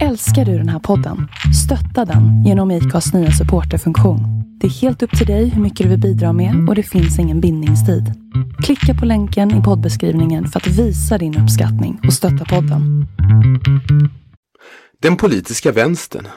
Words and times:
Älskar 0.00 0.44
du 0.44 0.58
den 0.58 0.68
här 0.68 0.78
podden? 0.78 1.28
Stötta 1.64 2.04
den 2.04 2.44
genom 2.44 2.70
IKAs 2.70 3.12
nya 3.12 3.30
supporterfunktion. 3.30 4.20
Det 4.60 4.66
är 4.66 4.70
helt 4.70 5.02
upp 5.02 5.18
till 5.18 5.26
dig 5.26 5.48
hur 5.48 5.62
mycket 5.62 5.84
du 5.84 5.90
vill 5.90 6.00
bidra 6.00 6.32
med 6.32 6.68
och 6.68 6.74
det 6.74 6.82
finns 6.82 7.18
ingen 7.18 7.40
bindningstid. 7.40 8.04
Klicka 8.64 8.94
på 9.00 9.06
länken 9.06 9.60
i 9.60 9.62
poddbeskrivningen 9.62 10.48
för 10.48 10.60
att 10.60 10.66
visa 10.66 11.18
din 11.18 11.38
uppskattning 11.38 12.00
och 12.06 12.12
stötta 12.12 12.44
podden. 12.44 13.06
Den 15.02 15.16
politiska 15.16 15.72
vänstern. 15.72 16.28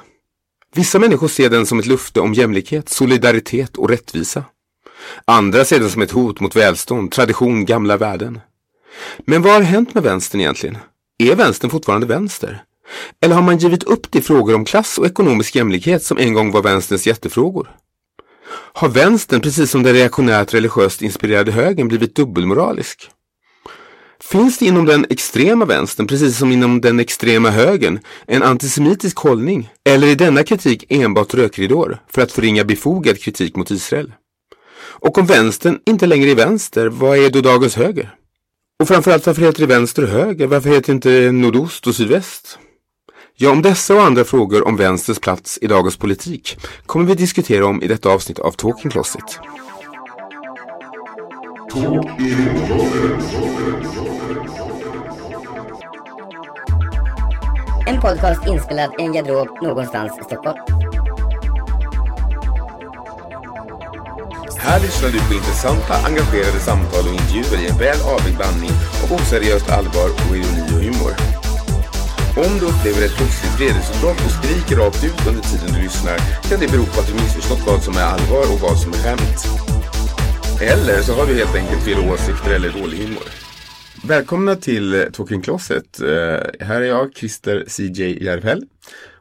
Vissa 0.75 0.99
människor 0.99 1.27
ser 1.27 1.49
den 1.49 1.65
som 1.65 1.79
ett 1.79 1.85
lufte 1.85 2.19
om 2.19 2.33
jämlikhet, 2.33 2.89
solidaritet 2.89 3.77
och 3.77 3.89
rättvisa. 3.89 4.43
Andra 5.25 5.65
ser 5.65 5.79
den 5.79 5.89
som 5.89 6.01
ett 6.01 6.11
hot 6.11 6.39
mot 6.39 6.55
välstånd, 6.55 7.11
tradition, 7.11 7.65
gamla 7.65 7.97
värden. 7.97 8.39
Men 9.25 9.41
vad 9.41 9.53
har 9.53 9.61
hänt 9.61 9.93
med 9.93 10.03
vänstern 10.03 10.41
egentligen? 10.41 10.77
Är 11.17 11.35
vänstern 11.35 11.69
fortfarande 11.69 12.07
vänster? 12.07 12.63
Eller 13.21 13.35
har 13.35 13.41
man 13.41 13.57
givit 13.57 13.83
upp 13.83 14.11
de 14.11 14.21
frågor 14.21 14.55
om 14.55 14.65
klass 14.65 14.97
och 14.97 15.05
ekonomisk 15.05 15.55
jämlikhet 15.55 16.03
som 16.03 16.17
en 16.17 16.33
gång 16.33 16.51
var 16.51 16.61
vänsterns 16.61 17.07
jättefrågor? 17.07 17.67
Har 18.73 18.89
vänstern, 18.89 19.41
precis 19.41 19.71
som 19.71 19.83
den 19.83 19.93
reaktionärt 19.93 20.53
religiöst 20.53 21.01
inspirerade 21.01 21.51
högern, 21.51 21.87
blivit 21.87 22.15
dubbelmoralisk? 22.15 23.09
Finns 24.19 24.57
det 24.57 24.65
inom 24.65 24.85
den 24.85 25.05
extrema 25.09 25.65
vänstern, 25.65 26.07
precis 26.07 26.37
som 26.37 26.51
inom 26.51 26.81
den 26.81 26.99
extrema 26.99 27.49
högern, 27.49 27.99
en 28.27 28.43
antisemitisk 28.43 29.17
hållning? 29.17 29.69
Eller 29.89 30.07
är 30.07 30.15
denna 30.15 30.43
kritik 30.43 30.85
enbart 30.89 31.33
rökridåer 31.33 32.01
för 32.11 32.21
att 32.21 32.31
förringa 32.31 32.63
befogad 32.63 33.21
kritik 33.21 33.55
mot 33.55 33.71
Israel? 33.71 34.13
Och 34.77 35.17
om 35.17 35.25
vänstern 35.25 35.79
inte 35.85 36.05
längre 36.05 36.31
är 36.31 36.35
vänster, 36.35 36.87
vad 36.87 37.17
är 37.17 37.29
då 37.29 37.41
dagens 37.41 37.75
höger? 37.75 38.15
Och 38.79 38.87
framförallt, 38.87 39.25
varför 39.25 39.41
heter 39.41 39.59
det 39.59 39.75
vänster 39.75 40.03
och 40.03 40.09
höger? 40.09 40.47
Varför 40.47 40.69
heter 40.69 40.87
det 40.87 40.91
inte 40.91 41.31
nordost 41.31 41.87
och 41.87 41.95
sydväst? 41.95 42.59
Ja, 43.37 43.51
om 43.51 43.61
dessa 43.61 43.95
och 43.95 44.03
andra 44.03 44.23
frågor 44.23 44.67
om 44.67 44.75
vänsterns 44.77 45.19
plats 45.19 45.59
i 45.61 45.67
dagens 45.67 45.97
politik 45.97 46.57
kommer 46.85 47.05
vi 47.05 47.15
diskutera 47.15 47.65
om 47.65 47.81
i 47.81 47.87
detta 47.87 48.09
avsnitt 48.09 48.39
av 48.39 48.51
Talking 48.51 48.91
Closet. 48.91 49.39
En 57.87 58.01
podcast 58.01 58.47
inspelad 58.47 58.91
i 58.99 59.03
en 59.03 59.13
garderob 59.13 59.61
någonstans 59.61 60.11
i 60.21 60.23
Stockholm. 60.23 60.57
Här 64.57 64.79
lyssnar 64.79 65.09
du 65.09 65.19
på 65.19 65.33
intressanta, 65.33 65.93
engagerade 65.93 66.59
samtal 66.59 67.07
och 67.07 67.13
intervjuer 67.13 67.63
i 67.63 67.67
en 67.67 67.77
väl 67.77 68.01
avvägd 68.01 68.37
blandning 68.37 68.71
av 69.03 69.13
oseriöst 69.13 69.69
allvar 69.69 70.09
och 70.29 70.35
ironi 70.35 70.61
och 70.61 70.83
humor. 70.83 71.44
Om 72.37 72.59
du 72.59 72.65
upplever 72.65 73.05
ett 73.05 73.15
plötsligt 73.17 73.59
vredesutbrott 73.59 74.25
och 74.25 74.31
skriker 74.31 74.75
rakt 74.75 75.03
ut 75.03 75.27
under 75.27 75.41
tiden 75.41 75.69
du 75.75 75.81
lyssnar 75.81 76.17
kan 76.49 76.59
det 76.59 76.67
bero 76.71 76.85
på 76.85 76.99
att 76.99 77.07
du 77.07 77.13
missförstått 77.13 77.61
vad 77.67 77.83
som 77.83 77.93
är 77.97 78.01
allvar 78.03 78.53
och 78.53 78.59
vad 78.61 78.79
som 78.79 78.91
är 78.91 78.97
skämt. 78.97 79.39
Eller 80.61 81.01
så 81.01 81.13
har 81.13 81.25
du 81.27 81.33
helt 81.35 81.55
enkelt 81.55 81.83
fel 81.83 81.99
åsikter 82.11 82.51
eller 82.55 82.69
dålig 82.69 82.97
humor. 82.97 83.23
Välkomna 84.03 84.55
till 84.55 84.93
eh, 84.93 85.01
Talking 85.01 85.41
Closet. 85.41 85.99
Eh, 86.01 86.07
här 86.67 86.81
är 86.81 86.85
jag, 86.85 87.15
Christer 87.15 87.63
CJ 87.67 88.23
Järvhäll. 88.25 88.63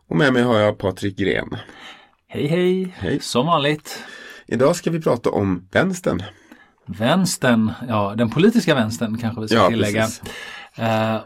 Och 0.09 0.17
med 0.17 0.33
mig 0.33 0.43
har 0.43 0.59
jag 0.59 0.79
Patrik 0.79 1.17
Gren. 1.19 1.57
Hej, 2.29 2.47
hej 2.47 2.95
Hej. 2.99 3.21
Som 3.21 3.47
vanligt. 3.47 3.99
Idag 4.47 4.77
ska 4.77 4.91
vi 4.91 5.01
prata 5.01 5.31
om 5.31 5.69
vänstern. 5.73 6.23
Vänstern, 6.87 7.73
ja 7.89 8.15
den 8.17 8.31
politiska 8.31 8.75
vänstern 8.75 9.19
kanske 9.19 9.41
vi 9.41 9.49
ska 9.49 9.57
Ja, 9.57 9.69
tillägga. 9.69 10.03
precis. 10.03 10.23
Eh, 10.77 11.17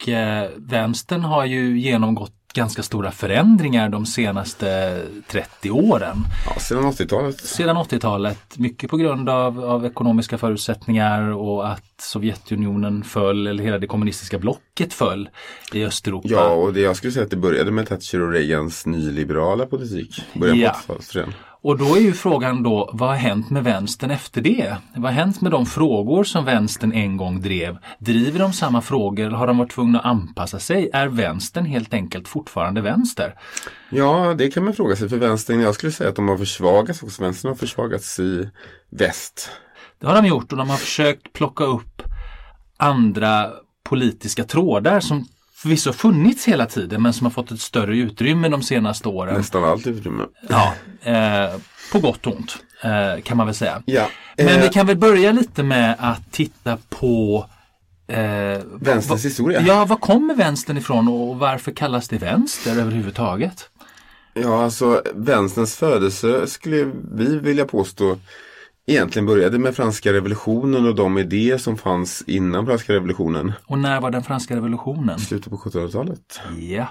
och 0.00 0.08
eh, 0.08 0.50
vänstern 0.56 1.20
har 1.20 1.44
ju 1.44 1.80
genomgått 1.80 2.32
ganska 2.54 2.82
stora 2.82 3.10
förändringar 3.10 3.88
de 3.88 4.06
senaste 4.06 5.00
30 5.28 5.70
åren. 5.70 6.16
Ja, 6.46 6.60
sedan 6.60 6.84
80-talet. 6.84 7.40
Sedan 7.40 7.76
80-talet, 7.76 8.58
mycket 8.58 8.90
på 8.90 8.96
grund 8.96 9.28
av, 9.28 9.64
av 9.64 9.86
ekonomiska 9.86 10.38
förutsättningar 10.38 11.22
och 11.22 11.68
att 11.72 11.84
Sovjetunionen 12.00 13.04
föll, 13.04 13.46
eller 13.46 13.64
hela 13.64 13.78
det 13.78 13.86
kommunistiska 13.86 14.38
blocket 14.38 14.92
föll 14.92 15.28
i 15.72 15.84
Östeuropa. 15.84 16.28
Ja, 16.28 16.48
och 16.48 16.72
det 16.72 16.80
jag 16.80 16.96
skulle 16.96 17.12
säga 17.12 17.24
att 17.24 17.30
det 17.30 17.36
började 17.36 17.70
med 17.70 17.86
Thatcher 17.88 18.20
och 18.22 18.32
Reagans 18.32 18.86
nyliberala 18.86 19.66
politik. 19.66 20.22
Början 20.34 20.56
på 20.56 20.62
Ja. 20.62 20.72
80-talet 20.72 21.14
redan. 21.16 21.32
Och 21.62 21.78
då 21.78 21.96
är 21.96 22.00
ju 22.00 22.12
frågan 22.12 22.62
då, 22.62 22.90
vad 22.92 23.08
har 23.08 23.16
hänt 23.16 23.50
med 23.50 23.64
vänstern 23.64 24.10
efter 24.10 24.40
det? 24.40 24.76
Vad 24.94 25.04
har 25.04 25.20
hänt 25.20 25.40
med 25.40 25.52
de 25.52 25.66
frågor 25.66 26.24
som 26.24 26.44
vänstern 26.44 26.92
en 26.92 27.16
gång 27.16 27.40
drev? 27.40 27.78
Driver 27.98 28.38
de 28.38 28.52
samma 28.52 28.80
frågor 28.80 29.26
eller 29.26 29.36
har 29.36 29.46
de 29.46 29.58
varit 29.58 29.72
tvungna 29.72 29.98
att 29.98 30.04
anpassa 30.04 30.58
sig? 30.58 30.90
Är 30.92 31.06
vänstern 31.06 31.64
helt 31.64 31.94
enkelt 31.94 32.28
fortfarande 32.28 32.80
vänster? 32.80 33.34
Ja, 33.90 34.34
det 34.38 34.50
kan 34.50 34.64
man 34.64 34.74
fråga 34.74 34.96
sig. 34.96 35.08
För 35.08 35.16
vänstern, 35.16 35.60
jag 35.60 35.74
skulle 35.74 35.92
säga 35.92 36.10
att 36.10 36.16
de 36.16 36.28
har 36.28 36.38
försvagats 36.38 37.02
också. 37.02 37.22
Vänstern 37.22 37.48
har 37.48 37.56
försvagats 37.56 38.20
i 38.20 38.50
väst. 38.90 39.50
Det 40.00 40.06
har 40.06 40.14
de 40.14 40.26
gjort 40.26 40.52
och 40.52 40.58
de 40.58 40.70
har 40.70 40.76
försökt 40.76 41.32
plocka 41.32 41.64
upp 41.64 42.02
andra 42.76 43.50
politiska 43.84 44.44
trådar 44.44 45.00
som 45.00 45.26
förvisso 45.62 45.92
funnits 45.92 46.44
hela 46.48 46.66
tiden 46.66 47.02
men 47.02 47.12
som 47.12 47.26
har 47.26 47.30
fått 47.30 47.50
ett 47.50 47.60
större 47.60 47.96
utrymme 47.96 48.48
de 48.48 48.62
senaste 48.62 49.08
åren. 49.08 49.34
Nästan 49.34 49.64
allt 49.64 49.86
utrymme. 49.86 50.22
Ja, 50.48 50.74
eh, 51.02 51.50
på 51.92 51.98
gott 51.98 52.26
och 52.26 52.36
ont 52.36 52.56
eh, 52.82 53.22
kan 53.22 53.36
man 53.36 53.46
väl 53.46 53.54
säga. 53.54 53.82
Ja, 53.86 54.08
Men 54.36 54.48
eh, 54.48 54.62
vi 54.62 54.68
kan 54.68 54.86
väl 54.86 54.96
börja 54.96 55.32
lite 55.32 55.62
med 55.62 55.96
att 55.98 56.32
titta 56.32 56.78
på 56.88 57.46
eh, 58.06 58.60
Vänsterns 58.80 59.24
historia. 59.24 59.62
Ja, 59.66 59.84
var 59.84 59.96
kommer 59.96 60.34
vänstern 60.34 60.76
ifrån 60.76 61.08
och 61.08 61.38
varför 61.38 61.72
kallas 61.72 62.08
det 62.08 62.18
vänster 62.18 62.80
överhuvudtaget? 62.80 63.70
Ja, 64.34 64.64
alltså 64.64 65.02
vänsterns 65.14 65.76
födelse 65.76 66.46
skulle 66.46 66.92
vi 67.12 67.38
vilja 67.38 67.64
påstå 67.64 68.18
egentligen 68.86 69.26
började 69.26 69.58
med 69.58 69.76
franska 69.76 70.12
revolutionen 70.12 70.86
och 70.86 70.94
de 70.94 71.18
idéer 71.18 71.58
som 71.58 71.76
fanns 71.78 72.22
innan 72.26 72.66
franska 72.66 72.92
revolutionen. 72.92 73.52
Och 73.66 73.78
när 73.78 74.00
var 74.00 74.10
den 74.10 74.22
franska 74.22 74.56
revolutionen? 74.56 75.18
Slutet 75.18 75.50
på 75.50 75.56
1700-talet. 75.56 76.40
Ja, 76.58 76.86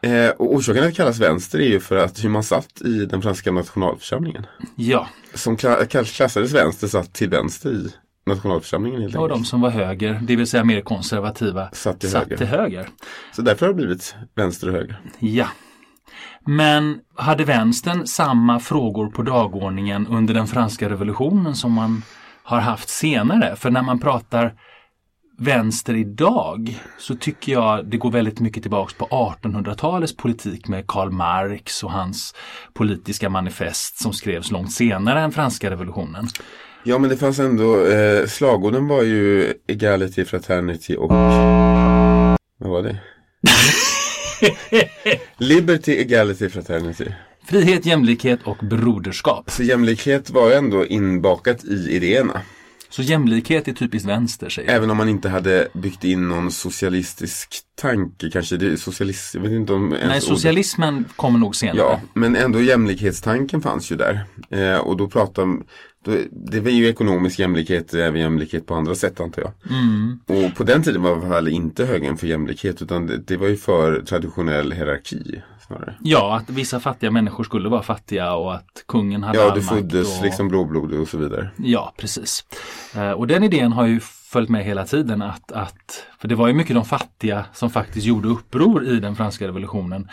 Eh, 0.00 0.30
och 0.30 0.54
orsaken 0.54 0.82
att 0.82 0.88
det 0.90 0.94
kallas 0.96 1.18
vänster 1.18 1.58
är 1.58 1.66
ju 1.68 1.80
för 1.80 1.96
att 1.96 2.24
hur 2.24 2.28
man 2.28 2.42
satt 2.42 2.82
i 2.84 3.06
den 3.06 3.22
franska 3.22 3.52
nationalförsamlingen. 3.52 4.46
ja. 4.74 5.08
Som 5.34 5.56
klassades 5.56 6.52
vänster 6.52 6.86
satt 6.88 7.12
till 7.12 7.28
vänster 7.30 7.70
i 7.70 7.88
nationalförsamlingen 8.26 9.00
helt 9.00 9.16
och 9.16 9.28
de 9.28 9.44
som 9.44 9.60
var 9.60 9.70
höger, 9.70 10.20
det 10.22 10.36
vill 10.36 10.46
säga 10.46 10.64
mer 10.64 10.80
konservativa, 10.80 11.68
Satt 11.72 12.00
till 12.00 12.10
satt 12.10 12.22
höger. 12.22 12.36
till 12.36 12.46
höger. 12.46 12.88
Så 13.32 13.42
därför 13.42 13.66
har 13.66 13.72
det 13.72 13.76
blivit 13.76 14.14
vänster 14.34 14.66
och 14.68 14.72
höger. 14.74 15.00
Ja. 15.18 15.46
Men 16.46 17.00
hade 17.14 17.44
vänstern 17.44 18.06
samma 18.06 18.60
frågor 18.60 19.06
på 19.06 19.22
dagordningen 19.22 20.06
under 20.06 20.34
den 20.34 20.46
franska 20.46 20.88
revolutionen 20.88 21.54
som 21.54 21.72
man 21.72 22.02
har 22.42 22.60
haft 22.60 22.88
senare? 22.88 23.56
För 23.56 23.70
när 23.70 23.82
man 23.82 23.98
pratar 23.98 24.54
vänster 25.38 25.94
idag 25.94 26.80
så 26.98 27.14
tycker 27.14 27.52
jag 27.52 27.86
det 27.86 27.96
går 27.96 28.10
väldigt 28.10 28.40
mycket 28.40 28.62
tillbaks 28.62 28.94
på 28.94 29.06
1800-talets 29.06 30.16
politik 30.16 30.68
med 30.68 30.86
Karl 30.86 31.10
Marx 31.10 31.84
och 31.84 31.92
hans 31.92 32.34
politiska 32.74 33.28
manifest 33.28 34.02
som 34.02 34.12
skrevs 34.12 34.50
långt 34.50 34.72
senare 34.72 35.20
än 35.20 35.32
franska 35.32 35.70
revolutionen. 35.70 36.26
Ja 36.84 36.98
men 36.98 37.10
det 37.10 37.16
fanns 37.16 37.38
ändå, 37.38 37.86
eh, 37.86 38.26
slagorden 38.26 38.88
var 38.88 39.02
ju 39.02 39.54
egality, 39.68 40.24
fraternity 40.24 40.96
och 40.96 41.10
vad 42.58 42.70
var 42.70 42.82
det? 42.82 42.98
Liberty, 45.38 45.92
egality, 45.92 46.48
fraternity. 46.48 47.04
Frihet, 47.48 47.86
jämlikhet 47.86 48.40
och 48.44 48.56
broderskap. 48.56 49.50
Så 49.50 49.62
jämlikhet 49.62 50.30
var 50.30 50.50
ändå 50.50 50.86
inbakat 50.86 51.64
i 51.64 51.88
idéerna. 51.90 52.40
Så 52.88 53.02
jämlikhet 53.02 53.68
är 53.68 53.72
typiskt 53.72 54.08
vänster 54.08 54.48
säger. 54.48 54.70
Även 54.70 54.90
om 54.90 54.96
man 54.96 55.08
inte 55.08 55.28
hade 55.28 55.68
byggt 55.74 56.04
in 56.04 56.28
någon 56.28 56.50
socialistisk 56.50 57.48
tanke 57.80 58.30
kanske. 58.30 58.56
Det 58.56 58.66
är 58.66 58.76
socialist, 58.76 59.34
jag 59.34 59.42
vet 59.42 59.52
inte 59.52 59.72
om 59.72 59.88
Nej, 59.88 60.00
ordet- 60.08 60.22
socialismen 60.22 61.04
kommer 61.16 61.38
nog 61.38 61.56
senare. 61.56 61.78
Ja, 61.78 62.00
men 62.14 62.36
ändå 62.36 62.60
jämlikhetstanken 62.62 63.62
fanns 63.62 63.92
ju 63.92 63.96
där. 63.96 64.24
Eh, 64.50 64.76
och 64.78 64.96
då 64.96 65.08
pratar 65.08 65.46
det 66.30 66.60
var 66.60 66.70
ju 66.70 66.88
ekonomisk 66.88 67.38
jämlikhet, 67.38 67.94
även 67.94 68.20
jämlikhet 68.20 68.66
på 68.66 68.74
andra 68.74 68.94
sätt 68.94 69.20
antar 69.20 69.42
jag. 69.42 69.52
Mm. 69.78 70.20
Och 70.26 70.56
på 70.56 70.64
den 70.64 70.82
tiden 70.82 71.02
var 71.02 71.16
väl 71.16 71.48
inte 71.48 71.84
högern 71.84 72.16
för 72.16 72.26
jämlikhet 72.26 72.82
utan 72.82 73.06
det, 73.06 73.16
det 73.16 73.36
var 73.36 73.48
ju 73.48 73.56
för 73.56 74.02
traditionell 74.02 74.72
hierarki 74.72 75.42
snarare. 75.66 75.94
Ja, 76.00 76.36
att 76.36 76.50
vissa 76.50 76.80
fattiga 76.80 77.10
människor 77.10 77.44
skulle 77.44 77.68
vara 77.68 77.82
fattiga 77.82 78.34
och 78.34 78.54
att 78.54 78.84
kungen 78.88 79.22
hade 79.22 79.38
Ja, 79.38 79.54
makt 79.54 79.68
föddes 79.68 80.18
och... 80.18 80.24
liksom 80.24 80.48
blåblodig 80.48 81.00
och 81.00 81.08
så 81.08 81.18
vidare. 81.18 81.48
Ja, 81.56 81.94
precis. 81.96 82.44
Eh, 82.94 83.10
och 83.10 83.26
den 83.26 83.42
idén 83.42 83.72
har 83.72 83.86
ju 83.86 84.00
följt 84.00 84.48
med 84.48 84.64
hela 84.64 84.84
tiden 84.84 85.22
att, 85.22 85.52
att 85.52 86.06
för 86.18 86.28
det 86.28 86.34
var 86.34 86.48
ju 86.48 86.54
mycket 86.54 86.74
de 86.74 86.84
fattiga 86.84 87.44
som 87.52 87.70
faktiskt 87.70 88.06
gjorde 88.06 88.28
uppror 88.28 88.86
i 88.86 89.00
den 89.00 89.16
franska 89.16 89.48
revolutionen. 89.48 90.08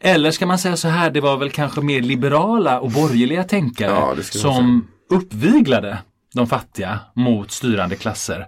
Eller 0.00 0.30
ska 0.30 0.46
man 0.46 0.58
säga 0.58 0.76
så 0.76 0.88
här, 0.88 1.10
det 1.10 1.20
var 1.20 1.36
väl 1.36 1.50
kanske 1.50 1.80
mer 1.80 2.00
liberala 2.00 2.80
och 2.80 2.90
borgerliga 2.90 3.44
tänkare 3.44 3.90
Ja, 3.90 4.14
det 4.16 4.22
som 4.22 4.86
uppviglade 5.10 5.98
de 6.34 6.46
fattiga 6.46 7.00
mot 7.14 7.50
styrande 7.50 7.96
klasser. 7.96 8.46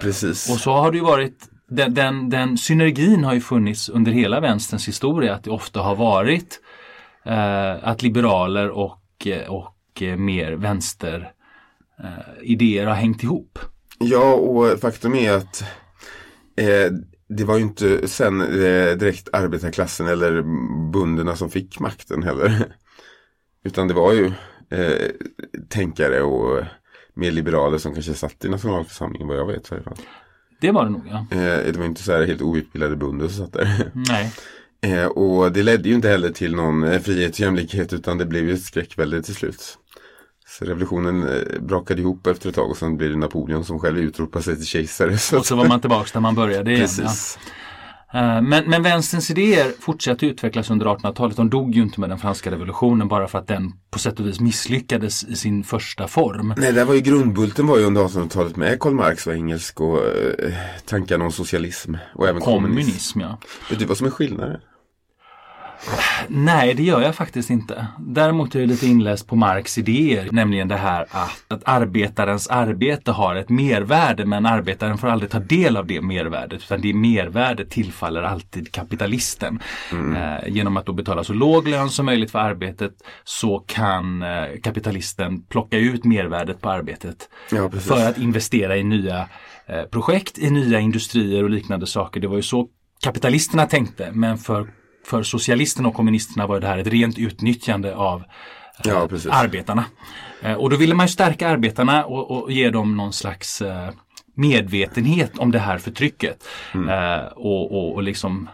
Precis. 0.00 0.50
Och 0.50 0.60
så 0.60 0.72
har 0.72 0.90
det 0.90 0.96
ju 0.96 1.04
varit 1.04 1.48
den, 1.68 1.94
den, 1.94 2.30
den 2.30 2.58
synergin 2.58 3.24
har 3.24 3.34
ju 3.34 3.40
funnits 3.40 3.88
under 3.88 4.12
hela 4.12 4.40
vänsterns 4.40 4.88
historia 4.88 5.34
att 5.34 5.44
det 5.44 5.50
ofta 5.50 5.80
har 5.80 5.96
varit 5.96 6.60
eh, 7.24 7.88
att 7.88 8.02
liberaler 8.02 8.70
och, 8.70 9.26
och 9.48 10.02
mer 10.16 10.52
vänster 10.52 11.32
eh, 12.04 12.42
idéer 12.42 12.86
har 12.86 12.94
hängt 12.94 13.22
ihop. 13.22 13.58
Ja, 13.98 14.34
och 14.34 14.80
faktum 14.80 15.14
är 15.14 15.32
att 15.32 15.62
eh, 16.56 16.92
det 17.28 17.44
var 17.44 17.56
ju 17.56 17.62
inte 17.62 18.08
sen 18.08 18.40
eh, 18.40 18.96
direkt 18.96 19.28
arbetarklassen 19.32 20.06
eller 20.06 20.42
bunderna 20.92 21.36
som 21.36 21.50
fick 21.50 21.80
makten 21.80 22.22
heller. 22.22 22.64
Utan 23.64 23.88
det 23.88 23.94
var 23.94 24.12
ju 24.12 24.32
eh, 24.70 25.10
tänkare 25.68 26.22
och 26.22 26.64
mer 27.14 27.30
liberaler 27.30 27.78
som 27.78 27.94
kanske 27.94 28.14
satt 28.14 28.44
i 28.44 28.48
nationalförsamlingen 28.48 29.28
vad 29.28 29.36
jag 29.36 29.46
vet 29.46 29.72
i. 29.72 29.74
Det 30.60 30.70
var 30.70 30.84
det 30.84 30.90
nog 30.90 31.02
ja. 31.10 31.26
Eh, 31.30 31.72
det 31.72 31.76
var 31.78 31.84
inte 31.84 32.02
så 32.02 32.12
här 32.12 32.26
helt 32.26 32.42
outbildade 32.42 32.96
bönder 32.96 33.28
som 33.28 33.44
satt 33.44 33.52
där. 33.52 33.90
Nej. 34.08 34.32
Eh, 34.80 35.06
och 35.06 35.52
det 35.52 35.62
ledde 35.62 35.88
ju 35.88 35.94
inte 35.94 36.08
heller 36.08 36.30
till 36.30 36.54
någon 36.54 36.84
eh, 36.84 37.00
frihet 37.00 37.32
och 37.32 37.40
jämlikhet 37.40 37.92
utan 37.92 38.18
det 38.18 38.26
blev 38.26 38.48
ju 38.48 38.54
ett 38.54 38.62
skräckvälde 38.62 39.22
till 39.22 39.34
slut. 39.34 39.78
Så 40.48 40.64
revolutionen 40.64 41.28
eh, 41.28 41.60
brakade 41.60 42.00
ihop 42.00 42.26
efter 42.26 42.48
ett 42.48 42.54
tag 42.54 42.70
och 42.70 42.76
sen 42.76 42.96
blir 42.96 43.08
det 43.08 43.16
Napoleon 43.16 43.64
som 43.64 43.78
själv 43.78 43.98
utropar 43.98 44.40
sig 44.40 44.56
till 44.56 44.66
kejsare. 44.66 45.18
Så 45.18 45.38
och 45.38 45.46
så 45.46 45.56
var 45.56 45.68
man 45.68 45.80
tillbaka 45.80 46.10
där 46.12 46.20
man 46.20 46.34
började 46.34 46.70
igen. 46.70 46.82
Precis. 46.82 47.38
Ja. 47.44 47.52
Eh, 48.14 48.42
men, 48.42 48.70
men 48.70 48.82
vänsterns 48.82 49.30
idéer 49.30 49.72
fortsatte 49.80 50.26
utvecklas 50.26 50.70
under 50.70 50.86
1800-talet. 50.86 51.36
De 51.36 51.50
dog 51.50 51.74
ju 51.74 51.82
inte 51.82 52.00
med 52.00 52.08
den 52.08 52.18
franska 52.18 52.50
revolutionen 52.50 53.08
bara 53.08 53.28
för 53.28 53.38
att 53.38 53.46
den 53.46 53.72
på 53.90 53.98
sätt 53.98 54.20
och 54.20 54.26
vis 54.26 54.40
misslyckades 54.40 55.24
i 55.24 55.36
sin 55.36 55.64
första 55.64 56.08
form. 56.08 56.54
Nej, 56.56 56.72
det 56.72 56.84
var 56.84 56.94
ju 56.94 57.00
grundbulten 57.00 57.66
var 57.66 57.78
ju 57.78 57.84
under 57.84 58.02
1800-talet 58.02 58.56
med 58.56 58.80
Karl 58.80 58.94
Marx 58.94 59.26
och 59.26 59.34
engelsk 59.34 59.80
och 59.80 59.98
eh, 59.98 60.52
tankarna 60.84 61.24
om 61.24 61.32
socialism. 61.32 61.94
Och 62.14 62.28
även 62.28 62.42
kommunism. 62.42 62.74
kommunism 62.74 63.20
ja. 63.20 63.38
Vet 63.70 63.78
du 63.78 63.84
vad 63.84 63.96
som 63.96 64.06
är 64.06 64.10
skillnaden? 64.10 64.60
Nej, 66.28 66.74
det 66.74 66.82
gör 66.82 67.00
jag 67.00 67.14
faktiskt 67.14 67.50
inte. 67.50 67.86
Däremot 67.98 68.54
är 68.54 68.60
jag 68.60 68.68
lite 68.68 68.86
inläst 68.86 69.26
på 69.26 69.36
Marx 69.36 69.78
idéer, 69.78 70.28
nämligen 70.32 70.68
det 70.68 70.76
här 70.76 71.06
att, 71.10 71.44
att 71.48 71.62
arbetarens 71.64 72.48
arbete 72.48 73.12
har 73.12 73.36
ett 73.36 73.48
mervärde 73.48 74.24
men 74.24 74.46
arbetaren 74.46 74.98
får 74.98 75.08
aldrig 75.08 75.30
ta 75.30 75.38
del 75.38 75.76
av 75.76 75.86
det 75.86 76.00
mervärdet 76.00 76.62
utan 76.62 76.80
det 76.80 76.94
mervärdet 76.94 77.70
tillfaller 77.70 78.22
alltid 78.22 78.72
kapitalisten. 78.72 79.60
Mm. 79.92 80.16
Eh, 80.16 80.48
genom 80.48 80.76
att 80.76 80.86
då 80.86 80.92
betala 80.92 81.24
så 81.24 81.32
låg 81.32 81.68
lön 81.68 81.90
som 81.90 82.06
möjligt 82.06 82.30
för 82.30 82.38
arbetet 82.38 82.92
så 83.24 83.58
kan 83.58 84.22
eh, 84.22 84.44
kapitalisten 84.62 85.42
plocka 85.42 85.78
ut 85.78 86.04
mervärdet 86.04 86.60
på 86.60 86.70
arbetet 86.70 87.28
ja, 87.50 87.70
för 87.70 88.08
att 88.08 88.18
investera 88.18 88.76
i 88.76 88.84
nya 88.84 89.28
eh, 89.66 89.82
projekt, 89.82 90.38
i 90.38 90.50
nya 90.50 90.80
industrier 90.80 91.44
och 91.44 91.50
liknande 91.50 91.86
saker. 91.86 92.20
Det 92.20 92.28
var 92.28 92.36
ju 92.36 92.42
så 92.42 92.68
kapitalisterna 93.02 93.66
tänkte 93.66 94.10
men 94.12 94.38
för 94.38 94.66
för 95.06 95.22
socialisterna 95.22 95.88
och 95.88 95.94
kommunisterna 95.94 96.46
var 96.46 96.60
det 96.60 96.66
här 96.66 96.78
ett 96.78 96.86
rent 96.86 97.18
utnyttjande 97.18 97.96
av 97.96 98.24
ja, 98.84 99.08
eh, 99.12 99.38
arbetarna. 99.38 99.84
Eh, 100.42 100.54
och 100.54 100.70
då 100.70 100.76
ville 100.76 100.94
man 100.94 101.06
ju 101.06 101.12
stärka 101.12 101.48
arbetarna 101.48 102.04
och, 102.04 102.30
och 102.30 102.52
ge 102.52 102.70
dem 102.70 102.96
någon 102.96 103.12
slags 103.12 103.62
eh, 103.62 103.90
medvetenhet 104.34 105.38
om 105.38 105.50
det 105.50 105.58
här 105.58 105.78
förtrycket. 105.78 106.44
Mm. 106.74 107.24
och, 107.36 107.72
och, 107.72 107.94
och 107.94 108.02
liksom 108.02 108.48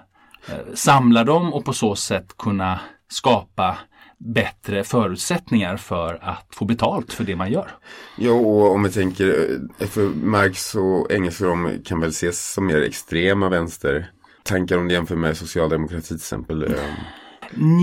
samla 0.75 1.25
dem 1.25 1.53
och 1.53 1.65
på 1.65 1.73
så 1.73 1.95
sätt 1.95 2.37
kunna 2.39 2.81
skapa 3.09 3.79
bättre 4.19 4.85
förutsättningar 4.85 5.77
för 5.77 6.19
att 6.23 6.47
få 6.51 6.65
betalt 6.65 7.13
för 7.13 7.25
det 7.25 7.37
man 7.37 7.53
gör. 7.53 7.71
Ja, 8.19 8.33
och 8.33 8.71
om 8.71 8.83
vi 8.83 8.91
tänker, 8.91 9.61
för 9.87 10.03
Marx 10.25 10.75
och 10.75 11.13
Engels 11.13 11.43
kan 11.85 12.01
väl 12.01 12.11
ses 12.11 12.53
som 12.53 12.67
mer 12.67 12.83
extrema 12.83 13.49
vänster 13.49 14.11
tankar 14.43 14.79
om 14.79 14.89
det 14.89 14.95
jämför 14.95 15.17
med 15.17 15.37
socialdemokrati 15.37 16.07
till 16.07 16.17
exempel? 16.17 16.63
Eh, 16.63 16.71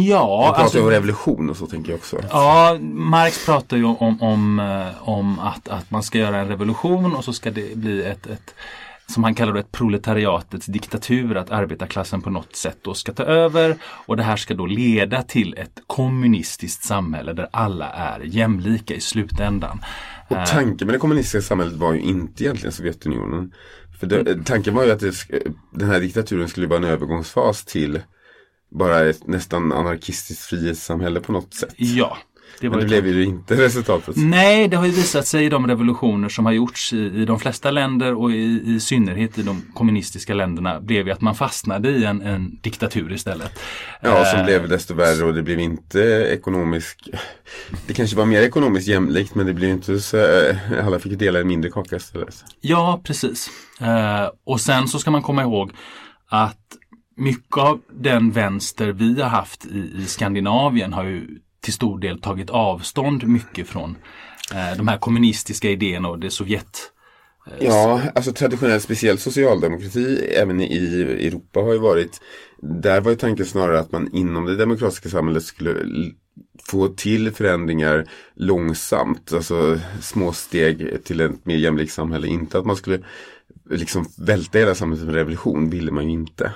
ja, 0.07 0.37
Man 0.37 0.47
pratar 0.47 0.63
alltså, 0.63 0.83
om 0.83 0.89
revolution 0.89 1.49
och 1.49 1.57
så 1.57 1.67
tänker 1.67 1.91
jag 1.91 1.97
också. 1.97 2.17
Ja, 2.29 2.77
Marx 2.81 3.45
pratar 3.45 3.77
ju 3.77 3.85
om, 3.85 4.21
om, 4.21 4.59
eh, 4.59 5.09
om 5.09 5.39
att, 5.39 5.67
att 5.69 5.91
man 5.91 6.03
ska 6.03 6.17
göra 6.17 6.37
en 6.37 6.47
revolution 6.47 7.15
och 7.15 7.23
så 7.23 7.33
ska 7.33 7.51
det 7.51 7.77
bli 7.77 8.03
ett, 8.03 8.27
ett 8.27 8.55
som 9.09 9.23
han 9.23 9.35
kallar 9.35 9.53
det 9.53 9.59
ett 9.59 9.71
proletariatets 9.71 10.65
diktatur, 10.65 11.37
att 11.37 11.51
arbetarklassen 11.51 12.21
på 12.21 12.29
något 12.29 12.55
sätt 12.55 12.77
då 12.81 12.93
ska 12.93 13.13
ta 13.13 13.23
över 13.23 13.77
och 13.83 14.17
det 14.17 14.23
här 14.23 14.35
ska 14.35 14.53
då 14.53 14.65
leda 14.65 15.23
till 15.23 15.53
ett 15.57 15.81
kommunistiskt 15.87 16.83
samhälle 16.83 17.33
där 17.33 17.47
alla 17.51 17.89
är 17.89 18.19
jämlika 18.19 18.93
i 18.93 19.01
slutändan. 19.01 19.81
Och 20.27 20.37
tanken 20.47 20.87
med 20.87 20.95
det 20.95 20.99
kommunistiska 20.99 21.41
samhället 21.41 21.73
var 21.73 21.93
ju 21.93 22.01
inte 22.01 22.43
egentligen 22.43 22.71
Sovjetunionen. 22.71 23.53
För 23.99 24.07
det, 24.07 24.19
mm. 24.19 24.43
tanken 24.43 24.75
var 24.75 24.83
ju 24.83 24.91
att 24.91 24.99
det, 24.99 25.13
den 25.73 25.89
här 25.89 25.99
diktaturen 25.99 26.49
skulle 26.49 26.67
vara 26.67 26.77
en 26.77 26.83
övergångsfas 26.83 27.65
till 27.65 28.01
bara 28.71 28.99
ett 29.09 29.27
nästan 29.27 29.71
anarkistiskt 29.71 30.41
frihetssamhälle 30.41 31.19
på 31.19 31.31
något 31.31 31.53
sätt. 31.53 31.73
Ja. 31.77 32.17
Det 32.61 32.69
Men 32.69 32.79
det 32.79 32.85
blev 32.85 33.07
ju 33.07 33.23
inte 33.23 33.55
resultatet. 33.55 34.15
Nej, 34.17 34.67
det 34.67 34.77
har 34.77 34.85
ju 34.85 34.91
visat 34.91 35.27
sig 35.27 35.45
i 35.45 35.49
de 35.49 35.67
revolutioner 35.67 36.29
som 36.29 36.45
har 36.45 36.51
gjorts 36.51 36.93
i, 36.93 36.97
i 36.97 37.25
de 37.25 37.39
flesta 37.39 37.71
länder 37.71 38.13
och 38.13 38.31
i, 38.31 38.61
i, 38.65 38.79
synnerhet 38.79 39.37
i 39.37 39.41
de 39.43 39.61
kommunistiska 39.73 40.33
länderna 40.33 40.79
blev 40.79 41.07
ju 41.07 41.13
att 41.13 41.21
man 41.21 41.35
fastnade 41.35 41.89
i 41.89 42.05
en, 42.05 42.21
en 42.21 42.59
diktatur 42.61 43.13
istället. 43.13 43.59
Ja, 44.01 44.25
som 44.25 44.39
uh, 44.39 44.45
blev 44.45 44.69
desto 44.69 44.93
värre 44.93 45.23
och 45.25 45.33
det 45.33 45.41
blev 45.41 45.59
inte 45.59 45.99
ekonomiskt 46.33 47.07
Det 47.87 47.93
kanske 47.93 48.17
var 48.17 48.25
mer 48.25 48.41
ekonomiskt 48.41 48.87
jämlikt 48.87 49.35
men 49.35 49.45
det 49.45 49.53
blev 49.53 49.69
inte 49.69 49.99
så 49.99 50.17
uh, 50.17 50.85
alla 50.85 50.99
fick 50.99 51.19
dela 51.19 51.39
en 51.39 51.47
mindre 51.47 51.71
kaka 51.71 51.95
istället. 51.95 52.43
Ja, 52.61 53.01
precis. 53.03 53.49
Uh, 53.81 54.29
och 54.43 54.61
sen 54.61 54.87
så 54.87 54.99
ska 54.99 55.11
man 55.11 55.21
komma 55.21 55.41
ihåg 55.41 55.71
att 56.29 56.57
mycket 57.17 57.57
av 57.57 57.81
den 57.93 58.31
vänster 58.31 58.87
vi 58.87 59.21
har 59.21 59.29
haft 59.29 59.65
i, 59.65 59.91
i 59.97 60.05
Skandinavien 60.05 60.93
har 60.93 61.03
ju 61.03 61.27
till 61.61 61.73
stor 61.73 61.99
del 61.99 62.21
tagit 62.21 62.49
avstånd 62.49 63.27
mycket 63.27 63.67
från 63.67 63.97
eh, 64.53 64.77
de 64.77 64.87
här 64.87 64.97
kommunistiska 64.97 65.69
idéerna 65.69 66.09
och 66.09 66.19
det 66.19 66.29
Sovjet 66.29 66.91
eh, 67.47 67.65
Ja, 67.67 68.01
alltså 68.15 68.31
traditionellt 68.31 68.83
speciellt 68.83 69.21
socialdemokrati 69.21 70.17
även 70.17 70.61
i 70.61 71.01
Europa 71.27 71.59
har 71.59 71.73
ju 71.73 71.79
varit 71.79 72.21
Där 72.61 73.01
var 73.01 73.11
ju 73.11 73.17
tanken 73.17 73.45
snarare 73.45 73.79
att 73.79 73.91
man 73.91 74.13
inom 74.13 74.45
det 74.45 74.55
demokratiska 74.55 75.09
samhället 75.09 75.43
skulle 75.43 75.75
få 76.63 76.87
till 76.87 77.31
förändringar 77.31 78.05
långsamt, 78.35 79.33
alltså 79.33 79.79
små 80.01 80.31
steg 80.31 81.03
till 81.03 81.19
ett 81.19 81.45
mer 81.45 81.57
jämlikt 81.57 81.93
samhälle. 81.93 82.27
Inte 82.27 82.59
att 82.59 82.65
man 82.65 82.75
skulle 82.75 82.99
liksom 83.69 84.05
välta 84.17 84.57
hela 84.57 84.75
samhället 84.75 85.05
med 85.05 85.15
revolution 85.15 85.69
ville 85.69 85.91
man 85.91 86.05
ju 86.05 86.11
inte. 86.11 86.53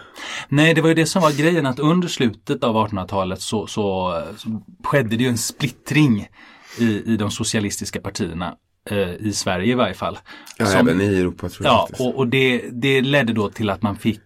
Nej, 0.50 0.74
det 0.74 0.82
var 0.82 0.90
ju 0.90 0.96
det 0.96 1.06
som 1.06 1.22
var 1.22 1.32
grejen 1.32 1.66
att 1.66 1.80
under 1.80 2.08
slutet 2.08 2.64
av 2.64 2.76
1800-talet 2.76 3.42
så, 3.42 3.68
så, 3.68 4.22
så, 4.38 4.64
skedde 4.84 5.16
det 5.16 5.24
ju 5.24 5.30
en 5.30 5.38
splittring 5.38 6.28
i, 6.80 7.14
i 7.14 7.18
de 7.18 7.32
socialistiska 7.32 8.02
partierna. 8.02 8.56
Eh, 8.90 9.14
I 9.14 9.34
Sverige 9.34 9.72
i 9.72 9.76
varje 9.76 9.94
fall. 9.94 10.20
Ja, 10.58 10.66
som, 10.66 10.88
även 10.88 11.02
i 11.02 11.06
Europa 11.06 11.50
tror 11.50 11.66
jag. 11.66 11.74
Ja, 11.74 12.06
och, 12.06 12.16
och 12.16 12.28
det, 12.28 12.70
det 12.72 13.02
ledde 13.02 13.34
då 13.34 13.50
till 13.50 13.70
att 13.70 13.82
man 13.82 13.96
fick 13.96 14.22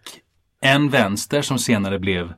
en 0.62 0.90
vänster 0.90 1.42
som 1.42 1.60
senare 1.60 2.00
blev 2.00 2.34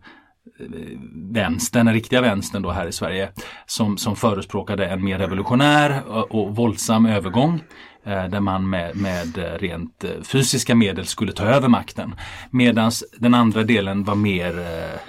vänstern, 1.32 1.86
den 1.86 1.96
riktiga 1.96 2.22
vänstern 2.22 2.62
då 2.62 2.72
här 2.72 2.88
i 2.88 2.92
Sverige 2.92 3.30
som, 3.66 3.98
som 3.98 4.16
förespråkade 4.16 4.86
en 4.86 5.04
mer 5.04 5.18
revolutionär 5.18 6.02
och, 6.08 6.36
och 6.36 6.56
våldsam 6.56 7.06
övergång 7.06 7.62
Eh, 8.04 8.26
där 8.26 8.40
man 8.40 8.70
med, 8.70 8.96
med 8.96 9.38
eh, 9.38 9.60
rent 9.60 10.04
eh, 10.04 10.22
fysiska 10.24 10.76
medel 10.76 11.06
skulle 11.06 11.32
ta 11.32 11.44
över 11.44 11.68
makten. 11.68 12.16
Medan 12.50 12.92
den 13.18 13.34
andra 13.34 13.64
delen 13.64 14.04
var 14.04 14.16
mer 14.16 14.60
eh, 14.60 15.00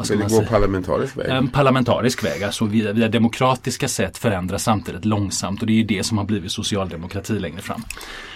vad 0.00 0.06
ska 0.06 0.18
man 0.18 0.28
gå 0.28 0.42
parlamentarisk 0.42 1.16
väg? 1.16 1.28
En 1.28 1.48
parlamentarisk 1.48 2.24
väg, 2.24 2.42
alltså 2.42 2.64
via, 2.64 2.92
via 2.92 3.08
demokratiska 3.08 3.88
sätt 3.88 4.18
förändras 4.18 4.62
samtidigt 4.62 5.04
långsamt 5.04 5.60
och 5.60 5.66
det 5.66 5.72
är 5.72 5.74
ju 5.74 5.84
det 5.84 6.04
som 6.04 6.18
har 6.18 6.24
blivit 6.24 6.52
socialdemokrati 6.52 7.32
längre 7.32 7.60
fram. 7.60 7.82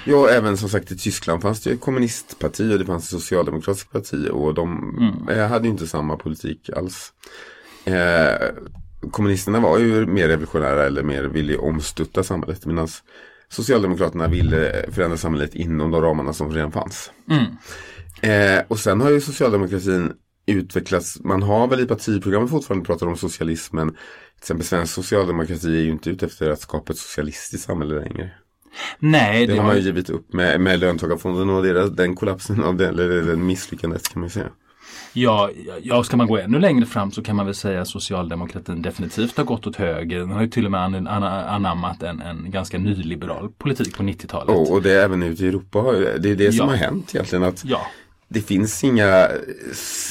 Ja, 0.04 0.28
även 0.28 0.56
som 0.56 0.68
sagt 0.68 0.92
i 0.92 0.97
Tyskland 0.97 1.42
fanns 1.42 1.62
det 1.62 1.71
ju 1.71 1.76
kommunistparti 1.76 2.73
och 2.73 2.78
det 2.78 2.85
fanns 2.85 3.04
ett 3.04 3.11
socialdemokratiskt 3.11 3.92
parti 3.92 4.28
och 4.33 4.54
de 4.54 4.94
mm. 5.28 5.50
hade 5.50 5.64
ju 5.64 5.71
inte 5.71 5.87
samma 5.87 6.16
politik 6.16 6.71
alls. 6.76 7.12
Eh, 7.85 8.49
kommunisterna 9.11 9.61
var 9.61 9.78
ju 9.78 10.06
mer 10.06 10.28
revolutionära 10.28 10.87
eller 10.87 11.02
mer 11.02 11.25
ville 11.25 11.56
omstutta 11.56 12.23
samhället 12.23 12.66
medan 12.66 12.88
Socialdemokraterna 13.49 14.28
ville 14.28 14.87
förändra 14.92 15.16
samhället 15.16 15.54
inom 15.54 15.90
de 15.90 16.00
ramarna 16.00 16.33
som 16.33 16.52
redan 16.52 16.73
fanns. 16.73 17.11
Mm. 17.30 17.44
Eh, 18.21 18.64
och 18.68 18.78
sen 18.78 19.00
har 19.00 19.11
ju 19.11 19.21
socialdemokratin 19.21 20.12
utvecklats, 20.46 21.20
man 21.20 21.42
har 21.42 21.68
väl 21.68 21.80
i 21.80 21.86
partiprogrammet 21.86 22.50
fortfarande 22.50 22.86
pratat 22.86 23.08
om 23.08 23.16
socialismen. 23.16 23.88
Till 23.88 23.98
exempel 24.38 24.66
svensk 24.66 24.94
socialdemokrati 24.94 25.76
är 25.76 25.82
ju 25.82 25.90
inte 25.90 26.10
ute 26.10 26.26
efter 26.26 26.50
att 26.50 26.60
skapa 26.60 26.92
ett 26.92 26.98
socialistiskt 26.98 27.66
samhälle 27.66 27.94
längre. 27.94 28.30
Nej, 28.98 29.46
det, 29.46 29.52
det 29.52 29.58
har 29.58 29.66
man 29.66 29.76
ju 29.76 29.82
givit 29.82 30.10
upp 30.10 30.32
med, 30.32 30.60
med 30.60 30.80
löntagarfonden 30.80 31.50
och 31.50 31.62
deras, 31.62 31.90
den 31.90 32.14
kollapsen 32.14 32.64
av 32.64 32.76
den, 32.76 32.88
eller 32.88 33.22
den 33.22 33.46
misslyckandet 33.46 34.08
kan 34.08 34.20
man 34.20 34.30
säga. 34.30 34.48
Ja, 35.12 35.50
ja, 35.82 36.04
ska 36.04 36.16
man 36.16 36.26
gå 36.26 36.38
ännu 36.38 36.58
längre 36.58 36.86
fram 36.86 37.10
så 37.10 37.22
kan 37.22 37.36
man 37.36 37.46
väl 37.46 37.54
säga 37.54 37.80
att 37.80 37.88
socialdemokratin 37.88 38.82
definitivt 38.82 39.36
har 39.36 39.44
gått 39.44 39.66
åt 39.66 39.76
höger. 39.76 40.18
Den 40.18 40.30
har 40.30 40.42
ju 40.42 40.48
till 40.48 40.64
och 40.64 40.70
med 40.70 40.80
an, 40.80 41.06
an, 41.06 41.22
anammat 41.22 42.02
en, 42.02 42.20
en 42.20 42.50
ganska 42.50 42.78
nyliberal 42.78 43.50
politik 43.58 43.96
på 43.96 44.02
90-talet. 44.02 44.56
Oh, 44.56 44.72
och 44.72 44.82
det 44.82 44.92
är 44.92 45.04
även 45.04 45.22
ute 45.22 45.44
i 45.44 45.48
Europa, 45.48 45.82
det 46.18 46.30
är 46.30 46.36
det 46.36 46.52
som 46.52 46.66
ja. 46.66 46.72
har 46.72 46.76
hänt 46.76 47.14
egentligen. 47.14 47.44
Att 47.44 47.64
ja. 47.64 47.86
Det 48.34 48.40
finns 48.40 48.84
inga 48.84 49.28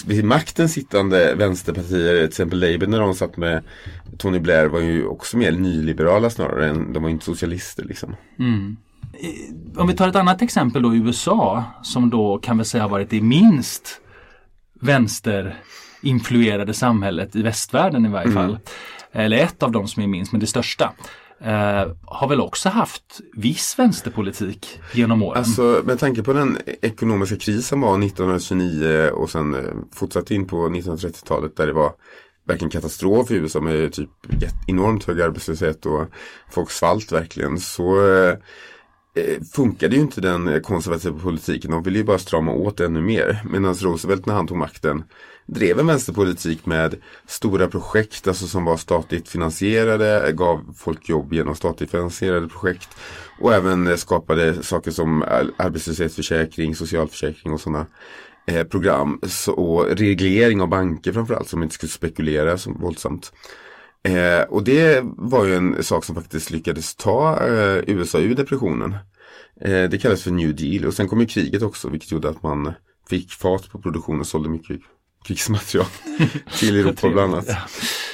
vid 0.05 0.25
makten 0.25 0.69
sittande 0.69 1.35
vänsterpartier, 1.35 2.15
till 2.15 2.27
exempel 2.27 2.59
Labour 2.59 2.87
när 2.87 2.99
de 2.99 3.13
satt 3.13 3.37
med 3.37 3.63
Tony 4.17 4.39
Blair 4.39 4.65
var 4.65 4.79
ju 4.79 5.05
också 5.05 5.37
mer 5.37 5.51
nyliberala 5.51 6.29
snarare 6.29 6.69
än 6.69 6.93
de 6.93 7.03
var 7.03 7.09
inte 7.09 7.25
socialister 7.25 7.83
liksom. 7.83 8.15
Mm. 8.39 8.77
Om 9.75 9.87
vi 9.87 9.93
tar 9.93 10.07
ett 10.07 10.15
annat 10.15 10.41
exempel 10.41 10.81
då 10.81 10.95
USA 10.95 11.63
som 11.83 12.09
då 12.09 12.37
kan 12.37 12.57
vi 12.57 12.65
säga 12.65 12.83
har 12.83 12.89
varit 12.89 13.09
det 13.09 13.21
minst 13.21 14.01
vänsterinfluerade 14.81 16.73
samhället 16.73 17.35
i 17.35 17.41
västvärlden 17.41 18.05
i 18.05 18.09
varje 18.09 18.31
Mm. 18.31 18.35
fall. 18.35 18.57
Eller 19.11 19.37
ett 19.37 19.63
av 19.63 19.71
de 19.71 19.87
som 19.87 20.03
är 20.03 20.07
minst, 20.07 20.31
men 20.31 20.41
det 20.41 20.47
största. 20.47 20.93
Eh, 21.43 21.91
har 22.05 22.27
väl 22.29 22.41
också 22.41 22.69
haft 22.69 23.21
viss 23.33 23.79
vänsterpolitik 23.79 24.79
genom 24.93 25.23
åren. 25.23 25.37
Alltså 25.37 25.81
med 25.85 25.99
tanke 25.99 26.23
på 26.23 26.33
den 26.33 26.57
ekonomiska 26.81 27.35
krisen 27.35 27.63
som 27.63 27.81
var 27.81 28.03
1929 28.03 29.09
och 29.09 29.29
sen 29.29 29.55
eh, 29.55 29.61
fortsatte 29.91 30.35
in 30.35 30.47
på 30.47 30.55
1930-talet 30.69 31.57
där 31.57 31.67
det 31.67 31.73
var 31.73 31.91
verkligen 32.47 32.69
katastrof 32.69 33.31
i 33.31 33.35
USA 33.35 33.59
med 33.59 33.93
typ 33.93 34.09
enormt 34.67 35.03
hög 35.03 35.21
arbetslöshet 35.21 35.85
och 35.85 36.05
folk 36.49 36.71
svalt 36.71 37.11
verkligen 37.11 37.59
så 37.59 38.13
eh, 38.13 38.37
eh, 39.15 39.41
funkade 39.53 39.95
ju 39.95 40.01
inte 40.01 40.21
den 40.21 40.61
konservativa 40.63 41.19
politiken. 41.19 41.71
De 41.71 41.83
ville 41.83 41.97
ju 41.97 42.03
bara 42.03 42.19
strama 42.19 42.51
åt 42.51 42.79
ännu 42.79 43.01
mer. 43.01 43.41
Medan 43.49 43.73
Roosevelt 43.73 44.25
när 44.25 44.33
han 44.33 44.47
tog 44.47 44.57
makten 44.57 45.03
drev 45.45 45.79
en 45.79 45.87
vänsterpolitik 45.87 46.65
med 46.65 46.95
stora 47.27 47.67
projekt, 47.67 48.27
alltså 48.27 48.47
som 48.47 48.65
var 48.65 48.77
statligt 48.77 49.29
finansierade, 49.29 50.31
gav 50.31 50.73
folk 50.77 51.09
jobb 51.09 51.33
genom 51.33 51.55
statligt 51.55 51.91
finansierade 51.91 52.47
projekt 52.47 52.89
och 53.39 53.53
även 53.53 53.87
eh, 53.87 53.95
skapade 53.95 54.63
saker 54.63 54.91
som 54.91 55.23
arbetslöshetsförsäkring, 55.57 56.75
socialförsäkring 56.75 57.53
och 57.53 57.61
sådana 57.61 57.85
eh, 58.47 58.63
program. 58.63 59.19
Så, 59.23 59.53
och 59.53 59.97
reglering 59.97 60.61
av 60.61 60.67
banker 60.67 61.13
framförallt 61.13 61.49
som 61.49 61.63
inte 61.63 61.75
skulle 61.75 61.89
spekulera 61.89 62.57
så 62.57 62.71
våldsamt. 62.71 63.31
Eh, 64.03 64.41
och 64.41 64.63
det 64.63 65.01
var 65.03 65.45
ju 65.45 65.55
en 65.55 65.83
sak 65.83 66.05
som 66.05 66.15
faktiskt 66.15 66.51
lyckades 66.51 66.95
ta 66.95 67.47
eh, 67.47 67.83
USA 67.87 68.19
ur 68.19 68.35
depressionen. 68.35 68.95
Eh, 69.61 69.89
det 69.89 70.01
kallas 70.01 70.23
för 70.23 70.31
New 70.31 70.55
Deal 70.55 70.85
och 70.85 70.93
sen 70.93 71.07
kom 71.07 71.19
ju 71.19 71.25
kriget 71.25 71.61
också 71.61 71.89
vilket 71.89 72.11
gjorde 72.11 72.29
att 72.29 72.43
man 72.43 72.73
fick 73.09 73.31
fart 73.31 73.71
på 73.71 73.79
produktionen 73.79 74.19
och 74.19 74.27
sålde 74.27 74.49
mycket 74.49 74.79
krigsmaterial 75.23 75.87
till 76.59 76.79
Europa 76.79 77.09
bland 77.09 77.33
annat. 77.33 77.49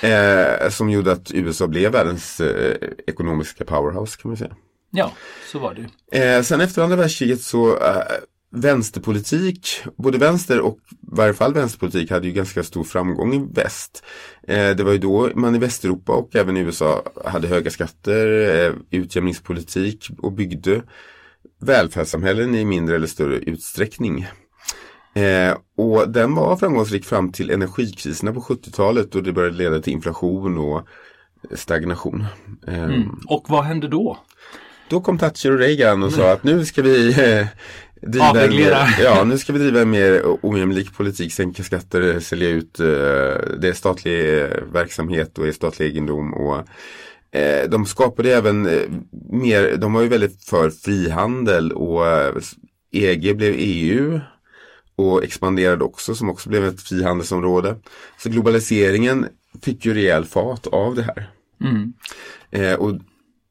Eh, 0.01 0.69
som 0.69 0.89
gjorde 0.89 1.11
att 1.11 1.31
USA 1.31 1.67
blev 1.67 1.91
världens 1.91 2.39
eh, 2.39 2.75
ekonomiska 3.07 3.65
powerhouse 3.65 4.17
kan 4.21 4.29
man 4.29 4.37
säga. 4.37 4.55
Ja, 4.91 5.11
så 5.51 5.59
var 5.59 5.89
det. 6.11 6.35
Eh, 6.35 6.41
sen 6.41 6.61
efter 6.61 6.81
andra 6.81 6.95
världskriget 6.95 7.41
så 7.41 7.77
eh, 7.77 8.01
vänsterpolitik, 8.51 9.83
både 9.97 10.17
vänster 10.17 10.59
och 10.59 10.77
i 10.91 10.95
varje 11.01 11.33
fall 11.33 11.53
vänsterpolitik 11.53 12.11
hade 12.11 12.27
ju 12.27 12.33
ganska 12.33 12.63
stor 12.63 12.83
framgång 12.83 13.33
i 13.33 13.47
väst. 13.53 14.03
Eh, 14.47 14.75
det 14.75 14.83
var 14.83 14.91
ju 14.91 14.97
då 14.97 15.29
man 15.35 15.55
i 15.55 15.59
Västeuropa 15.59 16.11
och 16.11 16.35
även 16.35 16.57
i 16.57 16.59
USA 16.59 17.03
hade 17.25 17.47
höga 17.47 17.71
skatter, 17.71 18.49
eh, 18.65 18.73
utjämningspolitik 18.91 20.09
och 20.17 20.31
byggde 20.31 20.81
välfärdssamhällen 21.61 22.55
i 22.55 22.65
mindre 22.65 22.95
eller 22.95 23.07
större 23.07 23.35
utsträckning. 23.35 24.27
Eh, 25.23 25.57
och 25.77 26.09
den 26.09 26.35
var 26.35 26.57
framgångsrik 26.57 27.05
fram 27.05 27.31
till 27.31 27.49
energikriserna 27.51 28.33
på 28.33 28.41
70-talet 28.41 29.15
och 29.15 29.23
det 29.23 29.33
började 29.33 29.57
leda 29.57 29.79
till 29.79 29.93
inflation 29.93 30.57
och 30.57 30.87
stagnation. 31.55 32.25
Eh, 32.67 32.83
Mm. 32.83 33.19
Och 33.27 33.45
vad 33.47 33.63
hände 33.63 33.87
då? 33.87 34.17
då 34.89 35.01
kom 35.01 35.17
Thatcher 35.17 35.51
och 35.51 35.59
Reagan 35.59 36.03
och 36.03 36.11
sa 36.11 36.31
att 36.31 36.43
nu 36.43 36.65
ska 36.65 36.81
vi 36.81 37.07
eh, 37.09 37.47
driva 38.01 38.25
en, 38.29 38.37
Avreglera. 38.37 38.87
ja, 39.03 39.23
nu 39.23 39.37
ska 39.37 39.53
vi 39.53 39.59
driva 39.59 39.81
en 39.81 39.89
mer 39.89 40.21
ojämlik 40.41 40.93
politik, 40.97 41.33
sänka 41.33 41.63
skatter, 41.63 42.19
sälja 42.19 42.49
ut 42.49 42.79
eh, 42.79 42.85
det 43.59 43.67
är 43.67 43.73
statlig 43.73 44.13
verksamhet 44.73 45.37
och 45.37 45.47
är 45.47 45.51
statlig 45.51 45.85
egendom. 45.85 46.33
Och, 46.33 46.57
eh, 47.39 47.69
de 47.69 47.85
skapade 47.85 48.35
även 48.35 48.65
eh, 48.65 48.81
mer, 49.31 49.77
de 49.77 49.93
var 49.93 50.01
ju 50.01 50.07
väldigt 50.07 50.43
för 50.43 50.69
frihandel 50.69 51.71
och 51.71 52.07
eh, 52.07 52.33
EG 52.91 53.37
blev 53.37 53.53
EU 53.57 54.19
och 54.99 55.23
expanderade 55.23 55.83
också 55.83 56.15
som 56.15 56.29
också 56.29 56.49
blev 56.49 56.65
ett 56.65 56.81
frihandelsområde. 56.81 57.75
Så 58.17 58.29
globaliseringen 58.29 59.27
fick 59.61 59.85
ju 59.85 59.93
rejäl 59.93 60.25
fart 60.25 60.67
av 60.67 60.95
det 60.95 61.03
här. 61.03 61.31
Mm. 61.61 61.93
Eh, 62.51 62.79
och 62.79 62.99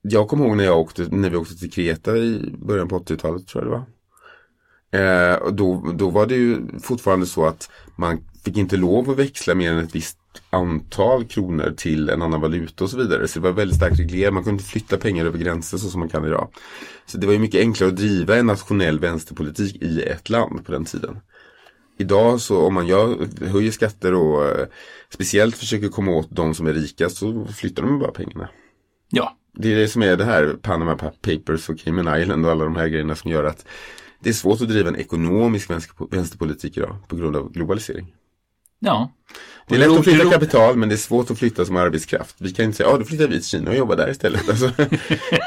jag 0.02 0.28
kommer 0.28 0.46
ihåg 0.46 0.56
när, 0.56 0.64
jag 0.64 0.78
åkte, 0.78 1.08
när 1.10 1.30
vi 1.30 1.36
åkte 1.36 1.56
till 1.56 1.70
Kreta 1.70 2.16
i 2.16 2.54
början 2.58 2.88
på 2.88 2.98
80-talet 2.98 3.46
tror 3.46 3.64
jag 3.64 3.72
det 3.72 3.78
var. 3.78 5.30
Eh, 5.30 5.36
och 5.36 5.54
då, 5.54 5.92
då 5.96 6.10
var 6.10 6.26
det 6.26 6.34
ju 6.34 6.78
fortfarande 6.82 7.26
så 7.26 7.46
att 7.46 7.70
man 7.96 8.20
fick 8.44 8.56
inte 8.56 8.76
lov 8.76 9.10
att 9.10 9.18
växla 9.18 9.54
mer 9.54 9.72
än 9.72 9.78
ett 9.78 9.94
visst 9.94 10.18
antal 10.50 11.24
kronor 11.24 11.74
till 11.76 12.08
en 12.08 12.22
annan 12.22 12.40
valuta 12.40 12.84
och 12.84 12.90
så 12.90 12.96
vidare. 12.96 13.28
Så 13.28 13.38
det 13.38 13.42
var 13.44 13.52
väldigt 13.52 13.76
starkt 13.76 13.98
reglerat. 13.98 14.34
Man 14.34 14.44
kunde 14.44 14.60
inte 14.60 14.70
flytta 14.70 14.96
pengar 14.96 15.24
över 15.26 15.38
gränser 15.38 15.78
så 15.78 15.88
som 15.90 16.00
man 16.00 16.08
kan 16.08 16.24
idag. 16.24 16.48
Så 17.06 17.18
det 17.18 17.26
var 17.26 17.32
ju 17.32 17.38
mycket 17.38 17.60
enklare 17.60 17.90
att 17.90 17.96
driva 17.96 18.36
en 18.36 18.46
nationell 18.46 18.98
vänsterpolitik 18.98 19.82
i 19.82 20.02
ett 20.02 20.28
land 20.30 20.66
på 20.66 20.72
den 20.72 20.84
tiden. 20.84 21.18
Idag 21.98 22.40
så 22.40 22.58
om 22.66 22.74
man 22.74 22.86
gör, 22.86 23.28
höjer 23.46 23.70
skatter 23.70 24.14
och 24.14 24.46
eh, 24.46 24.66
speciellt 25.12 25.56
försöker 25.56 25.88
komma 25.88 26.10
åt 26.10 26.28
de 26.30 26.54
som 26.54 26.66
är 26.66 26.72
rikast 26.72 27.16
så 27.16 27.46
flyttar 27.46 27.82
de 27.82 27.98
bara 27.98 28.10
pengarna. 28.12 28.48
Ja, 29.10 29.36
Det 29.54 29.72
är 29.72 29.76
det 29.76 29.88
som 29.88 30.02
är 30.02 30.16
det 30.16 30.24
här 30.24 30.56
Panama 30.62 30.94
Papers 30.96 31.68
och 31.68 31.78
Cayman 31.78 32.20
Island 32.20 32.46
och 32.46 32.52
alla 32.52 32.64
de 32.64 32.76
här 32.76 32.88
grejerna 32.88 33.14
som 33.14 33.30
gör 33.30 33.44
att 33.44 33.66
det 34.20 34.28
är 34.28 34.34
svårt 34.34 34.60
att 34.60 34.68
driva 34.68 34.88
en 34.88 34.96
ekonomisk 34.96 35.70
vänster- 35.70 36.06
vänsterpolitik 36.10 36.76
idag 36.76 36.96
på 37.08 37.16
grund 37.16 37.36
av 37.36 37.52
globalisering. 37.52 38.14
ja. 38.78 39.12
Det 39.68 39.74
är 39.74 39.78
lätt 39.78 39.98
att 39.98 40.04
flytta 40.04 40.30
kapital 40.30 40.76
men 40.76 40.88
det 40.88 40.94
är 40.94 40.96
svårt 40.96 41.30
att 41.30 41.38
flytta 41.38 41.64
som 41.64 41.76
arbetskraft. 41.76 42.36
Vi 42.38 42.52
kan 42.52 42.64
inte 42.64 42.76
säga, 42.76 42.88
ja 42.88 42.96
då 42.98 43.04
flyttar 43.04 43.26
vi 43.28 43.34
till 43.34 43.48
Kina 43.48 43.70
och 43.70 43.76
jobbar 43.76 43.96
där 43.96 44.10
istället. 44.10 44.48
Alltså, 44.48 44.70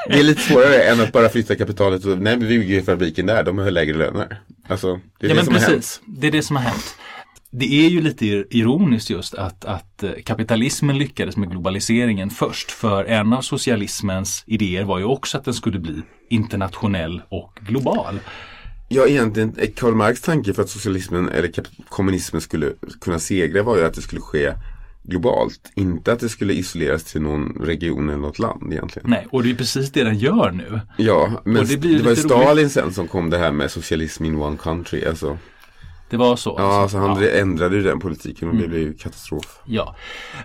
det 0.07 0.19
är 0.19 0.23
lite 0.23 0.41
svårare 0.41 0.83
än 0.83 0.99
att 1.01 1.11
bara 1.11 1.29
flytta 1.29 1.55
kapitalet 1.55 2.05
och, 2.05 2.17
nej 2.19 2.37
men 2.37 2.47
vi 2.47 2.59
bygger 2.59 2.81
fabriken 2.81 3.25
där, 3.25 3.43
de 3.43 3.57
har 3.57 3.71
lägre 3.71 3.97
löner. 3.97 4.39
Alltså, 4.67 4.99
det 5.19 5.25
är 5.27 5.29
ja 5.29 5.35
det 5.35 5.45
som 5.45 5.53
har 5.53 5.61
hänt. 5.61 5.71
precis, 5.73 6.01
det 6.05 6.27
är 6.27 6.31
det 6.31 6.43
som 6.43 6.55
har 6.55 6.63
hänt. 6.63 6.95
Det 7.53 7.85
är 7.85 7.89
ju 7.89 8.01
lite 8.01 8.25
ir- 8.25 8.47
ironiskt 8.49 9.09
just 9.09 9.33
att, 9.33 9.65
att 9.65 10.03
eh, 10.03 10.11
kapitalismen 10.25 10.97
lyckades 10.97 11.37
med 11.37 11.51
globaliseringen 11.51 12.29
först. 12.29 12.71
För 12.71 13.05
en 13.05 13.33
av 13.33 13.41
socialismens 13.41 14.43
idéer 14.47 14.83
var 14.83 14.97
ju 14.99 15.05
också 15.05 15.37
att 15.37 15.45
den 15.45 15.53
skulle 15.53 15.79
bli 15.79 16.01
internationell 16.29 17.21
och 17.29 17.57
global. 17.61 18.19
Ja, 18.93 19.07
egentligen 19.07 19.55
eh, 19.57 19.69
Karl 19.75 19.93
Marx 19.93 20.21
tanke 20.21 20.53
för 20.53 20.61
att 20.61 20.69
socialismen 20.69 21.29
eller 21.29 21.51
kommunismen 21.89 22.41
skulle 22.41 22.73
kunna 23.01 23.19
segra 23.19 23.63
var 23.63 23.77
ju 23.77 23.83
att 23.85 23.93
det 23.93 24.01
skulle 24.01 24.21
ske 24.21 24.53
globalt. 25.03 25.71
Inte 25.75 26.13
att 26.13 26.19
det 26.19 26.29
skulle 26.29 26.53
isoleras 26.53 27.03
till 27.03 27.21
någon 27.21 27.57
region 27.61 28.09
eller 28.09 28.19
något 28.19 28.39
land 28.39 28.73
egentligen. 28.73 29.09
Nej, 29.09 29.27
och 29.31 29.43
det 29.43 29.49
är 29.51 29.55
precis 29.55 29.91
det 29.91 30.03
den 30.03 30.17
gör 30.17 30.51
nu. 30.51 30.79
Ja, 30.97 31.41
men 31.45 31.65
det 31.65 31.75
det, 31.75 32.03
var 32.03 32.09
ju 32.09 32.15
Stalin 32.15 32.69
sen 32.69 32.93
som 32.93 33.07
kom 33.07 33.29
det 33.29 33.37
här 33.37 33.51
med 33.51 33.71
socialism 33.71 34.25
in 34.25 34.35
one 34.35 34.57
country. 34.57 35.05
Alltså, 35.05 35.37
Det 36.09 36.17
var 36.17 36.35
så. 36.35 36.55
ja, 36.57 36.81
alltså 36.81 36.97
han 36.97 37.21
Ja. 37.23 37.29
Mm. 37.29 37.41
ändrade 37.49 37.75
ju 37.75 37.83
den 37.83 37.99
politiken 37.99 38.49
och 38.49 38.55
det 38.55 38.67
blev 38.67 38.81
ju 38.81 38.93
katastrof. 38.93 39.59
Ja, 39.65 39.95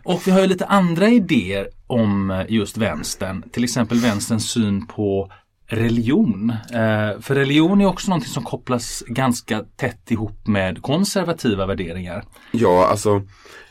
och 0.05 0.23
vi 0.26 0.31
har 0.31 0.41
ju 0.41 0.47
lite 0.47 0.67
andra 0.67 1.09
idéer 1.09 1.69
om 1.87 2.31
eh, 2.31 2.41
just 2.49 2.76
vänstern. 2.76 3.43
Till 3.53 3.65
exempel 3.65 3.99
vänsterns 3.99 4.50
syn 4.50 4.87
på 4.87 5.31
religion. 5.66 6.50
Eh, 6.50 7.20
för 7.20 7.35
religion 7.35 7.80
är 7.80 7.87
också 7.87 8.11
någonting 8.11 8.30
som 8.30 8.42
kopplas 8.42 9.02
ganska 9.06 9.64
tätt 9.76 10.11
ihop 10.11 10.46
med 10.46 10.82
konservativa 10.82 11.66
värderingar. 11.66 12.25
Ja, 12.52 12.87
alltså 12.87 13.23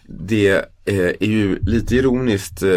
det 0.07 0.51
eh, 0.85 1.07
är 1.19 1.27
ju 1.27 1.59
lite 1.59 1.95
ironiskt. 1.95 2.63
Eh, 2.63 2.69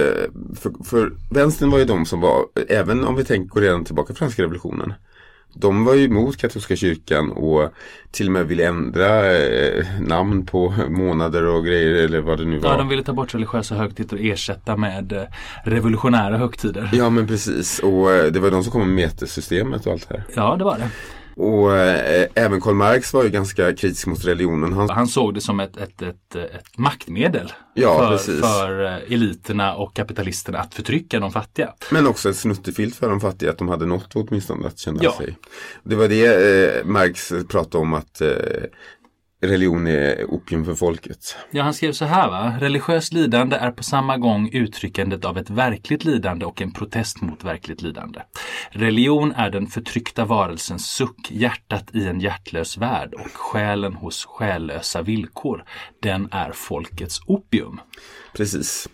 för, 0.56 0.84
för 0.84 1.12
vänstern 1.30 1.70
var 1.70 1.78
ju 1.78 1.84
de 1.84 2.06
som 2.06 2.20
var, 2.20 2.44
även 2.68 3.04
om 3.04 3.16
vi 3.16 3.24
tänker 3.24 3.60
redan 3.60 3.84
tillbaka 3.84 4.06
till 4.06 4.16
franska 4.16 4.42
revolutionen. 4.42 4.92
De 5.60 5.84
var 5.84 5.94
ju 5.94 6.04
emot 6.04 6.36
katolska 6.36 6.76
kyrkan 6.76 7.32
och 7.32 7.72
till 8.10 8.26
och 8.26 8.32
med 8.32 8.46
ville 8.46 8.66
ändra 8.66 9.36
eh, 9.36 9.84
namn 10.00 10.46
på 10.46 10.74
månader 10.88 11.46
och 11.46 11.64
grejer 11.64 12.04
eller 12.04 12.20
vad 12.20 12.38
det 12.38 12.44
nu 12.44 12.58
var. 12.58 12.70
Ja, 12.70 12.76
de 12.76 12.88
ville 12.88 13.02
ta 13.02 13.12
bort 13.12 13.34
religiösa 13.34 13.74
högtider 13.74 14.16
och 14.16 14.22
ersätta 14.22 14.76
med 14.76 15.12
eh, 15.12 15.22
revolutionära 15.64 16.36
högtider. 16.36 16.90
Ja 16.92 17.10
men 17.10 17.26
precis 17.26 17.78
och 17.78 18.12
eh, 18.12 18.32
det 18.32 18.40
var 18.40 18.50
de 18.50 18.62
som 18.62 18.72
kom 18.72 18.80
med 18.80 18.90
metersystemet 18.90 19.86
och 19.86 19.92
allt 19.92 20.08
det 20.08 20.14
här. 20.14 20.24
Ja, 20.36 20.56
det 20.56 20.64
var 20.64 20.78
det. 20.78 20.90
Och 21.40 21.76
eh, 21.76 22.26
även 22.34 22.60
Karl 22.60 22.74
Marx 22.74 23.12
var 23.12 23.22
ju 23.24 23.30
ganska 23.30 23.72
kritisk 23.74 24.06
mot 24.06 24.24
religionen. 24.24 24.72
Han, 24.72 24.90
Han 24.90 25.06
såg 25.06 25.34
det 25.34 25.40
som 25.40 25.60
ett, 25.60 25.76
ett, 25.76 26.02
ett, 26.02 26.34
ett 26.36 26.78
maktmedel 26.78 27.52
Ja, 27.74 27.98
för, 27.98 28.08
precis. 28.08 28.40
för 28.40 28.84
eh, 28.84 29.12
eliterna 29.14 29.74
och 29.74 29.94
kapitalisterna 29.96 30.58
att 30.58 30.74
förtrycka 30.74 31.20
de 31.20 31.32
fattiga. 31.32 31.72
men 31.90 32.06
också 32.06 32.30
ett 32.30 32.36
snuttefilt 32.36 32.96
för 32.96 33.08
de 33.10 33.20
fattiga 33.20 33.50
att 33.50 33.58
de 33.58 33.68
hade 33.68 33.86
något 33.86 34.10
åtminstone 34.14 34.66
att 34.66 34.78
känna 34.78 34.98
Ja. 35.02 35.12
sig. 35.18 35.36
Det 35.82 35.96
var 35.96 36.08
det 36.08 36.26
eh, 36.78 36.84
Marx 36.84 37.32
pratade 37.48 37.78
om 37.82 37.94
att 37.94 38.20
eh, 38.20 38.28
religion 39.40 39.86
är 39.86 40.24
opium 40.24 40.64
för 40.64 40.74
folket. 40.74 41.36
Ja, 41.50 41.62
han 41.62 41.74
skrev 41.74 41.92
så 41.92 42.04
här 42.04 42.28
va. 42.28 42.54
Religiöst 42.60 43.12
lidande 43.12 43.56
är 43.56 43.70
på 43.70 43.82
samma 43.82 44.16
gång 44.18 44.50
uttryckandet 44.52 45.24
av 45.24 45.38
ett 45.38 45.50
verkligt 45.50 46.04
lidande 46.04 46.46
och 46.46 46.62
en 46.62 46.72
protest 46.72 47.20
mot 47.20 47.44
verkligt 47.44 47.82
lidande. 47.82 48.20
Religion 48.70 49.32
är 49.32 49.50
den 49.50 49.66
förtryckta 49.66 50.24
varelsens 50.24 50.90
suck, 50.90 51.30
hjärtat 51.30 51.84
i 51.94 52.06
en 52.06 52.20
hjärtlös 52.20 52.76
värld 52.76 53.14
och 53.14 53.32
själen 53.32 53.94
hos 53.94 54.24
själlösa 54.24 55.02
villkor. 55.02 55.64
Den 56.02 56.28
är 56.32 56.52
folkets 56.52 57.20
opium. 57.26 57.80
Precis. 58.36 58.88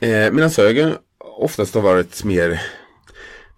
Eh, 0.00 0.32
Medan 0.32 0.50
högern 0.56 0.94
oftast 1.38 1.74
har 1.74 1.82
varit 1.82 2.24
mer 2.24 2.60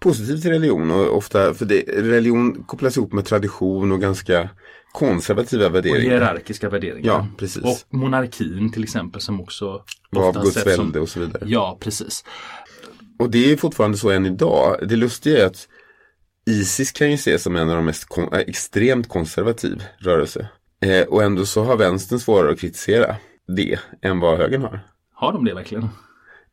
positiv 0.09 0.37
till 0.37 0.51
religion 0.51 0.91
och 0.91 1.17
ofta, 1.17 1.53
för 1.53 1.65
det, 1.65 1.81
religion 1.87 2.63
kopplas 2.63 2.97
ihop 2.97 3.13
med 3.13 3.25
tradition 3.25 3.91
och 3.91 4.01
ganska 4.01 4.49
konservativa 4.91 5.65
Och 5.65 5.75
värderingar. 5.75 6.01
hierarkiska 6.01 6.69
värderingar. 6.69 7.07
Ja, 7.13 7.27
precis. 7.37 7.63
Och 7.63 7.77
monarkin 7.97 8.71
till 8.71 8.83
exempel 8.83 9.21
som 9.21 9.41
också 9.41 9.83
Och 10.15 10.23
av 10.23 10.43
Guds 10.43 10.65
välde 10.67 10.99
och 10.99 11.09
så 11.09 11.19
vidare. 11.19 11.43
Ja, 11.45 11.77
precis. 11.81 12.23
Och 13.19 13.29
det 13.29 13.51
är 13.51 13.57
fortfarande 13.57 13.97
så 13.97 14.09
än 14.09 14.25
idag. 14.25 14.77
Det 14.89 14.95
lustiga 14.95 15.41
är 15.43 15.45
att 15.45 15.67
Isis 16.49 16.91
kan 16.91 17.09
ju 17.09 17.15
ses 17.15 17.43
som 17.43 17.55
en 17.55 17.69
av 17.69 17.75
de 17.75 17.85
mest 17.85 18.05
kon- 18.05 18.33
äh, 18.33 18.39
extremt 18.39 19.09
konservativ 19.09 19.83
rörelse. 19.99 20.49
Eh, 20.81 21.01
och 21.07 21.23
ändå 21.23 21.45
så 21.45 21.63
har 21.63 21.77
vänstern 21.77 22.19
svårare 22.19 22.51
att 22.51 22.59
kritisera 22.59 23.15
det 23.57 23.79
än 24.01 24.19
vad 24.19 24.37
högern 24.37 24.61
har. 24.61 24.79
Har 25.13 25.33
de 25.33 25.45
det 25.45 25.53
verkligen? 25.53 25.89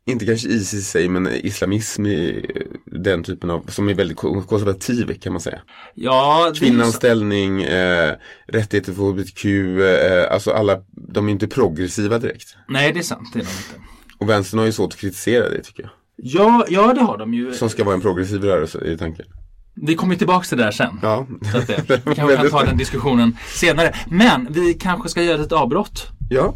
Inte 0.06 0.26
kanske 0.26 0.48
Isis 0.48 0.74
i 0.74 0.82
sig 0.82 1.08
men 1.08 1.28
islamism 1.32 2.06
är 2.06 2.46
den 2.86 3.24
typen 3.24 3.50
av, 3.50 3.66
som 3.68 3.88
är 3.88 3.94
väldigt 3.94 4.16
ko- 4.16 4.42
konservativ 4.42 5.18
kan 5.20 5.32
man 5.32 5.40
säga. 5.40 5.58
Ja, 5.94 6.52
Kvinnans 6.56 6.92
så- 6.92 6.96
ställning, 6.96 7.62
eh, 7.62 8.14
rättigheter 8.46 8.92
för 8.92 9.02
hbtq, 9.02 9.44
eh, 9.44 10.32
alltså 10.34 10.50
alla, 10.50 10.78
de 11.12 11.28
är 11.28 11.32
inte 11.32 11.46
progressiva 11.48 12.18
direkt. 12.18 12.56
Nej, 12.68 12.92
det 12.92 12.98
är 12.98 13.02
sant. 13.02 13.28
Det 13.32 13.38
är 13.38 13.42
de 13.44 13.48
inte. 13.50 13.86
Och 14.18 14.28
vänstern 14.28 14.58
har 14.58 14.66
ju 14.66 14.72
svårt 14.72 14.92
att 14.92 14.98
kritisera 14.98 15.48
det 15.50 15.62
tycker 15.62 15.82
jag. 15.82 15.90
Ja, 16.16 16.66
ja, 16.68 16.92
det 16.94 17.00
har 17.00 17.18
de 17.18 17.34
ju. 17.34 17.52
Som 17.52 17.70
ska 17.70 17.84
vara 17.84 17.94
en 17.94 18.00
progressiv 18.00 18.42
rörelse 18.44 18.84
i 18.84 18.98
tanken. 18.98 19.26
Vi 19.74 19.94
kommer 19.94 20.16
tillbaka 20.16 20.44
till 20.46 20.58
det 20.58 20.64
där 20.64 20.70
sen. 20.70 20.98
Ja. 21.02 21.26
Så 21.52 21.58
att 21.58 21.66
det, 21.66 21.82
vi 22.06 22.14
kanske 22.14 22.36
kan 22.36 22.50
ta 22.50 22.64
den 22.64 22.76
diskussionen 22.76 23.36
senare. 23.48 23.94
Men 24.08 24.46
vi 24.50 24.74
kanske 24.74 25.08
ska 25.08 25.22
göra 25.22 25.42
ett 25.42 25.52
avbrott. 25.52 26.06
Ja, 26.30 26.54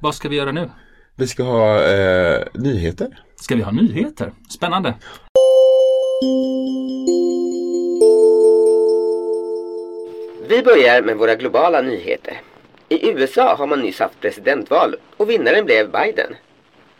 Vad 0.00 0.14
ska 0.14 0.28
vi 0.28 0.36
göra 0.36 0.52
nu? 0.52 0.70
Vi 1.16 1.26
ska 1.26 1.42
ha 1.42 1.82
eh, 1.84 2.42
nyheter. 2.54 3.08
Ska 3.36 3.54
vi 3.54 3.62
ha 3.62 3.72
nyheter? 3.72 4.32
Spännande. 4.50 4.94
Vi 10.48 10.62
börjar 10.62 11.02
med 11.02 11.16
våra 11.16 11.34
globala 11.34 11.80
nyheter. 11.82 12.40
I 12.88 13.10
USA 13.10 13.54
har 13.54 13.66
man 13.66 13.80
nyss 13.80 13.98
haft 14.00 14.20
presidentval 14.20 14.96
och 15.16 15.30
vinnaren 15.30 15.64
blev 15.64 15.90
Biden. 15.90 16.34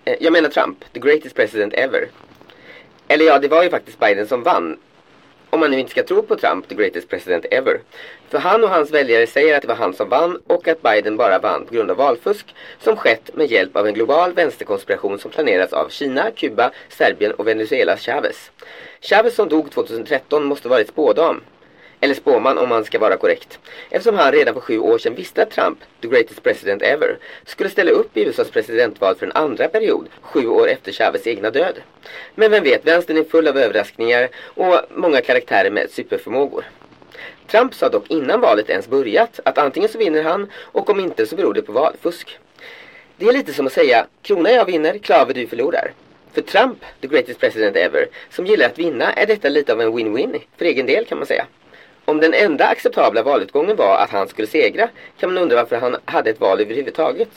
Eh, 0.05 0.15
Jag 0.21 0.33
menar 0.33 0.49
Trump, 0.49 0.85
the 0.93 1.01
greatest 1.01 1.37
president 1.37 1.75
ever. 1.75 2.09
Eller 3.09 3.25
ja, 3.25 3.39
det 3.39 3.49
var 3.49 3.63
ju 3.63 3.71
faktiskt 3.71 4.01
Biden 4.01 4.27
som 4.27 4.43
vann. 4.43 4.77
Om 5.57 5.61
man 5.61 5.71
nu 5.71 5.79
inte 5.79 5.91
ska 5.91 6.03
tro 6.03 6.23
på 6.23 6.37
Trump, 6.37 6.69
the 6.69 6.75
greatest 6.75 7.09
president 7.09 7.47
ever. 7.51 7.81
För 8.29 8.39
han 8.39 8.65
och 8.65 8.71
hans 8.71 8.91
väljare 8.91 9.27
säger 9.27 9.57
att 9.57 9.63
det 9.63 9.69
var 9.69 9.75
han 9.75 9.95
som 9.95 10.09
vann 10.09 10.41
och 10.47 10.69
att 10.69 10.83
Biden 10.83 11.17
bara 11.17 11.39
vann 11.39 11.67
på 11.67 11.75
grund 11.75 11.91
av 11.91 11.97
valfusk 11.97 12.55
som 12.81 12.97
skett 12.97 13.31
med 13.35 13.51
hjälp 13.51 13.77
av 13.77 13.87
en 13.87 13.95
global 13.95 14.33
vänsterkonspiration 14.33 15.19
som 15.19 15.31
planerats 15.31 15.73
av 15.73 15.89
Kina, 15.89 16.31
Kuba, 16.31 16.71
Serbien 16.89 17.33
och 17.33 17.47
Venezuelas 17.47 18.01
Chavez. 18.01 18.51
Chavez 19.01 19.35
som 19.35 19.49
dog 19.49 19.71
2013 19.71 20.45
måste 20.45 20.69
varit 20.69 20.89
spådam. 20.89 21.41
Eller 22.01 22.15
spåman 22.15 22.59
om 22.59 22.69
man 22.69 22.85
ska 22.85 22.99
vara 22.99 23.17
korrekt. 23.17 23.59
Eftersom 23.91 24.19
han 24.19 24.33
redan 24.33 24.55
för 24.55 24.61
sju 24.61 24.79
år 24.79 24.99
sedan 24.99 25.15
visste 25.15 25.43
att 25.43 25.51
Trump, 25.51 25.79
the 26.03 26.09
greatest 26.09 26.43
president 26.43 26.83
ever, 26.83 27.19
skulle 27.45 27.71
ställa 27.71 27.91
upp 27.91 28.17
i 28.17 28.25
USAs 28.25 28.51
presidentval 28.51 29.17
för 29.17 29.27
en 29.27 29.33
andra 29.33 29.69
period, 29.69 30.09
sju 30.21 30.47
år 30.47 30.69
efter 30.69 30.93
Chavez 30.93 31.27
egna 31.27 31.51
död. 31.51 31.75
Men 32.35 32.51
vem 32.51 32.65
vet, 32.65 32.87
vänstern 32.87 33.17
är 33.17 33.25
full 33.25 33.49
av 33.49 33.59
överraskningar 33.59 34.29
och 34.45 34.81
många 34.91 35.21
karaktärer 35.21 35.71
med 35.71 35.91
superförmågor. 35.91 36.65
Trump 37.47 37.75
sa 37.75 37.89
dock 37.89 38.11
innan 38.11 38.41
valet 38.41 38.71
ens 38.71 38.89
börjat 38.89 39.41
att 39.45 39.59
antingen 39.59 39.89
så 39.89 39.99
vinner 39.99 40.23
han 40.23 40.51
och 40.55 40.91
om 40.91 41.01
inte 41.01 41.27
så 41.27 41.37
beror 41.37 41.55
det 41.55 41.63
på 41.63 41.73
valfusk. 41.73 42.39
Det 43.17 43.27
är 43.27 43.33
lite 43.33 43.53
som 43.53 43.67
att 43.67 43.73
säga, 43.73 44.07
krona 44.23 44.51
jag 44.51 44.65
vinner, 44.65 44.99
klave 44.99 45.33
du 45.33 45.47
förlorar. 45.47 45.93
För 46.33 46.43
Trump, 46.43 46.79
the 47.01 47.09
greatest 47.09 47.41
president 47.41 47.77
ever, 47.77 48.09
som 48.31 48.47
gillar 48.47 48.67
att 48.67 48.79
vinna 48.79 49.13
är 49.13 49.27
detta 49.27 49.49
lite 49.49 49.73
av 49.73 49.81
en 49.81 49.93
win-win, 49.93 50.41
för 50.57 50.65
egen 50.65 50.87
del 50.87 51.05
kan 51.05 51.19
man 51.19 51.27
säga. 51.27 51.47
Om 52.09 52.21
den 52.21 52.35
enda 52.35 52.67
acceptabla 52.67 53.23
valutgången 53.23 53.77
var 53.77 53.99
att 53.99 54.11
han 54.11 54.29
skulle 54.29 54.49
segra 54.49 54.89
kan 55.19 55.33
man 55.35 55.43
undra 55.43 55.57
varför 55.57 55.77
han 55.77 55.97
hade 56.05 56.31
ett 56.31 56.41
val 56.41 56.61
överhuvudtaget. 56.61 57.29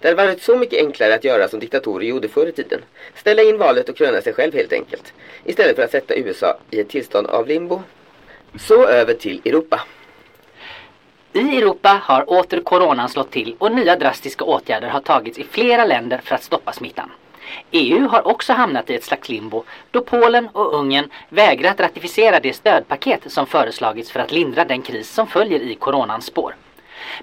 Det 0.00 0.08
hade 0.08 0.26
varit 0.26 0.42
så 0.42 0.56
mycket 0.56 0.78
enklare 0.78 1.14
att 1.14 1.24
göra 1.24 1.48
som 1.48 1.60
diktatorer 1.60 2.06
gjorde 2.06 2.28
förr 2.28 2.46
i 2.46 2.52
tiden. 2.52 2.80
Ställa 3.14 3.42
in 3.42 3.58
valet 3.58 3.88
och 3.88 3.96
kröna 3.96 4.20
sig 4.20 4.32
själv 4.32 4.54
helt 4.54 4.72
enkelt. 4.72 5.12
Istället 5.44 5.76
för 5.76 5.82
att 5.82 5.90
sätta 5.90 6.14
USA 6.14 6.58
i 6.70 6.80
ett 6.80 6.88
tillstånd 6.88 7.26
av 7.26 7.46
limbo. 7.46 7.82
Så 8.58 8.86
över 8.86 9.14
till 9.14 9.40
Europa. 9.44 9.80
I 11.32 11.58
Europa 11.58 12.00
har 12.02 12.30
åter 12.30 12.60
coronan 12.60 13.08
slått 13.08 13.30
till 13.30 13.56
och 13.58 13.72
nya 13.72 13.96
drastiska 13.96 14.44
åtgärder 14.44 14.88
har 14.88 15.00
tagits 15.00 15.38
i 15.38 15.44
flera 15.44 15.84
länder 15.84 16.20
för 16.24 16.34
att 16.34 16.42
stoppa 16.42 16.72
smittan. 16.72 17.10
EU 17.70 18.08
har 18.08 18.26
också 18.26 18.52
hamnat 18.52 18.90
i 18.90 18.94
ett 18.94 19.04
slags 19.04 19.28
limbo 19.28 19.64
då 19.90 20.00
Polen 20.00 20.48
och 20.48 20.74
Ungern 20.74 21.10
vägrat 21.28 21.80
ratificera 21.80 22.40
det 22.40 22.52
stödpaket 22.52 23.32
som 23.32 23.46
föreslagits 23.46 24.10
för 24.10 24.20
att 24.20 24.32
lindra 24.32 24.64
den 24.64 24.82
kris 24.82 25.10
som 25.10 25.26
följer 25.26 25.60
i 25.60 25.74
coronans 25.74 26.26
spår. 26.26 26.54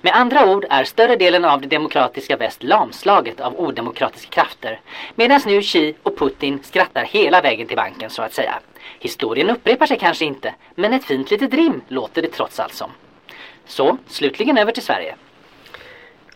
Med 0.01 0.15
andra 0.15 0.51
ord 0.51 0.65
är 0.69 0.83
större 0.83 1.15
delen 1.15 1.45
av 1.45 1.61
det 1.61 1.67
demokratiska 1.67 2.37
väst 2.37 2.63
lamslaget 2.63 3.39
av 3.39 3.59
odemokratiska 3.59 4.29
krafter 4.29 4.79
medan 5.15 5.41
nu 5.45 5.61
Xi 5.61 5.95
och 6.03 6.17
Putin 6.17 6.59
skrattar 6.63 7.03
hela 7.03 7.41
vägen 7.41 7.67
till 7.67 7.77
banken 7.77 8.09
så 8.09 8.21
att 8.21 8.33
säga. 8.33 8.59
Historien 8.99 9.49
upprepar 9.49 9.85
sig 9.85 9.99
kanske 9.99 10.25
inte, 10.25 10.53
men 10.75 10.93
ett 10.93 11.05
fint 11.05 11.31
litet 11.31 11.53
rim 11.53 11.81
låter 11.87 12.21
det 12.21 12.27
trots 12.27 12.59
allt 12.59 12.73
som. 12.73 12.91
Så, 13.65 13.97
slutligen 14.07 14.57
över 14.57 14.71
till 14.71 14.83
Sverige. 14.83 15.15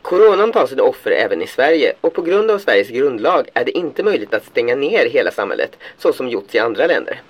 Coronan 0.04 0.52
tar 0.52 0.68
sina 0.68 0.84
offer 0.84 1.12
även 1.12 1.42
i 1.42 1.48
Sverige 1.48 1.94
och 2.02 2.14
på 2.14 2.22
grund 2.22 2.52
av 2.52 2.60
Sveriges 2.60 2.90
grundlag 2.90 3.50
är 3.54 3.66
det 3.66 3.72
inte 3.72 4.04
möjligt 4.04 4.34
att 4.34 4.46
stänga 4.46 4.76
ner 4.76 5.06
hela 5.10 5.32
samhället 5.32 5.78
så 5.98 6.14
som 6.14 6.30
gjorts 6.30 6.56
i 6.56 6.60
andra 6.60 6.88
länder. 6.88 7.22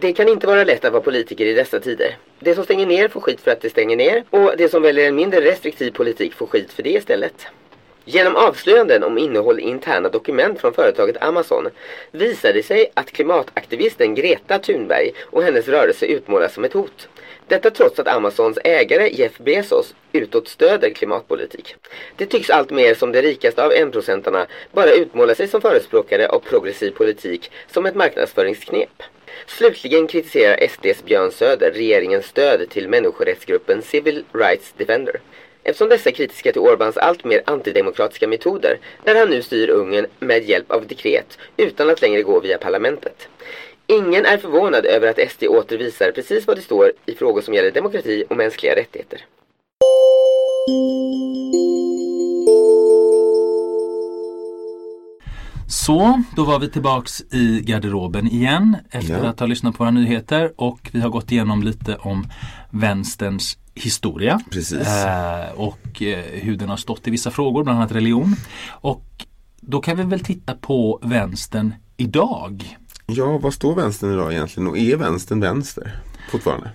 Det 0.00 0.12
kan 0.12 0.28
inte 0.28 0.46
vara 0.46 0.64
lätt 0.64 0.84
att 0.84 0.92
vara 0.92 1.02
politiker 1.02 1.46
i 1.46 1.54
dessa 1.54 1.80
tider. 1.80 2.16
Det 2.38 2.54
som 2.54 2.64
stänger 2.64 2.86
ner 2.86 3.08
får 3.08 3.20
skit 3.20 3.40
för 3.40 3.50
att 3.50 3.60
det 3.60 3.70
stänger 3.70 3.96
ner 3.96 4.24
och 4.30 4.52
det 4.58 4.68
som 4.68 4.82
väljer 4.82 5.08
en 5.08 5.14
mindre 5.14 5.40
restriktiv 5.40 5.90
politik 5.90 6.34
får 6.34 6.46
skit 6.46 6.72
för 6.72 6.82
det 6.82 6.90
istället. 6.90 7.46
Genom 8.04 8.36
avslöjanden 8.36 9.02
om 9.02 9.18
innehåll 9.18 9.60
i 9.60 9.62
interna 9.62 10.08
dokument 10.08 10.60
från 10.60 10.72
företaget 10.72 11.22
Amazon 11.22 11.68
visade 12.10 12.54
det 12.54 12.62
sig 12.62 12.90
att 12.94 13.12
klimataktivisten 13.12 14.14
Greta 14.14 14.58
Thunberg 14.58 15.12
och 15.22 15.42
hennes 15.42 15.68
rörelse 15.68 16.06
utmålas 16.06 16.54
som 16.54 16.64
ett 16.64 16.72
hot. 16.72 17.08
Detta 17.50 17.70
trots 17.70 17.98
att 17.98 18.08
Amazons 18.08 18.58
ägare 18.64 19.08
Jeff 19.12 19.38
Bezos 19.38 19.94
utåt 20.12 20.48
stöder 20.48 20.90
klimatpolitik. 20.90 21.74
Det 22.16 22.26
tycks 22.26 22.50
allt 22.50 22.70
mer 22.70 22.94
som 22.94 23.12
de 23.12 23.22
rikaste 23.22 23.64
av 23.64 23.72
enprocentarna 23.72 24.46
bara 24.72 24.92
utmålar 24.92 25.34
sig 25.34 25.48
som 25.48 25.60
förespråkare 25.60 26.28
av 26.28 26.38
progressiv 26.38 26.90
politik 26.90 27.50
som 27.66 27.86
ett 27.86 27.94
marknadsföringsknep. 27.94 29.02
Slutligen 29.46 30.06
kritiserar 30.06 30.66
SDs 30.68 31.04
Björn 31.04 31.30
Söder 31.30 31.70
regeringens 31.70 32.26
stöd 32.26 32.70
till 32.70 32.88
människorättsgruppen 32.88 33.82
Civil 33.82 34.24
Rights 34.32 34.72
Defender. 34.76 35.20
Eftersom 35.62 35.88
dessa 35.88 36.10
är 36.10 36.14
kritiska 36.14 36.52
till 36.52 36.60
Orbans 36.60 36.96
allt 36.96 37.24
mer 37.24 37.42
antidemokratiska 37.46 38.28
metoder 38.28 38.78
där 39.04 39.14
han 39.14 39.30
nu 39.30 39.42
styr 39.42 39.70
Ungern 39.70 40.06
med 40.18 40.44
hjälp 40.48 40.70
av 40.70 40.86
dekret 40.86 41.38
utan 41.56 41.90
att 41.90 42.02
längre 42.02 42.22
gå 42.22 42.40
via 42.40 42.58
parlamentet. 42.58 43.28
Ingen 43.98 44.24
är 44.26 44.38
förvånad 44.38 44.84
över 44.86 45.08
att 45.08 45.30
SD 45.32 45.44
åter 45.44 45.78
visar 45.78 46.12
precis 46.12 46.46
vad 46.46 46.56
det 46.56 46.62
står 46.62 46.92
i 47.06 47.14
frågor 47.14 47.40
som 47.40 47.54
gäller 47.54 47.70
demokrati 47.70 48.24
och 48.30 48.36
mänskliga 48.36 48.76
rättigheter. 48.76 49.24
Så, 55.68 56.22
då 56.36 56.44
var 56.44 56.58
vi 56.58 56.70
tillbaks 56.70 57.20
i 57.32 57.60
garderoben 57.60 58.26
igen 58.26 58.76
efter 58.90 59.12
Ja. 59.24 59.28
att 59.28 59.40
ha 59.40 59.46
lyssnat 59.46 59.76
på 59.76 59.84
våra 59.84 59.90
nyheter 59.90 60.52
och 60.56 60.90
vi 60.92 61.00
har 61.00 61.08
gått 61.10 61.32
igenom 61.32 61.62
lite 61.62 61.96
om 61.96 62.26
vänsterns 62.70 63.58
historia. 63.74 64.40
Precis. 64.50 64.88
Eh, 64.88 65.50
och 65.56 66.02
eh, 66.02 66.24
hur 66.32 66.56
den 66.56 66.68
har 66.68 66.76
stått 66.76 67.08
i 67.08 67.10
vissa 67.10 67.30
frågor, 67.30 67.64
bland 67.64 67.78
annat 67.78 67.92
religion. 67.92 68.36
Och 68.70 69.04
då 69.60 69.80
kan 69.80 69.96
vi 69.96 70.02
väl 70.02 70.20
titta 70.20 70.54
på 70.54 70.98
vänstern 71.02 71.74
idag. 71.96 72.78
Ja, 73.14 73.38
vad 73.38 73.54
står 73.54 73.74
vänstern 73.74 74.12
idag 74.12 74.32
egentligen 74.32 74.66
och 74.68 74.78
är 74.78 74.96
vänstern 74.96 75.40
vänster 75.40 75.96
fortfarande? 76.30 76.70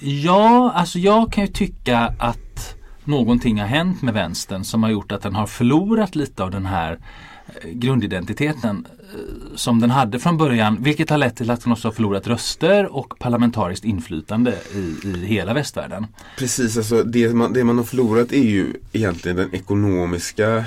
Ja, 0.00 0.72
alltså 0.74 0.98
jag 0.98 1.32
kan 1.32 1.44
ju 1.44 1.52
tycka 1.52 2.14
att 2.18 2.74
någonting 3.04 3.60
har 3.60 3.66
hänt 3.66 4.02
med 4.02 4.14
vänstern 4.14 4.64
som 4.64 4.82
har 4.82 4.90
gjort 4.90 5.12
att 5.12 5.22
den 5.22 5.34
har 5.34 5.46
förlorat 5.46 6.16
lite 6.16 6.42
av 6.42 6.50
den 6.50 6.66
här 6.66 6.98
eh, 7.46 7.70
grundidentiteten 7.70 8.86
eh, 9.00 9.56
som 9.56 9.80
den 9.80 9.90
hade 9.90 10.18
från 10.18 10.36
början 10.36 10.76
vilket 10.80 11.10
har 11.10 11.18
lett 11.18 11.36
till 11.36 11.50
att 11.50 11.62
den 11.62 11.72
också 11.72 11.88
har 11.88 11.92
förlorat 11.92 12.26
röster 12.26 12.96
och 12.96 13.18
parlamentariskt 13.18 13.84
inflytande 13.84 14.54
i, 14.74 15.08
i 15.08 15.26
hela 15.26 15.54
västvärlden. 15.54 16.06
Precis, 16.38 16.76
alltså 16.76 17.02
det 17.02 17.34
man, 17.34 17.52
det 17.52 17.64
man 17.64 17.78
har 17.78 17.84
förlorat 17.84 18.32
är 18.32 18.44
ju 18.44 18.72
egentligen 18.92 19.36
den 19.36 19.54
ekonomiska 19.54 20.64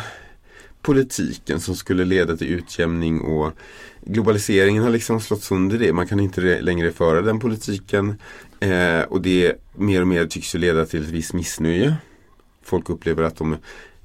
politiken 0.81 1.59
som 1.59 1.75
skulle 1.75 2.05
leda 2.05 2.37
till 2.37 2.47
utjämning 2.47 3.21
och 3.21 3.53
globaliseringen 4.01 4.83
har 4.83 4.89
liksom 4.89 5.21
slått 5.21 5.43
sönder 5.43 5.77
det. 5.77 5.93
Man 5.93 6.07
kan 6.07 6.19
inte 6.19 6.61
längre 6.61 6.91
föra 6.91 7.21
den 7.21 7.39
politiken 7.39 8.15
eh, 8.59 9.01
och 9.01 9.21
det 9.21 9.55
mer 9.75 10.01
och 10.01 10.07
mer 10.07 10.25
tycks 10.25 10.55
ju 10.55 10.59
leda 10.59 10.85
till 10.85 11.03
ett 11.03 11.09
visst 11.09 11.33
missnöje. 11.33 11.95
Folk 12.63 12.89
upplever 12.89 13.23
att, 13.23 13.35
de, 13.35 13.57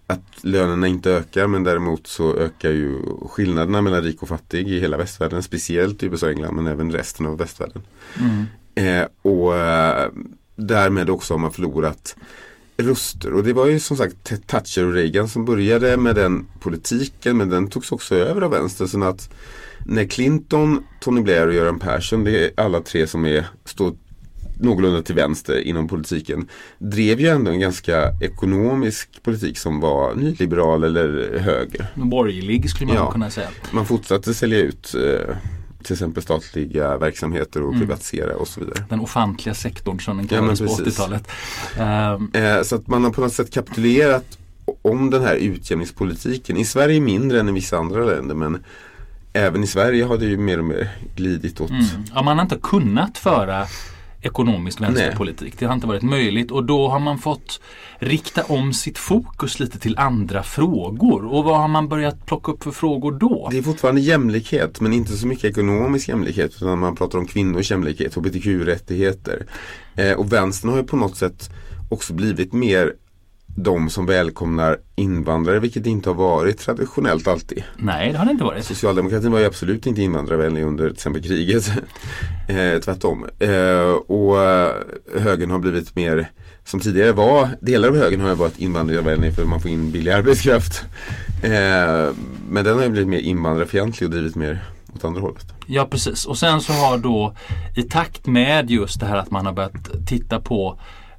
att 0.06 0.24
lönerna 0.40 0.86
inte 0.86 1.10
ökar 1.10 1.46
men 1.46 1.64
däremot 1.64 2.06
så 2.06 2.36
ökar 2.36 2.70
ju 2.70 3.02
skillnaderna 3.28 3.82
mellan 3.82 4.02
rik 4.02 4.22
och 4.22 4.28
fattig 4.28 4.68
i 4.68 4.80
hela 4.80 4.96
västvärlden. 4.96 5.42
Speciellt 5.42 6.02
i 6.02 6.06
USA 6.06 6.26
och 6.26 6.32
England 6.32 6.54
men 6.54 6.66
även 6.66 6.92
resten 6.92 7.26
av 7.26 7.38
västvärlden. 7.38 7.82
Mm. 8.20 8.44
Eh, 8.74 9.08
och 9.22 9.56
eh, 9.56 10.10
därmed 10.56 11.10
också 11.10 11.34
har 11.34 11.38
man 11.38 11.52
förlorat 11.52 12.16
röster. 12.76 13.32
Och 13.32 13.44
det 13.44 13.52
var 13.52 13.66
ju 13.66 13.80
som 13.80 13.96
sagt 13.96 14.46
Thatcher 14.46 14.84
och 14.84 14.92
Reagan 14.92 15.28
som 15.28 15.44
började 15.44 15.96
med 15.96 16.14
den 16.14 16.46
politiken 16.60 17.36
men 17.36 17.48
den 17.48 17.68
togs 17.68 17.92
också 17.92 18.14
över 18.14 18.42
av 18.42 18.50
vänster. 18.50 18.86
Så 18.86 19.04
att 19.04 19.30
när 19.86 20.04
Clinton, 20.04 20.84
Tony 21.00 21.20
Blair 21.20 21.46
och 21.46 21.54
Göran 21.54 21.78
Persson, 21.78 22.24
det 22.24 22.44
är 22.44 22.50
alla 22.56 22.80
tre 22.80 23.06
som 23.06 23.26
är, 23.26 23.46
står 23.64 23.94
någorlunda 24.60 25.02
till 25.02 25.14
vänster 25.14 25.60
inom 25.60 25.88
politiken, 25.88 26.48
drev 26.78 27.20
ju 27.20 27.28
ändå 27.28 27.50
en 27.50 27.60
ganska 27.60 28.12
ekonomisk 28.20 29.22
politik 29.22 29.58
som 29.58 29.80
var 29.80 30.14
nyliberal 30.14 30.84
eller 30.84 31.38
höger. 31.38 31.86
Borgerlig 31.94 32.70
skulle 32.70 32.86
man 32.86 32.96
ja, 32.96 33.12
kunna 33.12 33.30
säga. 33.30 33.48
Man 33.70 33.86
fortsatte 33.86 34.34
sälja 34.34 34.58
ut 34.58 34.94
eh, 34.94 35.36
till 35.86 35.92
exempel 35.92 36.22
statliga 36.22 36.98
verksamheter 36.98 37.62
och 37.62 37.68
mm. 37.68 37.80
privatisera 37.80 38.36
och 38.36 38.48
så 38.48 38.60
vidare. 38.60 38.84
Den 38.88 39.00
ofantliga 39.00 39.54
sektorn 39.54 40.00
som 40.00 40.16
den 40.16 40.28
kallades 40.28 40.60
ja, 40.60 40.66
på 40.66 40.72
80-talet. 40.72 41.28
Um. 41.78 42.30
Eh, 42.34 42.62
så 42.62 42.76
att 42.76 42.86
man 42.86 43.04
har 43.04 43.10
på 43.10 43.20
något 43.20 43.32
sätt 43.32 43.50
kapitulerat 43.50 44.38
om 44.82 45.10
den 45.10 45.22
här 45.22 45.34
utjämningspolitiken. 45.34 46.56
I 46.56 46.64
Sverige 46.64 47.00
mindre 47.00 47.40
än 47.40 47.48
i 47.48 47.52
vissa 47.52 47.78
andra 47.78 48.04
länder 48.04 48.34
men 48.34 48.64
även 49.32 49.64
i 49.64 49.66
Sverige 49.66 50.04
har 50.04 50.18
det 50.18 50.26
ju 50.26 50.38
mer 50.38 50.58
och 50.58 50.64
mer 50.64 50.88
glidit 51.16 51.60
åt. 51.60 51.70
Mm. 51.70 51.84
Ja, 52.14 52.22
man 52.22 52.36
har 52.38 52.42
inte 52.42 52.58
kunnat 52.62 53.18
föra 53.18 53.66
ekonomisk 54.26 54.80
vänsterpolitik. 54.80 55.48
Nej. 55.48 55.56
Det 55.58 55.66
har 55.66 55.74
inte 55.74 55.86
varit 55.86 56.02
möjligt 56.02 56.50
och 56.50 56.64
då 56.64 56.88
har 56.88 56.98
man 56.98 57.18
fått 57.18 57.60
rikta 57.98 58.42
om 58.42 58.72
sitt 58.72 58.98
fokus 58.98 59.60
lite 59.60 59.78
till 59.78 59.98
andra 59.98 60.42
frågor. 60.42 61.24
Och 61.24 61.44
vad 61.44 61.60
har 61.60 61.68
man 61.68 61.88
börjat 61.88 62.26
plocka 62.26 62.52
upp 62.52 62.62
för 62.62 62.70
frågor 62.70 63.12
då? 63.12 63.48
Det 63.50 63.58
är 63.58 63.62
fortfarande 63.62 64.00
jämlikhet 64.00 64.80
men 64.80 64.92
inte 64.92 65.12
så 65.12 65.26
mycket 65.26 65.44
ekonomisk 65.44 66.08
jämlikhet 66.08 66.54
utan 66.56 66.78
man 66.78 66.96
pratar 66.96 67.18
om 67.18 67.26
kvinnors 67.26 67.70
jämlikhet, 67.70 68.14
hbtq-rättigheter. 68.14 69.46
Eh, 69.94 70.12
och 70.12 70.32
vänstern 70.32 70.70
har 70.70 70.76
ju 70.76 70.84
på 70.84 70.96
något 70.96 71.16
sätt 71.16 71.50
också 71.88 72.14
blivit 72.14 72.52
mer 72.52 72.92
de 73.56 73.90
som 73.90 74.06
välkomnar 74.06 74.78
invandrare, 74.96 75.58
vilket 75.58 75.86
inte 75.86 76.10
har 76.10 76.14
varit 76.14 76.58
traditionellt 76.58 77.28
alltid. 77.28 77.62
Nej, 77.76 78.12
det 78.12 78.18
har 78.18 78.24
det 78.24 78.30
inte 78.30 78.44
varit. 78.44 78.64
Socialdemokratin 78.64 79.32
var 79.32 79.38
ju 79.38 79.44
absolut 79.44 79.86
inte 79.86 80.02
invandrarvänlig 80.02 80.62
under 80.62 80.84
till 80.84 80.94
exempel 80.94 81.22
kriget. 81.22 81.68
eh, 82.48 82.80
tvärtom. 82.84 83.26
Eh, 83.38 83.90
och 84.06 84.42
eh, 84.42 84.72
högern 85.18 85.50
har 85.50 85.58
blivit 85.58 85.96
mer, 85.96 86.30
som 86.64 86.80
tidigare 86.80 87.12
var, 87.12 87.48
delar 87.60 87.88
av 87.88 87.96
högern 87.96 88.20
har 88.20 88.28
ju 88.28 88.34
varit 88.34 88.58
invandrarvänlig 88.58 89.34
för 89.34 89.44
man 89.44 89.60
får 89.60 89.70
in 89.70 89.92
billig 89.92 90.10
arbetskraft. 90.10 90.84
Eh, 91.42 92.14
men 92.48 92.64
den 92.64 92.76
har 92.76 92.82
ju 92.82 92.90
blivit 92.90 93.08
mer 93.08 93.18
invandrarfientlig 93.18 94.08
och 94.08 94.14
drivit 94.14 94.34
mer 94.34 94.64
åt 94.94 95.04
andra 95.04 95.20
hållet. 95.20 95.46
Ja 95.66 95.88
precis 95.90 96.24
och 96.24 96.38
sen 96.38 96.60
så 96.60 96.72
har 96.72 96.98
då 96.98 97.34
i 97.76 97.82
takt 97.82 98.26
med 98.26 98.70
just 98.70 99.00
det 99.00 99.06
här 99.06 99.16
att 99.16 99.30
man 99.30 99.46
har 99.46 99.52
börjat 99.52 100.06
titta 100.06 100.40
på 100.40 100.78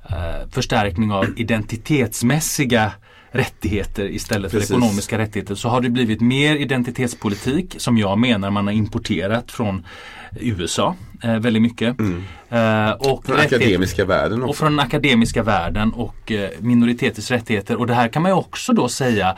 eh, 0.10 0.50
förstärkning 0.52 1.12
av 1.12 1.26
identitetsmässiga 1.40 2.92
rättigheter 3.32 4.06
istället 4.06 4.52
Precis. 4.52 4.68
för 4.68 4.76
ekonomiska 4.76 5.18
rättigheter 5.18 5.56
så 5.56 5.70
har 5.70 5.82
det 5.82 5.90
blivit 5.90 6.22
mer 6.22 6.56
identitetspolitik 6.56 7.76
som 7.78 7.98
jag 7.98 8.18
menar 8.20 8.52
man 8.52 8.68
har 8.68 8.74
importerat 8.74 9.52
från 9.52 9.86
USA 10.40 10.96
eh, 11.24 11.36
väldigt 11.36 11.62
mycket. 11.62 12.00
Mm. 12.00 12.24
Eh, 12.50 12.92
och 12.92 13.26
från 13.26 13.40
akademiska 13.40 14.06
världen 14.06 14.44
också. 14.44 14.50
Och 14.50 14.56
från 14.56 14.72
den 14.72 14.80
akademiska 14.80 15.44
världen 15.44 15.94
och 15.94 16.32
eh, 16.32 16.50
minoriteters 16.60 17.32
rättigheter. 17.32 17.76
Och 17.76 17.88
det 17.88 17.94
här 17.94 18.08
kan 18.08 18.22
man 18.22 18.32
ju 18.32 18.36
också 18.36 18.74
då 18.74 18.90
säga 18.90 19.38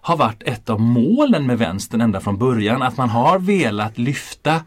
har 0.00 0.16
varit 0.16 0.42
ett 0.42 0.70
av 0.70 0.80
målen 0.80 1.46
med 1.46 1.58
vänstern 1.58 2.00
ända 2.00 2.20
från 2.20 2.38
början. 2.38 2.82
Att 2.82 2.96
man 2.96 3.10
har 3.10 3.38
velat 3.38 3.98
lyfta 3.98 4.60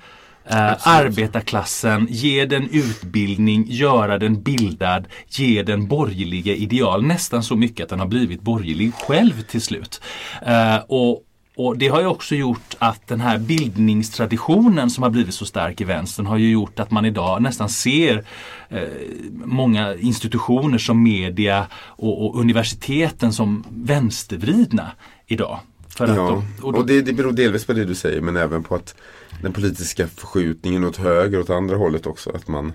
Eh, 0.46 0.88
arbetarklassen, 0.88 2.08
ge 2.10 2.46
den 2.46 2.70
utbildning, 2.72 3.66
göra 3.68 4.18
den 4.18 4.42
bildad, 4.42 5.08
ge 5.28 5.64
den 5.64 5.88
borgerliga 5.88 6.56
ideal. 6.56 7.04
Nästan 7.04 7.44
så 7.44 7.56
mycket 7.56 7.84
att 7.84 7.90
den 7.90 8.00
har 8.00 8.08
blivit 8.08 8.42
borgerlig 8.42 8.94
själv 8.94 9.42
till 9.42 9.62
slut. 9.62 10.02
Eh, 10.46 10.78
och 10.88 11.24
och 11.56 11.78
det 11.78 11.88
har 11.88 12.02
ju 12.02 12.08
också 12.08 12.36
gjort 12.36 12.76
att 12.80 13.08
den 13.08 13.22
här 13.22 13.38
bildningstraditionen 13.38 14.90
som 14.90 15.04
har 15.04 15.10
blivit 15.10 15.34
så 15.34 15.46
stark 15.46 15.82
i 15.82 15.84
vänstern 15.84 16.26
har 16.26 16.38
ju 16.38 16.52
gjort 16.52 16.80
att 16.80 16.92
man 16.92 17.06
idag 17.06 17.42
nästan 17.42 17.70
ser 17.70 18.26
eh, 18.70 18.82
många 19.46 19.96
institutioner 19.96 20.78
som 20.78 21.04
media 21.04 21.68
och, 21.74 22.26
och, 22.26 22.40
universiteten 22.40 23.34
som 23.34 23.64
vänstervridna 23.70 24.92
idag. 25.28 25.60
För 25.88 26.08
ja, 26.08 26.14
de, 26.16 26.46
och, 26.62 26.74
då, 26.74 26.80
och 26.80 26.86
det, 26.86 27.02
det 27.02 27.14
beror 27.14 27.32
delvis 27.32 27.66
på 27.66 27.74
det 27.74 27.86
du 27.86 27.96
säger 27.96 28.22
men 28.22 28.38
även 28.38 28.64
på 28.64 28.76
att 28.76 28.96
den 29.42 29.54
politiska 29.54 30.08
förskjutningen 30.08 30.84
åt 30.84 30.98
höger 30.98 31.40
åt 31.40 31.50
andra 31.50 31.76
hållet 31.76 32.06
också. 32.06 32.30
Att 32.30 32.48
man 32.48 32.74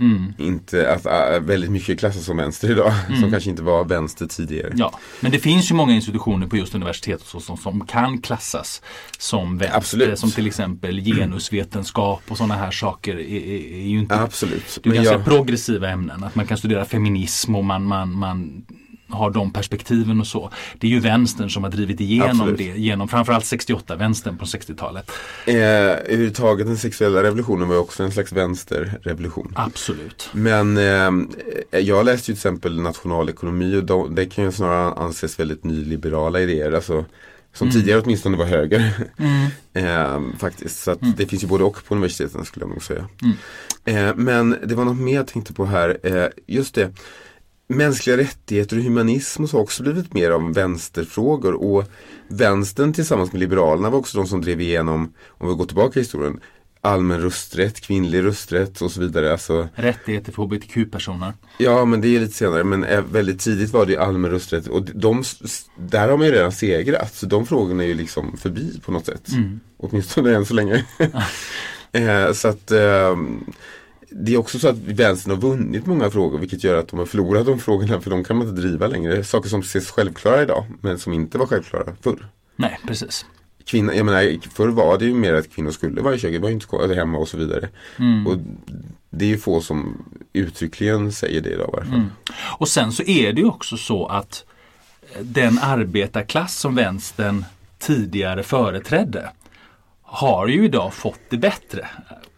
mm. 0.00 0.34
inte, 0.38 0.92
att 0.92 1.06
äh, 1.06 1.40
väldigt 1.40 1.70
mycket 1.70 1.98
klassas 1.98 2.24
som 2.24 2.36
vänster 2.36 2.70
idag. 2.70 2.92
Mm. 3.08 3.20
Som 3.20 3.30
kanske 3.30 3.50
inte 3.50 3.62
var 3.62 3.84
vänster 3.84 4.26
tidigare. 4.26 4.72
Ja, 4.76 4.98
men 5.20 5.32
det 5.32 5.38
finns 5.38 5.70
ju 5.70 5.74
många 5.74 5.94
institutioner 5.94 6.46
på 6.46 6.56
just 6.56 6.74
universitet 6.74 7.20
och 7.20 7.26
så, 7.26 7.40
som, 7.40 7.56
som 7.56 7.86
kan 7.86 8.18
klassas 8.18 8.82
som 9.18 9.58
vänster. 9.58 9.78
Absolut. 9.78 10.18
Som 10.18 10.30
till 10.30 10.46
exempel 10.46 11.00
genusvetenskap 11.00 12.22
och 12.28 12.36
sådana 12.36 12.54
här 12.54 12.70
saker 12.70 13.14
är, 13.14 13.20
är, 13.20 13.74
är 13.74 13.86
ju 13.86 13.98
inte 13.98 14.14
Absolut. 14.14 14.78
Det 14.82 14.90
är 14.90 14.94
ganska 14.94 15.12
jag... 15.12 15.24
progressiva 15.24 15.88
ämnen. 15.88 16.24
Att 16.24 16.34
man 16.34 16.46
kan 16.46 16.58
studera 16.58 16.84
feminism 16.84 17.56
och 17.56 17.64
man, 17.64 17.84
man, 17.84 18.18
man 18.18 18.64
har 19.12 19.30
de 19.30 19.52
perspektiven 19.52 20.20
och 20.20 20.26
så. 20.26 20.50
Det 20.78 20.86
är 20.86 20.90
ju 20.90 21.00
vänstern 21.00 21.50
som 21.50 21.62
har 21.64 21.70
drivit 21.70 22.00
igenom 22.00 22.30
Absolut. 22.30 22.58
det, 22.58 22.64
genom 22.64 23.08
framförallt 23.08 23.44
68-vänstern 23.44 24.38
på 24.38 24.44
60-talet. 24.44 25.10
Eh, 25.46 25.54
överhuvudtaget 25.54 26.66
den 26.66 26.76
sexuella 26.76 27.22
revolutionen 27.22 27.68
var 27.68 27.76
också 27.76 28.02
en 28.02 28.12
slags 28.12 28.32
vänsterrevolution. 28.32 29.52
Absolut. 29.56 30.30
Men 30.32 30.76
eh, 30.76 31.80
jag 31.80 32.04
läste 32.04 32.30
ju 32.30 32.34
till 32.34 32.40
exempel 32.40 32.80
nationalekonomi 32.80 33.76
och 33.76 33.84
de, 33.84 34.14
det 34.14 34.26
kan 34.26 34.44
ju 34.44 34.52
snarare 34.52 34.92
anses 34.92 35.40
väldigt 35.40 35.64
nyliberala 35.64 36.40
idéer. 36.40 36.72
Alltså, 36.72 37.04
som 37.52 37.68
mm. 37.68 37.80
tidigare 37.80 38.00
åtminstone 38.00 38.36
var 38.36 38.44
höger. 38.44 38.92
Mm. 39.16 39.46
eh, 40.32 40.38
faktiskt. 40.38 40.82
Så 40.82 40.90
mm. 40.90 41.14
det 41.16 41.26
finns 41.26 41.42
ju 41.42 41.46
både 41.46 41.64
och 41.64 41.84
på 41.84 41.94
universiteten 41.94 42.44
skulle 42.44 42.64
jag 42.64 42.70
nog 42.70 42.82
säga. 42.82 43.08
Mm. 43.22 43.36
Eh, 43.84 44.14
men 44.16 44.56
det 44.64 44.74
var 44.74 44.84
något 44.84 45.00
mer 45.00 45.14
jag 45.14 45.26
tänkte 45.26 45.52
på 45.52 45.64
här. 45.64 45.98
Eh, 46.02 46.26
just 46.46 46.74
det 46.74 46.92
mänskliga 47.68 48.16
rättigheter 48.16 48.76
och 48.76 48.82
humanism 48.82 49.44
har 49.52 49.60
också 49.60 49.82
blivit 49.82 50.14
mer 50.14 50.30
av 50.30 50.54
vänsterfrågor 50.54 51.52
och 51.52 51.84
vänstern 52.28 52.92
tillsammans 52.92 53.32
med 53.32 53.40
liberalerna 53.40 53.90
var 53.90 53.98
också 53.98 54.18
de 54.18 54.26
som 54.26 54.40
drev 54.40 54.60
igenom, 54.60 55.12
om 55.28 55.48
vi 55.48 55.54
går 55.54 55.66
tillbaka 55.66 56.00
i 56.00 56.02
historien, 56.02 56.40
allmän 56.80 57.20
rösträtt, 57.20 57.80
kvinnlig 57.80 58.24
rösträtt 58.24 58.80
och 58.80 58.90
så 58.90 59.00
vidare. 59.00 59.32
Alltså, 59.32 59.68
Rättigheter 59.74 60.32
för 60.32 60.42
hbtq-personer. 60.42 61.32
Ja, 61.58 61.84
men 61.84 62.00
det 62.00 62.08
är 62.08 62.20
lite 62.20 62.34
senare. 62.34 62.64
Men 62.64 63.12
väldigt 63.12 63.40
tidigt 63.40 63.72
var 63.72 63.86
det 63.86 63.96
allmän 63.96 64.30
rösträtt 64.30 64.66
och 64.66 64.82
de, 64.82 65.24
där 65.76 66.08
har 66.08 66.16
man 66.16 66.26
ju 66.26 66.32
redan 66.32 66.52
segrat. 66.52 67.14
Så 67.14 67.26
de 67.26 67.46
frågorna 67.46 67.82
är 67.82 67.86
ju 67.86 67.94
liksom 67.94 68.36
förbi 68.36 68.80
på 68.84 68.92
något 68.92 69.06
sätt. 69.06 69.32
Mm. 69.32 69.60
Åtminstone 69.76 70.34
än 70.34 70.46
så 70.46 70.54
länge. 70.54 70.84
eh, 71.92 72.32
så 72.32 72.48
att 72.48 72.70
eh, 72.70 73.16
det 74.14 74.34
är 74.34 74.38
också 74.38 74.58
så 74.58 74.68
att 74.68 74.78
vänstern 74.78 75.30
har 75.30 75.40
vunnit 75.40 75.86
många 75.86 76.10
frågor 76.10 76.38
vilket 76.38 76.64
gör 76.64 76.78
att 76.78 76.88
de 76.88 76.98
har 76.98 77.06
förlorat 77.06 77.46
de 77.46 77.58
frågorna 77.58 78.00
för 78.00 78.10
de 78.10 78.24
kan 78.24 78.36
man 78.36 78.48
inte 78.48 78.60
driva 78.60 78.86
längre. 78.86 79.24
Saker 79.24 79.48
som 79.48 79.60
ses 79.60 79.90
självklara 79.90 80.42
idag 80.42 80.64
men 80.80 80.98
som 80.98 81.12
inte 81.12 81.38
var 81.38 81.46
självklara 81.46 81.96
förr. 82.00 82.28
Nej, 82.56 82.78
precis. 82.86 83.26
Kvinna, 83.64 83.94
jag 83.94 84.06
menar, 84.06 84.48
förr 84.54 84.68
var 84.68 84.98
det 84.98 85.04
ju 85.04 85.14
mer 85.14 85.34
att 85.34 85.50
kvinnor 85.50 85.70
skulle 85.70 86.00
vara 86.00 86.14
i 86.14 86.18
köket, 86.18 86.42
var 86.42 86.50
inte 86.50 86.66
kvar 86.66 86.94
hemma 86.94 87.18
och 87.18 87.28
så 87.28 87.36
vidare. 87.36 87.68
Mm. 87.98 88.26
Och 88.26 88.38
det 89.10 89.24
är 89.24 89.28
ju 89.28 89.38
få 89.38 89.60
som 89.60 90.04
uttryckligen 90.32 91.12
säger 91.12 91.40
det 91.40 91.50
idag 91.50 91.68
i 91.68 91.72
varje 91.72 91.86
fall. 91.86 91.96
Mm. 91.98 92.10
Och 92.58 92.68
sen 92.68 92.92
så 92.92 93.02
är 93.02 93.32
det 93.32 93.40
ju 93.40 93.46
också 93.46 93.76
så 93.76 94.06
att 94.06 94.44
den 95.20 95.58
arbetarklass 95.62 96.58
som 96.58 96.74
vänstern 96.74 97.44
tidigare 97.78 98.42
företrädde 98.42 99.30
har 100.14 100.46
ju 100.48 100.64
idag 100.64 100.94
fått 100.94 101.20
det 101.28 101.36
bättre. 101.36 101.86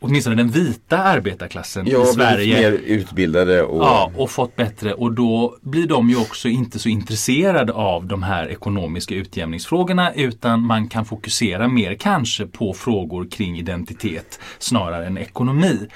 Åtminstone 0.00 0.37
den 0.37 0.50
vita 0.50 0.98
arbetarklassen 0.98 1.87
Ja, 1.87 2.02
i 2.02 2.06
Sverige. 2.06 2.56
mer 2.60 2.72
utbildade 2.72 3.62
och 3.62 3.84
Ja, 3.84 4.12
och 4.16 4.30
fått 4.30 4.56
bättre 4.56 4.92
och 4.94 5.12
då 5.12 5.56
blir 5.60 5.87
de 5.87 6.10
ju 6.10 6.16
också 6.16 6.48
inte 6.48 6.78
så 6.78 6.88
intresserade 6.88 7.72
av 7.72 8.06
de 8.06 8.22
här 8.22 8.48
ekonomiska 8.48 9.14
utjämningsfrågorna 9.14 10.14
utan 10.14 10.60
man 10.66 10.88
kan 10.88 11.04
fokusera 11.04 11.68
mer 11.68 11.94
kanske 11.94 12.46
på 12.46 12.72
frågor 12.74 13.26
kring 13.30 13.58
identitet 13.58 14.40
snarare 14.58 15.06
än 15.06 15.18
ekonomi. 15.18 15.88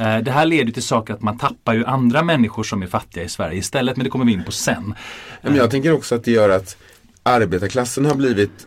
Eh, 0.00 0.18
Det 0.18 0.30
här 0.30 0.46
leder 0.46 0.72
till 0.72 0.82
saker 0.82 1.14
att 1.14 1.22
man 1.22 1.38
tappar 1.38 1.74
ju 1.74 1.84
andra 1.84 2.22
människor 2.22 2.62
som 2.62 2.82
är 2.82 2.86
fattiga 2.86 3.24
i 3.24 3.28
Sverige 3.28 3.58
istället 3.58 3.96
men 3.96 4.04
det 4.04 4.10
kommer 4.10 4.24
vi 4.24 4.32
in 4.32 4.44
på 4.44 4.52
sen. 4.52 4.94
Men 5.42 5.56
jag 5.56 5.70
tänker 5.70 5.92
också 5.92 6.14
att 6.14 6.24
det 6.24 6.30
gör 6.32 6.48
att 6.50 6.76
arbetarklassen 7.22 8.06
har 8.06 8.14
blivit 8.14 8.66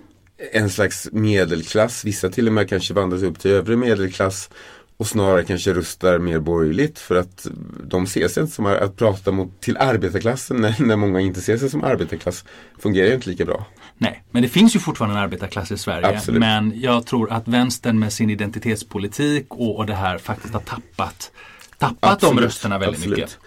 en 0.52 0.70
slags 0.70 1.10
medelklass. 1.12 2.06
Vissa 2.06 2.30
till 2.30 2.48
och 2.48 2.54
med 2.54 2.70
kanske 2.70 2.94
vandras 2.94 3.22
upp 3.24 3.40
till 3.40 3.52
övre 3.52 3.76
medelklass 3.76 4.50
och 4.98 5.08
snarare 5.08 5.44
kanske 5.44 5.74
röstar 5.74 6.20
mer 6.20 6.40
borgerligt 6.40 7.00
för 7.00 7.16
att 7.16 7.48
de 7.84 8.08
ser 8.08 8.28
sig 8.28 8.44
inte 8.44 8.56
som 8.56 8.66
att 8.66 8.96
prata 8.96 9.32
mot, 9.32 9.62
till 9.62 9.78
arbetarklassen 9.78 10.58
när, 10.58 10.76
när 10.80 10.96
många 10.96 11.20
inte 11.20 11.42
ser 11.42 11.58
sig 11.58 11.70
som 11.70 11.84
arbetarklass 11.84 12.46
fungerar 12.80 13.08
ju 13.08 13.14
inte 13.14 13.30
lika 13.30 13.46
bra. 13.46 13.66
Nej, 13.98 14.24
men 14.32 14.42
det 14.42 14.50
finns 14.50 14.76
ju 14.76 14.80
fortfarande 14.80 15.18
en 15.18 15.24
arbetarklass 15.24 15.72
i 15.72 15.78
Sverige. 15.78 16.08
Absolut. 16.08 16.40
Men 16.40 16.82
jag 16.82 17.06
tror 17.06 17.32
att 17.32 17.48
vänstern 17.48 18.00
med 18.00 18.14
sin 18.14 18.30
identitetspolitik 18.30 19.46
och, 19.50 19.78
och 19.78 19.86
det 19.86 19.94
här 19.96 20.18
faktiskt 20.18 20.54
har 20.54 20.62
tappat 20.62 21.32
tappat 21.78 22.20
de 22.20 22.40
rösterna 22.40 22.78
väldigt 22.78 23.00
absolut. 23.00 23.18
mycket. 23.18 23.38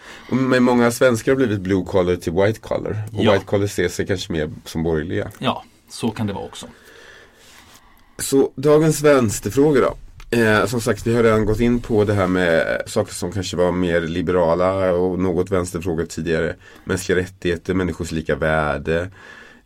Men 0.50 0.62
många 0.62 0.90
svenskar 0.90 1.32
har 1.32 1.36
blivit 1.36 1.60
blue 1.60 1.84
collar 1.84 2.16
till 2.16 2.32
white 2.32 2.60
collar. 2.60 3.02
Och 3.12 3.24
Ja. 3.24 3.32
white 3.32 3.44
collar 3.44 3.66
ser 3.66 3.88
sig 3.88 4.06
kanske 4.06 4.32
mer 4.32 4.50
som 4.64 4.82
borgerliga. 4.82 5.30
Ja, 5.38 5.64
så 5.92 6.10
kan 6.10 6.26
det 6.26 6.32
vara 6.32 6.44
också. 6.44 6.66
Så 8.18 8.52
dagens 8.56 9.02
vänsterfrågor 9.02 9.80
då. 9.80 9.96
Eh, 10.38 10.66
som 10.66 10.80
sagt, 10.80 11.06
vi 11.06 11.14
har 11.14 11.22
redan 11.22 11.44
gått 11.44 11.60
in 11.60 11.80
på 11.80 12.04
det 12.04 12.14
här 12.14 12.26
med 12.26 12.82
saker 12.86 13.12
som 13.12 13.32
kanske 13.32 13.56
var 13.56 13.72
mer 13.72 14.00
liberala 14.00 14.92
och 14.92 15.18
något 15.18 15.50
vänsterfrågor 15.50 16.04
tidigare. 16.04 16.56
Mänskliga 16.84 17.18
rättigheter, 17.18 17.74
människors 17.74 18.12
lika 18.12 18.36
värde, 18.36 19.10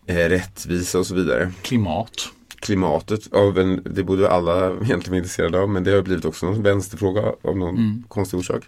eh, 0.07 0.15
rättvisa 0.15 0.99
och 0.99 1.07
så 1.07 1.15
vidare. 1.15 1.53
Klimat. 1.62 2.29
Klimatet, 2.61 3.33
av 3.33 3.59
en, 3.59 3.83
det 3.85 4.03
borde 4.03 4.31
alla 4.31 4.67
egentligen 4.67 5.11
vara 5.11 5.17
intresserade 5.17 5.59
av 5.59 5.69
men 5.69 5.85
det 5.85 5.91
har 5.91 6.03
blivit 6.03 6.25
också 6.25 6.47
en 6.47 6.62
vänsterfråga 6.62 7.33
av 7.43 7.57
någon 7.57 8.05
konstig 8.09 8.39
orsak. 8.39 8.62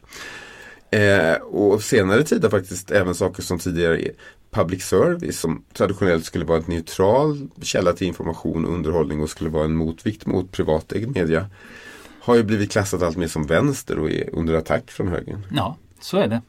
Eh, 0.90 1.35
och 1.42 1.83
senare 1.83 2.23
tid 2.23 2.42
har 2.42 2.51
faktiskt 2.51 2.90
även 2.90 3.14
saker 3.14 3.42
som 3.42 3.59
tidigare 3.59 4.11
public 4.51 4.83
service 4.83 5.41
som 5.41 5.65
traditionellt 5.73 6.25
skulle 6.25 6.45
vara 6.45 6.59
en 6.59 6.65
neutral 6.67 7.49
källa 7.63 7.93
till 7.93 8.07
information 8.07 8.65
och 8.65 8.73
underhållning 8.73 9.23
och 9.23 9.31
skulle 9.31 9.51
vara 9.51 9.65
en 9.65 9.77
motvikt 9.77 10.27
mot 10.27 10.53
privatägd 10.53 11.17
media 11.17 11.47
har 12.21 12.37
ju 12.37 12.43
blivit 12.43 12.73
klassat 12.73 13.03
allt 13.03 13.17
mer 13.17 13.27
som 13.27 13.47
vänster 13.47 13.99
och 13.99 14.11
är 14.11 14.35
under 14.35 14.55
attack 14.55 14.91
från 14.91 15.09
högern. 15.09 15.47
Ja, 15.51 15.77
så 16.01 16.17
är 16.19 16.29
det. 16.29 16.41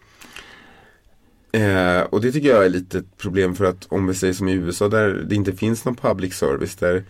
Eh, 1.51 2.01
och 2.01 2.21
det 2.21 2.31
tycker 2.31 2.49
jag 2.49 2.65
är 2.65 2.69
lite 2.69 2.97
ett 2.97 3.17
problem 3.17 3.55
för 3.55 3.65
att 3.65 3.85
om 3.89 4.07
vi 4.07 4.13
säger 4.13 4.33
som 4.33 4.47
i 4.47 4.53
USA 4.53 4.87
där 4.87 5.09
det 5.09 5.35
inte 5.35 5.53
finns 5.53 5.85
någon 5.85 5.95
public 5.95 6.33
service 6.33 6.75
där 6.75 7.03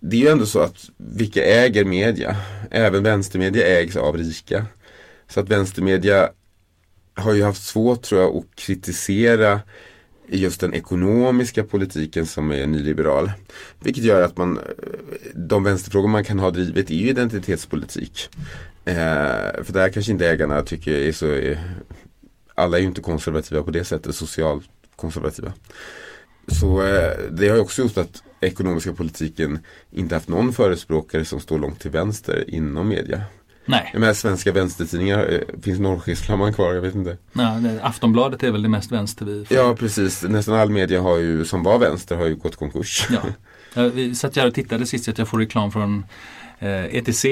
det 0.00 0.16
är 0.16 0.20
ju 0.20 0.28
ändå 0.28 0.46
så 0.46 0.60
att 0.60 0.90
vilka 0.96 1.44
äger 1.44 1.84
media? 1.84 2.36
Även 2.70 3.02
vänstermedia 3.02 3.66
ägs 3.66 3.96
av 3.96 4.16
rika. 4.16 4.66
Så 5.28 5.40
att 5.40 5.48
vänstermedia 5.48 6.30
har 7.14 7.34
ju 7.34 7.42
haft 7.42 7.62
svårt 7.62 8.02
tror 8.02 8.20
jag 8.20 8.36
att 8.36 8.54
kritisera 8.54 9.60
i 10.30 10.38
just 10.38 10.60
den 10.60 10.74
ekonomiska 10.74 11.64
politiken 11.64 12.26
som 12.26 12.52
är 12.52 12.66
nyliberal. 12.66 13.32
Vilket 13.80 14.04
gör 14.04 14.22
att 14.22 14.36
man, 14.36 14.58
de 15.34 15.64
vänsterfrågor 15.64 16.08
man 16.08 16.24
kan 16.24 16.38
ha 16.38 16.50
drivit 16.50 16.90
är 16.90 16.94
ju 16.94 17.08
identitetspolitik. 17.08 18.28
Eh, 18.84 18.94
för 19.64 19.72
där 19.72 19.88
kanske 19.88 20.12
inte 20.12 20.28
ägarna 20.28 20.62
tycker 20.62 20.92
är 20.92 21.12
så, 21.12 21.32
eh, 21.32 21.58
alla 22.54 22.76
är 22.76 22.80
ju 22.80 22.86
inte 22.86 23.00
konservativa 23.00 23.62
på 23.62 23.70
det 23.70 23.84
sättet, 23.84 24.14
socialt 24.14 24.64
konservativa. 24.96 25.52
Så 26.46 26.82
eh, 26.82 27.18
det 27.30 27.48
har 27.48 27.56
ju 27.56 27.62
också 27.62 27.82
gjort 27.82 27.98
att 27.98 28.22
ekonomiska 28.40 28.92
politiken 28.92 29.58
inte 29.90 30.14
haft 30.14 30.28
någon 30.28 30.52
förespråkare 30.52 31.24
som 31.24 31.40
står 31.40 31.58
långt 31.58 31.80
till 31.80 31.90
vänster 31.90 32.44
inom 32.48 32.88
media. 32.88 33.22
Nej, 33.64 33.90
Jag 33.92 34.00
menar 34.00 34.14
svenska 34.14 34.52
vänstertidningar, 34.52 35.32
eh, 35.32 35.60
finns 35.62 35.80
Norrskensflamman 35.80 36.52
kvar? 36.52 36.74
Jag 36.74 36.80
vet 36.82 36.94
inte. 36.94 37.16
det, 37.32 37.80
Aftonbladet 37.82 38.42
är 38.42 38.50
väl 38.50 38.62
det 38.62 38.68
mest 38.68 38.92
vänster 38.92 39.24
vi 39.24 39.44
får. 39.44 39.56
Ja 39.56 39.76
precis, 39.78 40.22
nästan 40.22 40.54
all 40.54 40.70
media 40.70 41.00
har 41.00 41.16
ju, 41.18 41.44
som 41.44 41.62
var 41.62 41.78
vänster 41.78 42.16
har 42.16 42.26
ju 42.26 42.34
gått 42.34 42.56
konkurs. 42.56 43.06
Ja. 43.10 43.20
Ja, 43.74 43.82
Vi 43.88 44.14
satt 44.14 44.36
här 44.36 44.46
och 44.46 44.54
tittade 44.54 44.86
sist 44.86 45.08
att 45.08 45.18
jag 45.18 45.28
får 45.28 45.38
reklam 45.38 45.72
från 45.72 46.04
eh, 46.58 46.84
ETC 46.96 47.24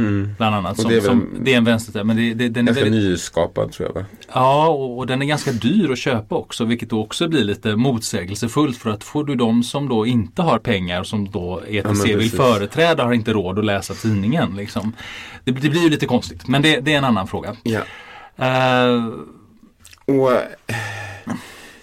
Mm. 0.00 0.34
bland 0.38 0.54
annat. 0.56 0.80
Som, 0.80 0.90
det 0.90 0.96
är 0.96 1.00
väl- 1.00 1.08
som, 1.08 1.28
det 1.40 1.52
är 1.52 1.56
en 1.56 1.64
vänster, 1.64 2.04
men 2.04 2.16
det, 2.16 2.34
det, 2.34 2.48
den 2.48 2.68
är 2.68 2.72
väldigt, 2.72 2.92
nyskapad 2.92 3.72
tror 3.72 3.88
jag 3.88 3.94
va? 4.00 4.06
Ja, 4.32 4.68
och, 4.68 4.98
och 4.98 5.06
den 5.06 5.22
är 5.22 5.26
ganska 5.26 5.52
dyr 5.52 5.90
att 5.90 5.98
köpa 5.98 6.34
också, 6.34 6.64
vilket 6.64 6.90
då 6.90 7.00
också 7.02 7.28
blir 7.28 7.44
lite 7.44 7.76
motsägelsefullt 7.76 8.76
för 8.76 8.90
att 8.90 9.04
får 9.04 9.24
du 9.24 9.34
de 9.34 9.62
som 9.62 9.88
då 9.88 10.06
inte 10.06 10.42
har 10.42 10.58
pengar 10.58 11.04
som 11.04 11.30
då 11.30 11.62
ETC 11.68 11.84
men 11.84 12.18
vill 12.18 12.30
företräda 12.30 13.04
har 13.04 13.12
inte 13.12 13.32
råd 13.32 13.58
att 13.58 13.64
läsa 13.64 13.94
tidningen. 13.94 14.56
Liksom. 14.56 14.92
Det, 15.44 15.50
det 15.52 15.68
blir 15.68 15.82
ju 15.82 15.90
lite 15.90 16.06
konstigt, 16.06 16.48
men 16.48 16.62
det, 16.62 16.80
det 16.80 16.92
är 16.94 16.98
en 16.98 17.04
annan 17.04 17.28
fråga. 17.28 17.56
Ja. 17.62 17.80
Eh, 18.46 19.08
Och 20.04 20.30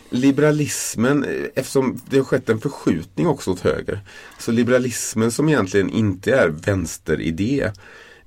liberalismen, 0.09 1.25
eftersom 1.55 2.01
det 2.09 2.17
har 2.17 2.23
skett 2.23 2.49
en 2.49 2.59
förskjutning 2.59 3.27
också 3.27 3.51
åt 3.51 3.59
höger. 3.59 3.99
Så 4.39 4.51
liberalismen 4.51 5.31
som 5.31 5.49
egentligen 5.49 5.89
inte 5.89 6.35
är 6.35 6.49
vänsteridé 6.49 7.71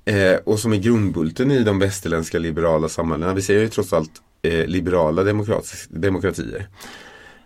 eh, 0.09 0.39
och 0.43 0.59
som 0.59 0.73
är 0.73 0.77
grundbulten 0.77 1.51
i 1.51 1.63
de 1.63 1.79
västerländska 1.79 2.39
liberala 2.39 2.89
samhällena. 2.89 3.33
Vi 3.33 3.41
ser 3.41 3.59
ju 3.59 3.67
trots 3.67 3.93
allt 3.93 4.11
eh, 4.41 4.65
liberala 4.65 5.23
demokratier. 5.89 6.67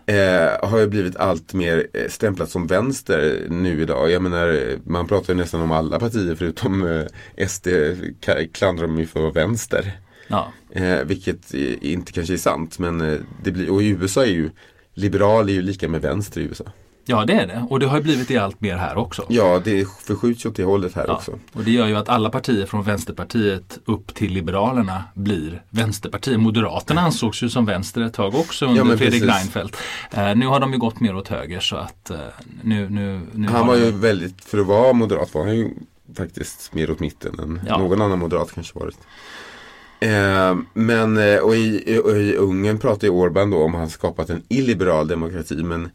Eh, 0.06 0.68
har 0.68 0.78
ju 0.78 0.86
blivit 0.86 1.16
allt 1.16 1.54
mer 1.54 1.86
eh, 1.92 2.08
stämplat 2.08 2.50
som 2.50 2.66
vänster 2.66 3.46
nu 3.48 3.82
idag. 3.82 4.10
Jag 4.10 4.22
menar, 4.22 4.76
man 4.84 5.08
pratar 5.08 5.34
ju 5.34 5.40
nästan 5.40 5.60
om 5.60 5.72
alla 5.72 5.98
partier 5.98 6.34
förutom 6.34 6.86
eh, 7.36 7.46
SD 7.46 7.68
klandrar 8.52 8.86
de 8.86 8.98
ju 8.98 9.06
för 9.06 9.20
att 9.20 9.34
vara 9.34 9.46
vänster. 9.46 9.92
ja. 10.28 10.52
Eh, 10.70 11.04
vilket 11.04 11.54
inte 11.80 12.12
kanske 12.12 12.34
är 12.34 12.38
sant. 12.38 12.78
Men 12.78 12.98
det 13.44 13.50
blir, 13.50 13.70
och 13.70 13.82
i 13.82 13.88
USA 13.88 14.22
är 14.22 14.30
ju 14.30 14.50
liberal 14.94 15.48
är 15.48 15.52
ju 15.52 15.62
lika 15.62 15.88
med 15.88 16.02
vänster 16.02 16.40
i 16.40 16.44
USA. 16.44 16.64
Ja, 17.04 17.24
det 17.24 17.32
är 17.32 17.46
det. 17.46 17.66
Och 17.70 17.80
det 17.80 17.86
har 17.86 17.96
ju 17.96 18.02
blivit 18.02 18.28
det 18.28 18.38
allt 18.38 18.60
mer 18.60 18.76
här 18.76 18.96
också. 18.96 19.24
Ja, 19.28 19.60
det 19.64 19.88
förskjuts 19.88 20.46
åt 20.46 20.56
det 20.56 20.64
hållet 20.64 20.94
här 20.94 21.04
Ja, 21.08 21.14
också. 21.16 21.38
och 21.52 21.64
det 21.64 21.70
gör 21.70 21.86
ju 21.86 21.96
att 21.96 22.08
alla 22.08 22.30
partier 22.30 22.66
från 22.66 22.82
Vänsterpartiet 22.82 23.78
upp 23.84 24.14
till 24.14 24.32
Liberalerna 24.32 25.04
blir 25.14 25.62
Vänsterpartier. 25.70 26.38
Moderaterna 26.38 27.00
ansågs 27.00 27.42
ju 27.42 27.48
som 27.48 27.64
vänster 27.66 28.00
ett 28.00 28.14
tag 28.14 28.34
också 28.34 28.66
under 28.66 28.78
Ja, 28.78 28.84
Fredrik 28.96 29.22
precis. 29.22 29.28
Reinfeldt. 29.36 29.76
Eh, 30.10 30.34
nu 30.36 30.46
har 30.46 30.60
de 30.60 30.72
ju 30.72 30.78
gått 30.78 31.00
mer 31.00 31.16
åt 31.16 31.28
höger 31.28 31.60
så 31.60 31.76
att 31.76 32.10
eh, 32.10 32.16
nu, 32.62 32.88
nu, 32.88 33.20
nu 33.32 33.48
Han 33.48 33.66
var 33.66 33.74
de- 33.76 33.82
ju 33.84 33.90
väldigt, 33.90 34.44
för 34.44 34.58
att 34.58 34.66
vara 34.66 34.92
moderat 34.92 35.34
var 35.34 35.44
han 35.46 35.56
ju 35.56 35.70
faktiskt 36.16 36.74
mer 36.74 36.90
åt 36.90 37.00
mitten 37.00 37.38
än 37.40 37.60
Ja. 37.68 37.78
någon 37.78 38.02
annan 38.02 38.18
moderat 38.18 38.52
kanske 38.54 38.78
varit. 38.78 38.98
Eh, 40.00 40.56
men 40.74 41.16
eh, 41.18 41.38
och 41.38 41.54
i, 41.56 42.00
och 42.04 42.16
i 42.16 42.36
Ungern 42.36 42.78
pratar 42.78 43.06
ju 43.06 43.10
Orban 43.12 43.50
då 43.50 43.62
om 43.62 43.74
han 43.74 43.90
skapat 43.90 44.30
en 44.30 44.42
illiberal 44.48 45.08
demokrati. 45.08 45.54
Men 45.54 45.90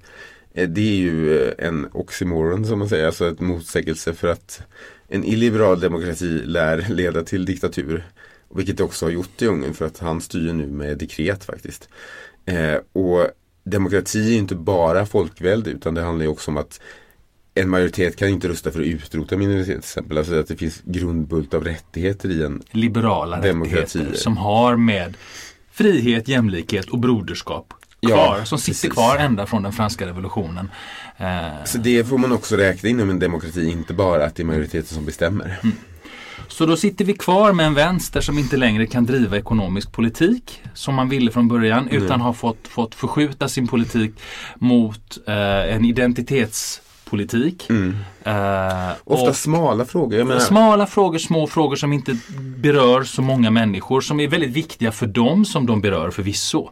det 0.68 0.82
är 0.82 0.96
ju 0.96 1.44
eh, 1.48 1.68
en 1.68 1.88
oxymoron 1.92 2.66
som 2.66 2.80
man 2.80 2.90
säger, 2.90 3.06
alltså 3.06 3.28
ett 3.28 3.40
motsägelse 3.40 4.14
för 4.14 4.28
att 4.28 4.62
en 5.08 5.24
illiberal 5.24 5.80
demokrati 5.80 6.42
lär 6.46 6.86
leda 6.90 7.24
till 7.24 7.46
diktatur. 7.46 8.08
Vilket 8.56 8.78
det 8.78 8.84
också 8.84 9.06
har 9.06 9.12
gjort 9.12 9.42
i 9.42 9.46
Ungern 9.46 9.74
för 9.74 9.86
att 9.86 10.00
han 10.00 10.22
styr 10.22 10.54
nu 10.54 10.68
med 10.68 10.98
dekret 10.98 11.44
faktiskt. 11.44 11.90
Eh, 12.46 12.76
och 12.94 13.28
demokrati 13.64 14.36
är 14.36 14.38
inte 14.38 14.56
bara 14.56 15.06
folkvälde 15.06 15.70
utan 15.70 15.94
det 15.94 16.02
handlar 16.02 16.26
ju 16.26 16.32
också 16.32 16.52
om 16.52 16.58
att 16.58 16.82
en 17.54 17.70
majoritet 17.70 18.16
kan 18.16 18.30
inte 18.30 18.50
rösta 18.50 18.72
för 18.72 18.80
att 18.80 18.86
utrota 18.86 19.38
minoriteter 19.38 19.72
till 19.72 19.80
exempel. 19.80 20.18
Alltså 20.18 20.40
att 20.40 20.48
det 20.48 20.56
finns 20.56 20.82
grundbult 20.86 21.54
av 21.54 21.64
rättigheter 21.64 22.30
i 22.30 22.44
en 22.44 22.64
liberala 22.72 23.42
Demokratier. 23.42 23.82
rättigheter 23.82 24.18
som 24.18 24.38
har 24.38 24.76
med 24.76 25.18
frihet, 25.72 26.28
jämlikhet 26.28 26.90
och 26.90 27.00
broderskap 27.00 27.74
Ja, 28.02 28.10
kvar. 28.10 28.44
som 28.44 28.60
sitter 28.60 28.72
precis. 28.72 28.94
kvar 28.94 29.18
ända 29.18 29.46
från 29.46 29.64
den 29.64 29.72
franska 29.74 30.06
revolutionen. 30.08 30.72
Eh, 31.18 31.64
Så 31.66 31.78
det 31.78 32.08
får 32.08 32.18
man 32.18 32.32
också 32.32 32.56
räkna 32.56 32.90
inom 32.90 33.10
en 33.10 33.20
demokrati, 33.20 33.70
inte 33.72 33.94
bara 33.94 34.26
att 34.26 34.36
det 34.36 34.44
är 34.44 34.46
majoriteten 34.46 34.96
som 34.96 35.06
bestämmer. 35.06 35.60
Så 36.48 36.66
då 36.66 36.78
sitter 36.78 37.06
vi 37.06 37.14
kvar 37.14 37.54
med 37.54 37.66
en 37.66 37.74
vänster 37.74 38.22
som 38.22 38.40
inte 38.40 38.58
längre 38.58 38.86
kan 38.88 39.06
driva 39.06 39.38
ekonomisk 39.38 39.92
politik 39.92 40.62
som 40.74 40.96
man 40.96 41.10
ville 41.10 41.32
från 41.32 41.48
början 41.48 41.88
utan 41.90 42.22
har 42.22 42.34
fått, 42.34 42.68
fått 42.68 42.96
förskjuta 42.96 43.48
sin 43.50 43.68
politik 43.68 44.12
mot 44.56 45.18
eh, 45.28 45.76
en 45.76 45.86
identitetspolitik. 47.14 47.70
Eh, 48.24 48.92
Ofta 49.04 49.30
och- 49.30 49.36
smala 49.36 49.86
frågor. 49.86 50.24
Menar, 50.24 50.40
Smala 50.40 50.86
frågor, 50.88 51.18
små 51.18 51.48
frågor 51.48 51.76
som 51.76 51.94
inte 51.94 52.18
berör 52.58 53.04
så 53.04 53.22
många 53.22 53.52
människor 53.52 54.02
som 54.02 54.20
är 54.20 54.28
väldigt 54.28 54.50
viktiga 54.52 54.92
för 54.92 55.08
dem 55.08 55.46
som 55.46 55.66
de 55.66 55.82
berör 55.82 56.12
förvisso. 56.12 56.70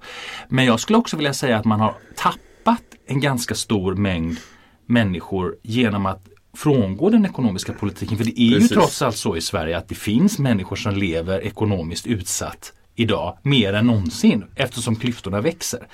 Men 0.50 0.65
jag 0.65 0.80
skulle 0.80 0.97
också 0.97 1.17
vilja 1.17 1.34
säga 1.34 1.58
att 1.58 1.65
man 1.65 1.80
har 1.80 1.93
tappat 2.15 2.82
en 3.08 3.19
ganska 3.19 3.56
stor 3.56 3.95
mängd 3.95 4.38
människor 4.86 5.56
genom 5.63 6.06
att 6.06 6.26
frångå 6.58 7.10
den 7.10 7.26
ekonomiska 7.26 7.73
politiken. 7.73 8.17
För 8.17 8.23
det 8.26 8.41
är 8.41 8.54
Precis. 8.54 8.71
ju 8.71 8.76
trots 8.76 9.02
allt 9.02 9.15
så 9.17 9.36
i 9.38 9.41
Sverige 9.41 9.78
att 9.78 9.89
det 9.89 9.95
finns 9.95 10.39
människor 10.39 10.76
som 10.76 10.95
lever 10.95 11.41
ekonomiskt 11.43 12.08
utsatt 12.08 12.73
idag 12.95 13.38
mer 13.43 13.73
än 13.73 13.86
någonsin 13.88 14.43
eftersom 14.56 14.95
klyftorna 14.95 15.41
växer. 15.41 15.88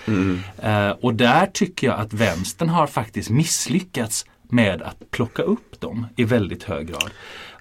Eh, 0.61 0.89
och 0.89 1.13
där 1.13 1.45
tycker 1.53 1.87
jag 1.87 1.99
att 1.99 2.13
vänstern 2.13 2.69
har 2.69 2.87
faktiskt 2.87 3.29
misslyckats 3.29 4.25
med 4.53 4.81
att 4.81 5.11
plocka 5.11 5.41
upp 5.41 5.79
dem 5.79 6.07
i 6.15 6.23
väldigt 6.23 6.63
hög 6.63 6.87
grad. 6.87 7.09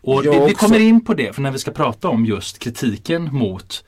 Och 0.00 0.24
vi 0.24 0.28
också. 0.28 0.55
kommer 0.55 0.78
in 0.78 1.05
på 1.05 1.14
det 1.14 1.33
för 1.33 1.42
när 1.42 1.50
vi 1.50 1.59
ska 1.59 1.70
prata 1.70 2.09
om 2.09 2.26
just 2.26 2.59
kritiken 2.59 3.35
mot 3.35 3.85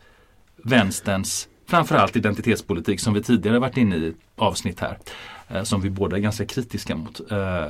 vänsterns 0.57 1.49
framförallt 1.67 2.17
identitetspolitik 2.17 3.01
som 3.01 3.15
vi 3.15 3.23
tidigare 3.23 3.59
varit 3.59 3.77
inne 3.77 3.97
i 3.97 4.15
avsnitt 4.37 4.81
här. 4.81 4.99
Eh, 5.49 5.63
som 5.63 5.81
vi 5.81 5.91
båda 5.91 6.17
är 6.17 6.21
ganska 6.21 6.47
kritiska 6.47 6.97
mot. 6.97 7.31
Eh, 7.31 7.67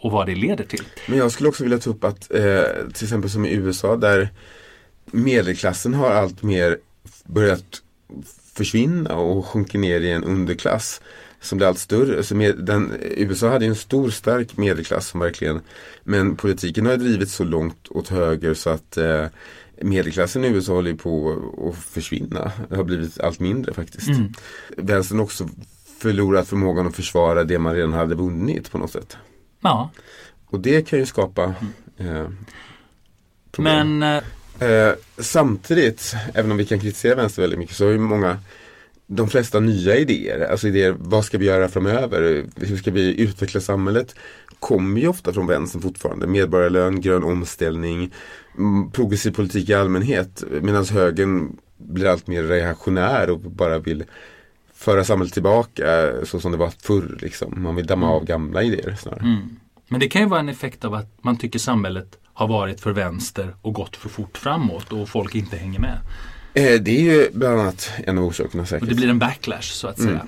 och 0.00 0.10
vad 0.10 0.26
det 0.26 0.34
leder 0.34 0.64
till. 0.64 0.84
Men 1.08 1.18
jag 1.18 1.32
skulle 1.32 1.48
också 1.48 1.62
vilja 1.62 1.78
ta 1.78 1.90
upp 1.90 2.04
att 2.04 2.34
eh, 2.34 2.62
till 2.94 3.04
exempel 3.04 3.30
som 3.30 3.46
i 3.46 3.52
USA 3.52 3.96
där 3.96 4.28
medelklassen 5.06 5.94
har 5.94 6.10
allt 6.10 6.42
mer 6.42 6.78
börjat 7.24 7.82
försvinna 8.54 9.14
och 9.14 9.46
sjunker 9.46 9.78
ner 9.78 10.00
i 10.00 10.12
en 10.12 10.24
underklass 10.24 11.00
som 11.42 11.58
blir 11.58 11.68
allt 11.68 11.78
större. 11.78 12.22
Så 12.22 12.34
med, 12.34 12.58
den, 12.58 12.96
USA 13.00 13.48
hade 13.48 13.64
ju 13.64 13.68
en 13.68 13.76
stor 13.76 14.10
stark 14.10 14.56
medelklass 14.56 15.08
som 15.08 15.20
verkligen 15.20 15.60
Men 16.02 16.36
politiken 16.36 16.86
har 16.86 16.96
drivits 16.96 17.34
så 17.34 17.44
långt 17.44 17.88
åt 17.88 18.08
höger 18.08 18.54
så 18.54 18.70
att 18.70 18.96
eh, 18.96 19.26
medelklassen 19.80 20.44
i 20.44 20.48
USA 20.48 20.72
håller 20.72 20.94
på 20.94 21.42
att 21.68 21.84
försvinna. 21.84 22.52
Det 22.68 22.76
har 22.76 22.84
blivit 22.84 23.20
allt 23.20 23.40
mindre 23.40 23.74
faktiskt. 23.74 24.08
Mm. 24.08 24.32
Vänstern 24.76 25.18
har 25.18 25.24
också 25.24 25.48
förlorat 25.98 26.48
förmågan 26.48 26.86
att 26.86 26.96
försvara 26.96 27.44
det 27.44 27.58
man 27.58 27.74
redan 27.74 27.92
hade 27.92 28.14
vunnit 28.14 28.70
på 28.70 28.78
något 28.78 28.92
sätt. 28.92 29.16
Ja, 29.60 29.90
Och 30.46 30.60
det 30.60 30.88
kan 30.88 30.98
ju 30.98 31.06
skapa 31.06 31.54
eh, 31.98 32.28
problem. 33.52 33.98
men 33.98 34.16
eh, 34.16 34.22
Eh, 34.62 34.94
samtidigt, 35.18 36.14
även 36.34 36.50
om 36.50 36.56
vi 36.56 36.66
kan 36.66 36.80
kritisera 36.80 37.14
vänster 37.14 37.42
väldigt 37.42 37.58
mycket 37.58 37.76
så 37.76 37.84
har 37.84 37.92
ju 37.92 37.98
många 37.98 38.38
de 39.16 39.28
flesta 39.28 39.60
nya 39.60 39.96
idéer, 39.96 40.50
alltså 40.50 40.68
idéer, 40.68 40.96
vad 40.98 41.24
ska 41.24 41.38
vi 41.38 41.46
göra 41.46 41.68
framöver? 41.68 42.44
Hur 42.56 42.76
ska 42.76 42.90
vi 42.90 43.20
utveckla 43.20 43.60
samhället? 43.60 44.14
Kommer 44.58 45.00
ju 45.00 45.08
ofta 45.08 45.32
från 45.32 45.46
vänstern 45.46 45.82
fortfarande. 45.82 46.26
Medborgarlön, 46.26 47.00
grön 47.00 47.24
omställning, 47.24 48.10
mm, 48.58 48.90
progressiv 48.90 49.30
politik 49.30 49.68
i 49.68 49.74
allmänhet. 49.74 50.44
Medan 50.62 50.84
högern 50.84 51.56
blir 51.78 52.06
allt 52.06 52.26
mer 52.26 52.42
reaktionär 52.42 53.30
och 53.30 53.38
bara 53.38 53.78
vill 53.78 54.04
föra 54.74 55.04
samhället 55.04 55.32
tillbaka 55.32 56.12
så 56.24 56.40
som 56.40 56.52
det 56.52 56.58
var 56.58 56.72
förr. 56.82 57.18
Liksom. 57.20 57.62
Man 57.62 57.76
vill 57.76 57.86
damma 57.86 58.10
av 58.10 58.24
gamla 58.24 58.62
idéer 58.62 58.96
snarare. 59.00 59.20
Mm. 59.20 59.56
Men 59.88 60.00
det 60.00 60.08
kan 60.08 60.22
ju 60.22 60.28
vara 60.28 60.40
en 60.40 60.48
effekt 60.48 60.84
av 60.84 60.94
att 60.94 61.24
man 61.24 61.36
tycker 61.36 61.58
samhället 61.58 62.18
har 62.34 62.48
varit 62.48 62.80
för 62.80 62.92
vänster 62.92 63.56
och 63.62 63.74
gått 63.74 63.96
för 63.96 64.08
fort 64.08 64.38
framåt 64.38 64.92
och 64.92 65.08
folk 65.08 65.34
inte 65.34 65.56
hänger 65.56 65.80
med. 65.80 65.98
Eh, 66.54 66.80
det 66.80 66.90
är 66.90 67.02
ju 67.02 67.30
bland 67.32 67.60
annat 67.60 67.90
en 68.06 68.18
av 68.18 68.24
orsakerna 68.24 68.66
säkert. 68.66 68.82
Och 68.82 68.88
det 68.88 68.94
blir 68.94 69.08
en 69.08 69.18
backlash 69.18 69.62
så 69.62 69.88
att 69.88 69.98
säga. 69.98 70.10
Mm. 70.10 70.26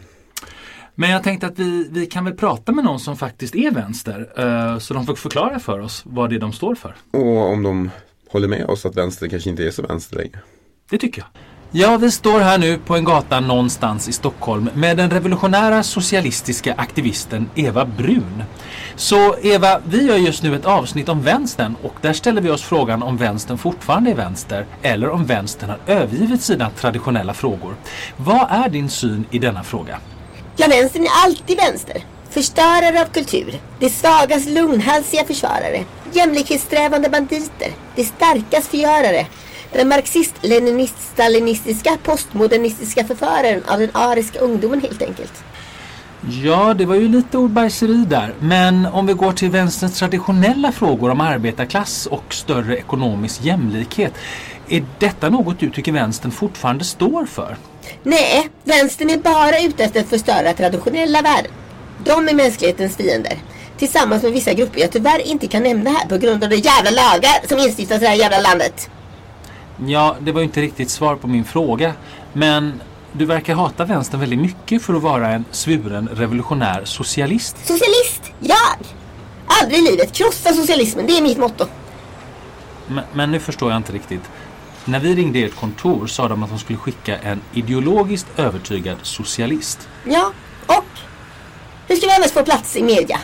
Men 0.94 1.10
jag 1.10 1.22
tänkte 1.22 1.46
att 1.46 1.58
vi, 1.58 1.88
vi 1.90 2.06
kan 2.06 2.24
väl 2.24 2.34
prata 2.34 2.72
med 2.72 2.84
någon 2.84 3.00
som 3.00 3.16
faktiskt 3.16 3.54
är 3.54 3.70
vänster. 3.70 4.32
eh, 4.37 4.78
så 4.78 4.94
de 4.94 5.06
får 5.06 5.14
förklara 5.14 5.58
för 5.58 5.80
oss 5.80 6.02
vad 6.06 6.30
det 6.30 6.37
är 6.37 6.40
de 6.40 6.52
står 6.52 6.74
för. 6.74 6.94
Och 7.10 7.52
om 7.52 7.62
de 7.62 7.90
håller 8.28 8.48
med 8.48 8.66
oss 8.66 8.87
att 8.87 8.96
vänster 8.96 9.28
kanske 9.28 9.50
inte 9.50 9.66
är 9.66 9.70
så 9.70 9.82
vänster 9.82 10.16
längre. 10.16 10.38
Det 10.90 10.98
tycker 10.98 11.20
jag. 11.22 11.28
Ja, 11.76 11.96
vi 11.96 12.10
står 12.10 12.40
här 12.40 12.58
nu 12.58 12.78
på 12.78 12.96
en 12.96 13.04
gata 13.04 13.40
någonstans 13.40 14.08
i 14.08 14.12
Stockholm 14.12 14.70
med 14.74 14.96
den 14.96 15.10
revolutionära 15.10 15.82
socialistiska 15.82 16.74
aktivisten 16.78 17.50
Eva 17.54 17.84
Brun. 17.84 18.44
Så 18.96 19.37
Eva, 19.42 19.80
vi 19.87 20.06
gör 20.06 20.16
just 20.16 20.42
nu 20.42 20.56
ett 20.56 20.64
avsnitt 20.64 21.08
om 21.08 21.22
vänstern 21.22 21.76
och 21.82 21.94
där 22.00 22.12
ställer 22.12 22.40
vi 22.40 22.50
oss 22.50 22.62
frågan 22.62 23.02
om 23.02 23.16
vänstern 23.16 23.58
fortfarande 23.58 24.10
är 24.10 24.14
vänster 24.14 24.66
eller 24.82 25.10
om 25.10 25.24
vänstern 25.24 25.70
har 25.70 25.78
övergivit 25.87 26.42
sina 26.42 26.70
traditionella 26.70 27.34
frågor. 27.34 27.76
Vad 28.16 28.46
är 28.50 28.68
din 28.68 28.90
syn 28.90 29.24
i 29.30 29.38
denna 29.38 29.64
fråga? 29.64 29.98
Ja, 30.56 30.66
vänstern 30.68 31.02
är 31.02 31.24
alltid 31.24 31.56
vänster. 31.56 32.04
Förstörare 32.30 33.00
av 33.00 33.06
kultur. 33.06 33.60
De 33.78 33.90
svagas 33.90 34.46
lugnhalsiga 34.46 35.24
försvarare. 35.24 35.84
Jämlikhetssträvande 36.12 37.08
banditer. 37.08 37.68
De 37.96 38.04
starkas 38.04 38.68
förgörare. 38.68 39.26
Den 39.74 39.88
marxist-leninist-stalinistiska 39.88 41.98
postmodernistiska 42.02 43.04
förföraren 43.04 43.62
av 43.66 43.78
den 43.78 43.90
ariska 43.92 44.38
ungdomen 44.38 44.80
helt 44.80 45.02
enkelt. 45.02 45.44
Ja, 46.42 46.74
det 46.74 46.87
var 46.87 46.94
ju 46.94 47.08
lite 47.08 47.38
ordbajseri 47.38 48.04
där. 48.08 48.34
Men 48.40 48.87
om 48.87 49.06
vi 49.06 49.12
går 49.12 49.32
till 49.32 49.50
vänsterns 49.50 49.98
traditionella 49.98 50.72
frågor 50.72 51.10
om 51.10 51.20
arbetarklass 51.20 52.06
och 52.06 52.34
större 52.34 52.76
ekonomisk 52.76 53.42
jämlikhet. 53.42 54.12
Är 54.68 54.84
detta 54.98 55.30
något 55.30 55.60
du 55.60 55.70
tycker 55.70 55.92
vänstern 55.92 56.30
fortfarande 56.30 56.84
står 56.84 57.26
för? 57.26 57.56
Nej, 58.02 58.48
vänstern 58.64 59.10
är 59.10 59.18
bara 59.18 59.60
ute 59.60 59.84
efter 59.84 60.00
att 60.00 60.08
förstöra 60.08 60.52
traditionella 60.52 61.22
värden. 61.22 61.50
De 62.04 62.28
är 62.28 62.34
mänsklighetens 62.34 62.96
fiender. 62.96 63.38
Tillsammans 63.78 64.22
med 64.22 64.32
vissa 64.32 64.52
grupper 64.52 64.80
jag 64.80 64.90
tyvärr 64.90 65.26
inte 65.26 65.46
kan 65.46 65.62
nämna 65.62 65.90
här 65.90 66.08
på 66.08 66.16
grund 66.16 66.44
av 66.44 66.50
de 66.50 66.56
jävla 66.56 66.90
lagar 66.90 67.48
som 67.48 67.58
instiftas 67.58 67.96
i 67.96 68.00
det 68.00 68.08
här 68.08 68.16
jävla 68.16 68.40
landet. 68.40 68.90
Ja, 69.87 70.16
det 70.20 70.32
var 70.32 70.40
ju 70.40 70.44
inte 70.44 70.60
riktigt 70.60 70.90
svar 70.90 71.16
på 71.16 71.28
min 71.28 71.44
fråga. 71.44 71.94
Men 72.32 72.80
du 73.12 73.24
verkar 73.24 73.54
hata 73.54 73.84
vänstern 73.84 74.20
väldigt 74.20 74.38
mycket 74.38 74.82
för 74.82 74.94
att 74.94 75.02
vara 75.02 75.28
en 75.28 75.44
svuren 75.50 76.08
revolutionär 76.12 76.84
socialist. 76.84 77.56
Socialist, 77.58 78.32
jag! 78.40 78.78
Aldrig 79.46 79.78
i 79.78 79.82
livet 79.90 80.12
krossa 80.12 80.52
socialismen, 80.52 81.06
det 81.06 81.18
är 81.18 81.22
mitt 81.22 81.38
motto. 81.38 81.64
Men, 82.87 83.04
men 83.12 83.30
nu 83.30 83.40
förstår 83.40 83.70
jag 83.70 83.76
inte 83.76 83.92
riktigt. 83.92 84.30
När 84.84 85.00
vi 85.00 85.14
ringde 85.14 85.38
ert 85.38 85.56
kontor 85.56 86.06
sa 86.06 86.28
de 86.28 86.42
att 86.42 86.50
de 86.50 86.58
skulle 86.58 86.78
skicka 86.78 87.18
en 87.18 87.40
ideologiskt 87.52 88.26
övertygad 88.37 88.96
socialist. 89.02 89.88
Ja, 90.04 90.32
och? 90.66 90.84
Hur 91.88 91.96
ska 91.96 92.06
vi 92.06 92.12
annars 92.12 92.32
få 92.32 92.42
plats 92.42 92.76
i 92.76 92.82
media? 92.82 93.18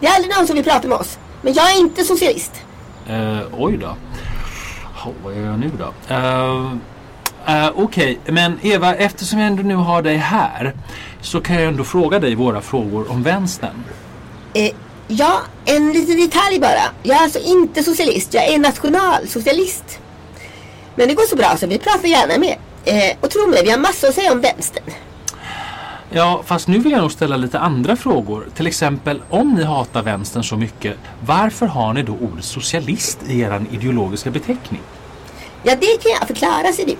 Det 0.00 0.06
är 0.06 0.14
aldrig 0.14 0.34
någon 0.36 0.46
som 0.46 0.56
vill 0.56 0.64
prata 0.64 0.88
med 0.88 0.98
oss. 0.98 1.18
Men 1.42 1.52
jag 1.52 1.72
är 1.72 1.78
inte 1.78 2.04
socialist. 2.04 2.52
Eh, 3.06 3.40
oj 3.58 3.76
då. 3.76 3.96
Oh, 5.04 5.12
vad 5.24 5.34
gör 5.36 5.46
jag 5.46 5.58
nu 5.58 5.70
då? 5.78 6.14
Eh, 6.14 7.64
eh, 7.64 7.70
Okej, 7.74 8.18
men 8.26 8.58
Eva, 8.62 8.94
eftersom 8.94 9.38
jag 9.38 9.46
ändå 9.46 9.62
nu 9.62 9.74
har 9.74 10.02
dig 10.02 10.16
här 10.16 10.72
så 11.20 11.40
kan 11.40 11.56
jag 11.56 11.64
ändå 11.64 11.84
fråga 11.84 12.18
dig 12.18 12.34
våra 12.34 12.60
frågor 12.60 13.10
om 13.10 13.22
vänstern. 13.22 13.84
Eh, 14.54 14.70
ja, 15.08 15.40
en 15.64 15.92
liten 15.92 16.16
detalj 16.16 16.60
bara. 16.60 16.82
Jag 17.02 17.16
är 17.16 17.22
alltså 17.22 17.38
inte 17.38 17.82
socialist, 17.82 18.34
jag 18.34 18.48
är 18.48 18.58
nationalsocialist. 18.58 19.98
Men 20.94 21.08
det 21.08 21.14
går 21.14 21.26
så 21.26 21.36
bra 21.36 21.56
så 21.56 21.66
vi 21.66 21.78
pratar 21.78 22.08
gärna 22.08 22.38
med. 22.38 22.56
Eh, 22.84 23.16
och 23.20 23.30
tro 23.30 23.46
mig, 23.46 23.62
vi 23.64 23.70
har 23.70 23.78
massor 23.78 24.08
att 24.08 24.14
säga 24.14 24.32
om 24.32 24.40
vänstern. 24.40 24.84
Ja, 26.14 26.42
fast 26.46 26.68
nu 26.68 26.78
vill 26.78 26.92
jag 26.92 27.00
nog 27.00 27.12
ställa 27.12 27.36
lite 27.36 27.58
andra 27.58 27.96
frågor. 27.96 28.48
Till 28.54 28.66
exempel, 28.66 29.22
om 29.30 29.54
ni 29.54 29.64
hatar 29.64 30.02
vänstern 30.02 30.44
så 30.44 30.56
mycket, 30.56 30.96
varför 31.26 31.66
har 31.66 31.92
ni 31.92 32.02
då 32.02 32.12
ordet 32.12 32.44
socialist 32.44 33.18
i 33.28 33.40
er 33.40 33.62
ideologiska 33.70 34.30
beteckning? 34.30 34.80
Ja, 35.62 35.76
det 35.80 36.02
kan 36.02 36.12
jag 36.20 36.26
förklara 36.26 36.72
sig 36.72 36.84
du. 36.84 36.96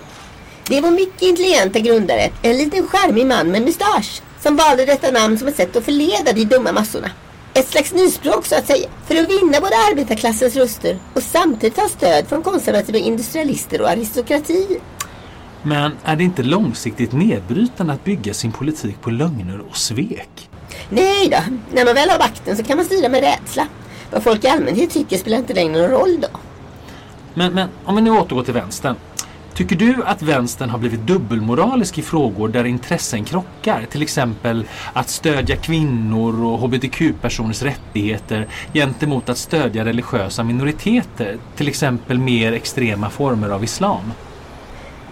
Det 0.68 0.80
var 0.80 0.90
mycket 0.90 1.22
intelligenta 1.22 1.78
grundare, 1.78 2.30
en 2.42 2.56
liten 2.56 2.86
charmig 2.88 3.26
man 3.26 3.48
med 3.50 3.62
mustasch, 3.62 4.22
som 4.40 4.56
valde 4.56 4.86
detta 4.86 5.10
namn 5.10 5.38
som 5.38 5.48
ett 5.48 5.56
sätt 5.56 5.76
att 5.76 5.84
förleda 5.84 6.32
de 6.32 6.44
dumma 6.44 6.72
massorna. 6.72 7.10
Ett 7.54 7.68
slags 7.68 7.92
nyspråk 7.92 8.46
så 8.46 8.54
att 8.54 8.66
säga, 8.66 8.88
för 9.06 9.16
att 9.16 9.30
vinna 9.30 9.60
både 9.60 9.76
arbetarklassens 9.90 10.56
röster 10.56 10.98
och 11.14 11.22
samtidigt 11.22 11.76
ha 11.76 11.88
stöd 11.88 12.28
från 12.28 12.42
konservativa 12.42 12.98
industrialister 12.98 13.80
och 13.80 13.88
aristokrati. 13.88 14.80
Men 15.62 15.92
är 16.04 16.16
det 16.16 16.24
inte 16.24 16.42
långsiktigt 16.42 17.12
nedbrytande 17.12 17.92
att 17.92 18.04
bygga 18.04 18.34
sin 18.34 18.52
politik 18.52 19.00
på 19.00 19.10
lögner 19.10 19.60
och 19.70 19.76
svek? 19.76 20.50
Nej 20.88 21.28
då, 21.28 21.38
när 21.74 21.84
man 21.84 21.94
väl 21.94 22.10
har 22.10 22.18
makten 22.18 22.56
så 22.56 22.62
kan 22.62 22.76
man 22.76 22.86
styra 22.86 23.08
med 23.08 23.20
rädsla. 23.20 23.66
Vad 24.10 24.22
folk 24.22 24.44
i 24.44 24.48
allmänhet 24.48 24.90
tycker 24.90 25.18
spelar 25.18 25.38
inte 25.38 25.54
längre 25.54 25.82
någon 25.82 25.90
roll 25.90 26.20
då. 26.20 26.28
Men, 27.34 27.52
men 27.52 27.68
om 27.84 27.96
vi 27.96 28.02
nu 28.02 28.10
återgår 28.10 28.44
till 28.44 28.54
vänstern. 28.54 28.96
Tycker 29.54 29.76
du 29.76 30.02
att 30.04 30.22
vänstern 30.22 30.70
har 30.70 30.78
blivit 30.78 31.00
dubbelmoralisk 31.00 31.98
i 31.98 32.02
frågor 32.02 32.48
där 32.48 32.64
intressen 32.64 33.24
krockar? 33.24 33.86
Till 33.90 34.02
exempel 34.02 34.64
att 34.92 35.08
stödja 35.08 35.56
kvinnor 35.56 36.44
och 36.44 36.58
hbtq-personers 36.58 37.62
rättigheter 37.62 38.48
gentemot 38.74 39.28
att 39.28 39.38
stödja 39.38 39.84
religiösa 39.84 40.44
minoriteter, 40.44 41.36
till 41.56 41.68
exempel 41.68 42.18
mer 42.18 42.52
extrema 42.52 43.10
former 43.10 43.48
av 43.48 43.64
islam. 43.64 44.12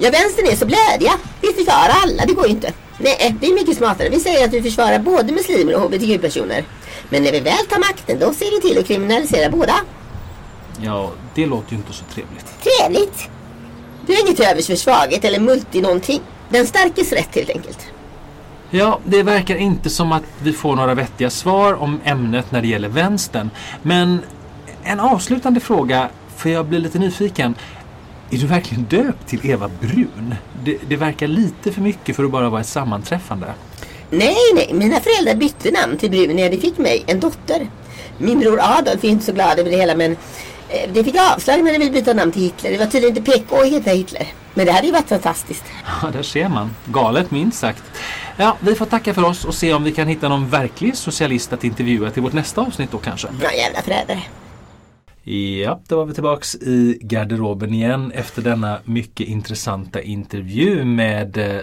Ja, 0.02 0.10
vänstern 0.10 0.46
är 0.46 0.56
så 0.56 0.66
blödiga. 0.66 1.12
Vi 1.40 1.48
försvarar 1.52 1.92
alla, 2.02 2.26
det 2.26 2.32
går 2.32 2.46
ju 2.46 2.50
inte. 2.50 2.72
Nej, 2.98 3.36
vi 3.40 3.50
är 3.50 3.54
mycket 3.54 3.76
smartare. 3.76 4.08
Vi 4.08 4.20
säger 4.20 4.44
att 4.44 4.52
vi 4.54 4.62
försvarar 4.62 4.98
både 4.98 5.32
muslimer 5.32 5.74
och 5.74 5.80
hbtq-personer. 5.80 6.64
Men 7.08 7.22
när 7.22 7.32
vi 7.32 7.40
väl 7.40 7.66
tar 7.70 7.78
makten, 7.78 8.18
då 8.18 8.32
ser 8.32 8.50
vi 8.50 8.68
till 8.68 8.78
att 8.78 8.86
kriminalisera 8.86 9.50
båda. 9.50 9.74
Ja, 10.82 11.10
det 11.34 11.46
låter 11.46 11.70
ju 11.72 11.76
inte 11.76 11.92
så 11.92 12.04
trevligt. 12.14 12.46
Trevligt! 12.62 13.28
Du 14.06 14.12
har 14.14 14.20
inget 14.20 14.40
övers 14.40 14.66
för 14.66 14.74
svaghet 14.76 15.24
eller 15.24 15.40
multi 15.40 15.80
någonting. 15.80 16.20
Den 16.48 16.66
starkes 16.66 17.12
rätt 17.12 17.34
helt 17.34 17.50
enkelt. 17.50 17.78
Ja, 18.70 18.98
det 19.04 19.22
verkar 19.22 19.56
inte 19.56 19.90
som 19.90 20.12
att 20.12 20.22
vi 20.42 20.52
får 20.52 20.76
några 20.76 20.94
vettiga 20.94 21.30
svar 21.30 21.74
om 21.74 22.00
ämnet 22.04 22.52
när 22.52 22.62
det 22.62 22.68
gäller 22.68 22.88
vänstern. 22.88 23.50
Men 23.82 24.22
En 24.84 25.00
avslutande 25.00 25.60
fråga, 25.60 26.08
för 26.36 26.50
jag 26.50 26.66
blir 26.66 26.78
lite 26.78 26.98
nyfiken. 26.98 27.54
Är 28.30 28.38
du 28.38 28.46
verkligen 28.46 28.84
döpt 28.84 29.26
till 29.26 29.50
Eva 29.50 29.70
Brun? 29.80 30.34
Det, 30.64 30.78
det 30.88 30.96
verkar 30.96 31.26
lite 31.26 31.72
för 31.72 31.80
mycket 31.80 32.16
för 32.16 32.24
att 32.24 32.30
bara 32.30 32.50
vara 32.50 32.60
ett 32.60 32.66
sammanträffande. 32.66 33.54
Nej, 34.10 34.36
nej, 34.54 34.70
mina 34.72 35.00
föräldrar 35.00 35.34
bytte 35.34 35.70
namn 35.70 35.98
till 35.98 36.10
Brun 36.10 36.36
när 36.36 36.50
de 36.50 36.56
fick 36.58 36.78
mig, 36.78 37.04
en 37.06 37.20
dotter. 37.20 37.70
Min 38.18 38.38
bror 38.38 38.60
Adolf 38.62 39.04
är 39.04 39.08
inte 39.08 39.24
så 39.24 39.32
glad 39.32 39.58
över 39.58 39.70
det 39.70 39.76
hela 39.76 39.94
men 39.94 40.12
eh, 40.68 40.90
det 40.92 41.04
fick 41.04 41.16
avslag 41.34 41.64
när 41.64 41.72
de 41.72 41.78
ville 41.78 41.90
byta 41.90 42.14
namn 42.14 42.32
till 42.32 42.42
Hitler. 42.42 42.70
Det 42.70 42.78
var 42.78 42.86
tydligen 42.86 43.16
inte 43.16 43.32
PK 43.32 43.56
att 43.60 43.66
heta 43.66 43.90
Hitler. 43.90 44.26
Men 44.54 44.66
det 44.66 44.72
hade 44.72 44.86
ju 44.86 44.92
varit 44.92 45.08
fantastiskt. 45.08 45.64
Ja, 46.02 46.10
där 46.10 46.22
ser 46.22 46.48
man. 46.48 46.70
Galet 46.84 47.30
minst 47.30 47.58
sagt. 47.58 47.82
Ja, 48.36 48.56
vi 48.60 48.74
får 48.74 48.86
tacka 48.86 49.14
för 49.14 49.24
oss 49.24 49.44
och 49.44 49.54
se 49.54 49.74
om 49.74 49.84
vi 49.84 49.92
kan 49.92 50.08
hitta 50.08 50.28
någon 50.28 50.48
verklig 50.48 50.96
socialist 50.96 51.52
att 51.52 51.64
intervjua 51.64 52.10
till 52.10 52.22
vårt 52.22 52.32
nästa 52.32 52.60
avsnitt 52.60 52.90
då 52.90 52.98
kanske. 52.98 53.28
Bra 53.28 53.54
jävla 53.54 53.82
förrädare. 53.82 54.22
Ja, 55.24 55.80
då 55.88 55.96
var 55.96 56.04
vi 56.04 56.14
tillbaks 56.14 56.54
i 56.54 56.98
garderoben 57.00 57.74
igen 57.74 58.12
efter 58.12 58.42
denna 58.42 58.78
mycket 58.84 59.28
intressanta 59.28 60.02
intervju 60.02 60.84
med 60.84 61.38
eh, 61.38 61.62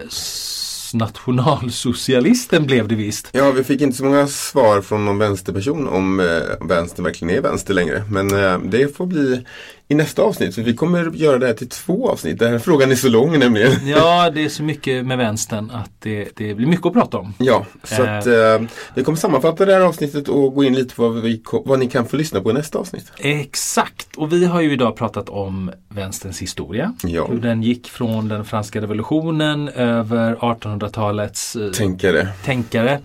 nationalsocialisten 0.94 2.66
blev 2.66 2.88
det 2.88 2.96
visst. 2.96 3.30
Ja, 3.32 3.52
vi 3.52 3.64
fick 3.64 3.82
inte 3.82 3.98
så 3.98 4.06
många 4.06 4.28
svar 4.28 4.82
från 4.82 5.06
någon 5.06 5.18
vänsterperson 5.18 5.88
om 5.88 6.20
eh, 6.20 6.68
vänstern 6.68 7.06
verkligen 7.06 7.38
är 7.38 7.42
vänster 7.42 7.74
längre. 7.74 8.04
Men 8.10 8.44
eh, 8.44 8.60
det 8.60 8.96
får 8.98 9.06
bli 9.06 9.46
i 9.90 9.96
nästa 9.96 10.22
avsnitt. 10.22 10.56
För 10.56 10.62
vi 10.62 10.74
kommer 10.74 11.12
göra 11.14 11.38
det 11.38 11.46
här 11.48 11.54
till 11.54 11.70
två 11.70 12.10
avsnitt. 12.10 12.40
Den 12.40 12.52
här 12.52 12.60
frågan 12.60 12.92
är 12.92 12.96
så 12.96 13.10
lång 13.10 13.40
nämligen. 13.40 13.72
Ja, 13.88 14.30
det 14.30 14.46
är 14.46 14.50
så 14.50 14.64
mycket 14.64 15.06
med 15.06 15.18
vänstern 15.18 15.72
att 15.74 15.92
det, 16.00 16.30
det 16.36 16.54
blir 16.54 16.68
mycket 16.68 16.86
att 16.86 16.94
prata 16.94 17.18
om. 17.18 17.34
Ja, 17.38 17.66
så 17.84 18.04
Eh. 18.04 18.18
att 18.18 18.28
eh, 18.28 18.68
vi 18.96 19.04
kommer 19.04 19.18
sammanfatta 19.18 19.66
det 19.66 19.74
här 19.74 19.82
avsnittet 19.82 20.28
och 20.30 20.56
gå 20.56 20.64
in 20.64 20.76
lite 20.76 20.96
på 20.96 21.10
vad, 21.10 21.22
vi, 21.22 21.44
vad 21.66 21.80
ni 21.80 21.88
kan 21.90 22.06
få 22.06 22.16
lyssna 22.16 22.42
på 22.42 22.50
i 22.50 22.54
nästa 22.54 22.80
avsnitt. 22.80 23.12
Exakt, 23.18 24.16
och 24.16 24.34
vi 24.34 24.46
har 24.46 24.62
ju 24.62 24.72
idag 24.74 24.96
pratat 24.98 25.30
om 25.30 25.72
vänsterns 25.90 26.42
historia. 26.42 26.94
Ja. 27.04 27.28
Hur 27.28 27.40
den 27.40 27.64
gick 27.64 27.88
från 27.90 28.28
den 28.28 28.46
franska 28.46 28.82
revolutionen 28.82 29.70
över 29.70 30.36
1800-talets 30.36 31.56
eh, 31.56 31.72
Tänkare. 31.72 32.28
tänkare 32.46 33.00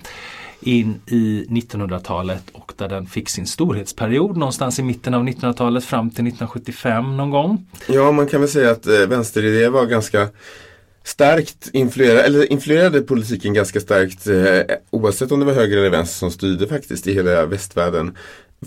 in 0.63 1.01
i 1.07 1.47
1900-talet 1.49 2.43
och 2.53 2.73
där 2.77 2.89
den 2.89 3.07
fick 3.07 3.29
sin 3.29 3.47
storhetsperiod 3.47 4.37
någonstans 4.37 4.79
i 4.79 4.83
mitten 4.83 5.15
av 5.15 5.25
1900-talet 5.25 5.85
fram 5.85 6.11
till 6.11 6.27
1975 6.27 7.17
någon 7.17 7.31
gång. 7.31 7.67
Ja, 7.89 8.13
man 8.13 8.27
kan 8.27 8.41
väl 8.41 8.51
säga 8.51 8.71
att 8.71 8.87
eh, 8.87 9.07
vänsteridéer 9.07 9.71
var 9.71 9.87
ganska 9.87 10.29
starkt 11.05 11.71
influerade, 11.73 12.23
eller 12.23 12.53
influerade 12.53 13.01
politiken 13.01 13.55
ganska 13.55 13.81
starkt 13.81 14.27
eh, 14.27 14.77
oavsett 14.91 15.33
om 15.33 15.41
det 15.41 15.47
var 15.47 15.53
höger 15.53 15.79
eller 15.79 15.91
vänster 15.91 16.19
som 16.19 16.31
styrde 16.31 16.69
faktiskt 16.69 17.07
i 17.07 17.15
hela 17.15 17.47
västvärlden. 17.47 18.17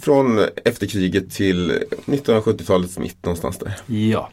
Från 0.02 0.40
efterkriget 0.66 1.32
till 1.32 1.72
1970-talets 2.06 3.00
mitt 3.00 3.26
någonstans 3.26 3.58
där. 3.58 3.74
Ja. 3.86 4.30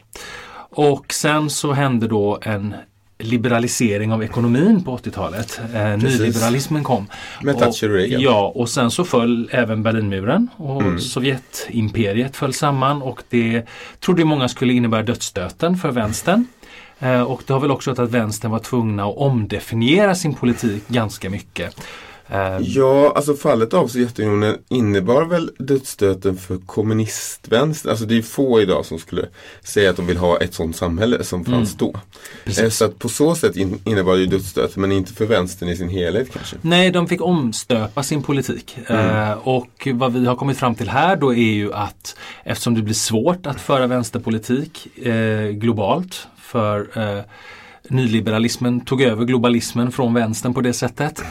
Och 0.75 1.13
sen 1.13 1.49
så 1.49 1.71
hände 1.71 2.07
då 2.07 2.39
en 2.41 2.75
liberalisering 3.19 4.13
av 4.13 4.23
ekonomin 4.23 4.83
på 4.83 4.97
80-talet. 4.97 5.61
Eh, 5.73 5.97
nyliberalismen 5.97 6.83
kom. 6.83 7.07
Med 7.41 7.59
Thatcher 7.59 7.89
och 7.89 7.95
Reagan. 7.95 8.21
Ja, 8.21 8.51
och 8.55 8.69
sen 8.69 8.91
så 8.91 9.03
föll 9.03 9.49
även 9.51 9.83
Berlinmuren 9.83 10.47
och 10.57 10.81
Mm. 10.81 10.99
Sovjetimperiet 10.99 12.35
föll 12.35 12.53
samman 12.53 13.01
och 13.01 13.23
det 13.29 13.63
trodde 13.99 14.25
många 14.25 14.47
skulle 14.47 14.73
innebära 14.73 15.03
dödsstöten 15.03 15.77
för 15.77 15.91
vänstern. 15.91 16.45
Eh, 16.99 17.21
och 17.21 17.43
det 17.47 17.53
har 17.53 17.59
väl 17.59 17.71
också 17.71 17.89
gjort 17.89 17.99
att 17.99 18.11
vänstern 18.11 18.51
var 18.51 18.59
tvungna 18.59 19.05
att 19.05 19.17
omdefiniera 19.17 20.15
sin 20.15 20.33
politik 20.33 20.87
ganska 20.87 21.29
mycket. 21.29 21.87
Eh, 22.29 22.57
Ja, 22.61 23.13
alltså 23.15 23.33
fallet 23.35 23.73
av 23.73 23.87
Sovjetunionen 23.87 24.57
innebar 24.69 25.25
väl 25.25 25.51
dödsstöten 25.59 26.37
för 26.37 26.57
kommunistvänster. 26.57 27.89
Alltså 27.89 28.05
det 28.05 28.17
är 28.17 28.21
få 28.21 28.61
idag 28.61 28.85
som 28.85 28.99
skulle 28.99 29.27
säga 29.63 29.89
att 29.89 29.95
de 29.95 30.07
vill 30.07 30.17
ha 30.17 30.37
ett 30.37 30.53
sådant 30.53 30.75
samhälle 30.75 31.23
som 31.23 31.45
fanns 31.45 31.75
då. 31.77 31.93
Eh, 32.45 32.69
Så 32.69 32.85
att 32.85 32.99
på 32.99 33.09
så 33.09 33.35
sätt 33.35 33.55
in, 33.55 33.79
innebar 33.85 34.13
det 34.13 34.19
ju 34.19 34.25
dödsstöt, 34.25 34.75
men 34.75 34.91
inte 34.91 35.13
för 35.13 35.25
vänstern 35.25 35.69
i 35.69 35.75
sin 35.77 35.89
helhet 35.89 36.33
kanske. 36.33 36.55
Nej, 36.61 36.91
de 36.91 37.07
fick 37.07 37.21
omstöpa 37.21 38.03
sin 38.03 38.23
politik. 38.23 38.77
Eh, 38.87 39.31
och 39.31 39.87
vad 39.93 40.13
vi 40.13 40.25
har 40.25 40.35
kommit 40.35 40.57
fram 40.57 40.75
till 40.75 40.89
här 40.89 41.15
då 41.15 41.33
är 41.33 41.53
ju 41.53 41.73
att 41.73 42.15
eftersom 42.43 42.73
det 42.75 42.81
blir 42.81 42.93
svårt 42.93 43.45
att 43.45 43.61
föra 43.61 43.87
vänsterpolitik 43.87 44.97
eh, 44.97 45.47
globalt 45.49 46.27
för 46.37 46.87
nyliberalismen 47.89 48.81
tog 48.81 49.01
över 49.01 49.25
globalismen 49.25 49.91
från 49.91 50.13
vänstern 50.13 50.53
på 50.53 50.61
det 50.61 50.73
sättet. 50.73 51.23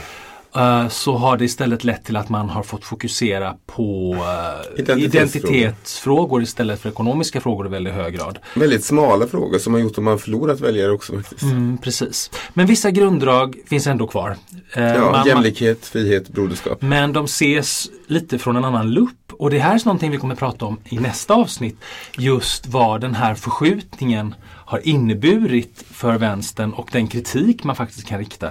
Eh, 0.57 0.89
Så 0.89 1.17
har 1.17 1.37
det 1.37 1.45
istället 1.45 1.85
lett 1.85 2.05
till 2.05 2.17
att 2.17 2.29
man 2.29 2.49
har 2.51 2.63
fått 2.63 2.85
fokusera 2.85 3.55
på 3.67 4.15
eh, 4.15 4.81
Identitetsfrågor. 4.81 5.55
identitetsfrågor 5.57 6.43
istället 6.43 6.81
för 6.81 6.89
ekonomiska 6.89 7.41
frågor 7.41 7.67
i 7.67 7.71
väldigt 7.71 7.95
hög 7.95 8.15
grad. 8.15 8.39
Väldigt 8.57 8.85
smala 8.85 9.27
frågor 9.27 9.59
som 9.59 9.73
har 9.75 9.81
gjort 9.81 9.99
att 9.99 10.05
man 10.05 10.19
förlorat 10.19 10.61
väljare 10.61 10.91
också 10.93 11.13
faktiskt. 11.17 11.43
Mm, 11.43 11.79
precis. 11.79 12.31
Men 12.55 12.67
vissa 12.67 12.91
grunddrag 12.91 13.57
finns 13.67 13.87
ändå 13.87 14.07
kvar. 14.07 14.37
Eh, 14.75 14.83
Ja, 14.85 15.11
man- 15.11 15.27
jämlikhet, 15.27 15.87
frihet, 15.87 16.29
broderskap. 16.29 16.83
Men 16.83 17.13
de 17.13 17.25
ses 17.25 17.91
lite 18.07 18.39
från 18.39 18.57
en 18.57 18.65
annan 18.65 18.91
lupp 18.91 19.13
och 19.33 19.51
det 19.51 19.59
här 19.59 19.75
är 19.75 19.83
någonting 19.85 20.11
vi 20.11 20.17
kommer 20.19 20.35
prata 20.35 20.65
om 20.65 20.79
i 20.85 20.99
nästa 20.99 21.35
avsnitt. 21.35 21.77
Just 22.19 22.67
vad 22.67 23.01
den 23.01 23.15
här 23.15 23.35
förskjutningen 23.35 24.35
har 24.45 24.89
inneburit 24.89 25.85
för 25.91 26.19
vänstern 26.19 26.73
och 26.73 26.89
den 26.93 27.09
kritik 27.09 27.65
man 27.65 27.77
faktiskt 27.77 28.07
kan 28.07 28.19
rikta 28.19 28.51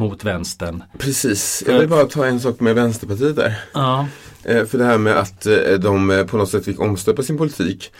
mot 0.00 0.24
vänstern. 0.24 0.82
Precis, 0.98 1.62
jag 1.66 1.78
vill 1.78 1.88
bara 1.88 2.04
ta 2.04 2.26
en 2.26 2.40
sak 2.40 2.60
med 2.60 2.74
Vänsterpartiet 2.74 3.36
där. 3.36 3.54
Ja, 3.74 4.06
Eh, 4.44 4.64
För 4.66 4.78
det 4.78 4.84
här 4.84 4.98
med 4.98 5.16
att 5.16 5.46
eh, 5.46 5.72
de 5.80 6.10
eh, 6.10 6.26
på 6.26 6.36
något 6.36 6.50
sätt 6.50 6.64
fick 6.64 6.80
omstöpa 6.80 7.22
sin 7.22 7.38
politik. 7.38 7.92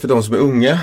För 0.00 0.08
de 0.08 0.22
som 0.22 0.34
är 0.34 0.38
unga, 0.38 0.78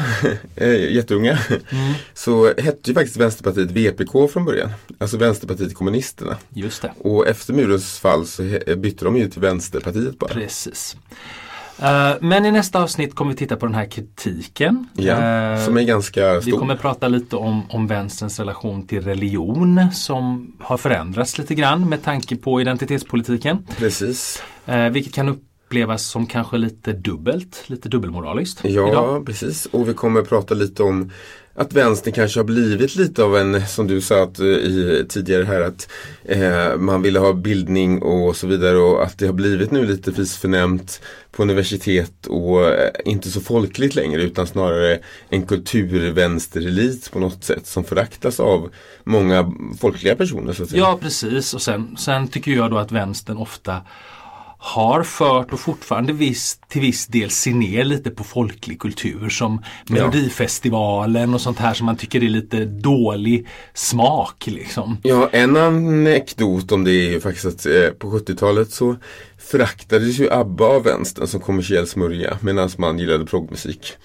jätteunga, 0.90 1.40
så 2.14 2.46
hette 2.58 2.90
ju 2.90 2.94
faktiskt 2.94 3.18
Vänsterpartiet 3.18 3.72
VPK 3.72 4.28
från 4.34 4.46
början. 4.46 4.70
Alltså 4.98 5.18
Vänsterpartiet 5.18 5.76
kommunisterna. 5.76 6.38
just 6.54 6.82
det. 6.82 6.92
Och 7.00 7.28
efter 7.28 7.54
murens 7.54 8.00
fall 8.00 8.28
så 8.28 8.44
bytte 8.78 9.06
de 9.06 9.18
ju 9.18 9.30
till 9.30 9.42
Vänsterpartiet 9.42 10.20
bara. 10.20 10.34
Precis. 10.34 10.96
Eh, 11.84 12.12
men 12.22 12.46
i 12.46 12.52
nästa 12.52 12.84
avsnitt 12.84 13.16
kommer 13.16 13.32
vi 13.32 13.38
titta 13.38 13.56
på 13.56 13.66
den 13.66 13.76
här 13.76 13.86
kritiken. 13.86 14.88
Ja, 14.94 15.14
Eh, 15.14 15.66
som 15.66 15.78
är 15.78 15.84
ganska 15.84 16.34
Vi 16.36 16.42
stor. 16.42 16.60
kommer 16.60 16.76
prata 16.76 17.08
lite 17.08 17.36
om, 17.36 17.62
om 17.70 17.88
vänsterns 17.88 18.40
relation 18.40 18.88
till 18.88 19.02
religion 19.02 19.80
som 19.94 20.54
har 20.60 20.78
förändrats 20.78 21.38
lite 21.38 21.56
grann 21.56 21.90
med 21.90 22.04
tanke 22.04 22.36
på 22.36 22.62
identitetspolitiken. 22.62 23.68
Precis. 23.78 24.44
Eh, 24.66 24.90
vilket 24.90 25.14
kan 25.14 25.40
upplevas 25.74 26.06
som 26.06 26.28
kanske 26.28 26.58
lite 26.58 26.94
dubbelt, 26.94 27.64
lite 27.68 27.90
dubbelmoraliskt. 27.90 28.60
Ja, 28.64 28.90
idag. 28.90 29.26
precis. 29.26 29.66
Och 29.66 29.90
vi 29.90 29.94
kommer 29.94 30.22
prata 30.22 30.54
lite 30.54 30.84
om 30.84 31.12
att 31.56 31.74
vänstern 31.74 32.14
kanske 32.14 32.40
har 32.40 32.44
blivit 32.44 32.96
lite 32.96 33.24
av 33.24 33.38
en, 33.38 33.68
som 33.68 33.88
du 33.88 34.02
sa 34.02 34.24
att, 34.24 34.40
eh, 34.40 34.46
i, 34.46 35.06
tidigare 35.10 35.44
här, 35.44 35.62
att 35.62 35.90
eh, 36.26 36.78
man 36.78 37.02
ville 37.02 37.20
ha 37.20 37.34
bildning 37.34 38.02
och 38.02 38.36
så 38.36 38.48
vidare 38.48 38.78
och 38.78 39.04
att 39.04 39.18
det 39.18 39.26
har 39.26 39.34
blivit 39.34 39.72
nu 39.72 39.86
lite 39.86 40.14
fisförnämt 40.14 41.02
på 41.32 41.42
universitet 41.42 42.28
och 42.28 42.66
eh, 42.66 42.92
inte 43.06 43.30
så 43.30 43.42
folkligt 43.42 43.96
längre 43.96 44.22
utan 44.22 44.48
snarare 44.48 45.00
en 45.30 45.46
kulturvänsterelit 45.46 47.12
på 47.12 47.20
något 47.20 47.44
sätt 47.44 47.68
som 47.68 47.84
föraktas 47.84 48.40
av 48.40 48.70
många 49.04 49.54
folkliga 49.80 50.16
personer. 50.16 50.54
Så 50.54 50.64
att 50.64 50.70
säga. 50.70 50.82
Ja, 50.82 50.98
precis. 51.02 51.54
Och 51.54 51.62
sen, 51.62 51.98
sen 51.98 52.28
tycker 52.28 52.52
jag 52.52 52.72
då 52.72 52.78
att 52.78 52.92
vänstern 52.92 53.38
ofta 53.38 53.82
har 54.66 55.04
fört 55.04 55.54
och 55.54 55.60
fortfarande 55.60 56.14
viss, 56.14 56.60
till 56.68 56.82
viss 56.82 57.08
del 57.08 57.30
ser 57.30 57.52
ner 57.52 57.84
lite 57.84 58.10
på 58.10 58.24
folklig 58.24 58.80
kultur 58.80 59.30
som 59.30 59.64
Melodifestivalen 59.88 61.34
och 61.34 61.42
sånt 61.42 61.60
här 61.60 61.74
som 61.74 61.86
man 61.86 61.98
tycker 61.98 62.24
är 62.24 62.30
lite 62.30 62.66
dålig 62.66 63.48
smak. 63.74 64.48
Liksom. 64.48 64.98
Ja, 65.04 65.30
en 65.32 65.58
anekdot 65.58 66.72
om 66.72 66.84
det 66.84 66.92
är 66.92 67.10
ju 67.12 67.22
faktiskt 67.22 67.46
att 67.46 67.66
eh, 67.66 67.90
på 68.00 68.12
70-talet 68.12 68.72
så 68.72 68.96
föraktades 69.38 70.20
ju 70.20 70.32
ABBA 70.32 70.66
av 70.66 70.84
vänstern 70.84 71.28
som 71.28 71.40
kommersiell 71.40 71.88
smörja 71.88 72.38
medan 72.42 72.70
man 72.78 73.00
gillade 73.00 73.26
proggmusik. 73.26 73.98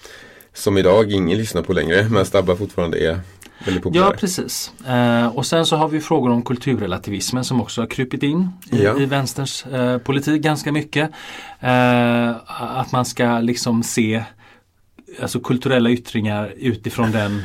Som 0.53 0.77
idag 0.77 1.11
ingen 1.11 1.37
lyssnar 1.37 1.61
på 1.61 1.73
längre 1.73 2.09
medan 2.09 2.25
ABBA 2.33 2.55
fortfarande 2.55 2.97
är 2.97 3.19
väldigt 3.65 3.75
Ja, 3.75 3.81
populära. 3.81 4.11
precis. 4.11 4.71
Eh, 4.87 5.27
och 5.37 5.45
sen 5.45 5.65
så 5.65 5.75
har 5.75 5.87
vi 5.87 5.99
frågor 6.01 6.29
om 6.31 6.41
kulturrelativismen 6.41 7.43
som 7.43 7.61
också 7.61 7.81
har 7.81 7.87
krupit 7.87 8.23
in 8.23 8.49
i, 8.71 8.83
Ja. 8.83 8.99
i 8.99 9.05
vänsterns 9.05 9.65
eh, 9.65 9.97
politik 9.97 10.41
ganska 10.41 10.71
mycket. 10.71 11.11
Eh, 11.59 12.29
att 12.57 12.91
man 12.91 13.05
ska 13.05 13.39
liksom 13.39 13.83
se 13.83 14.23
alltså 15.21 15.39
kulturella 15.39 15.89
yttringar 15.89 16.53
utifrån 16.57 17.11
den 17.11 17.43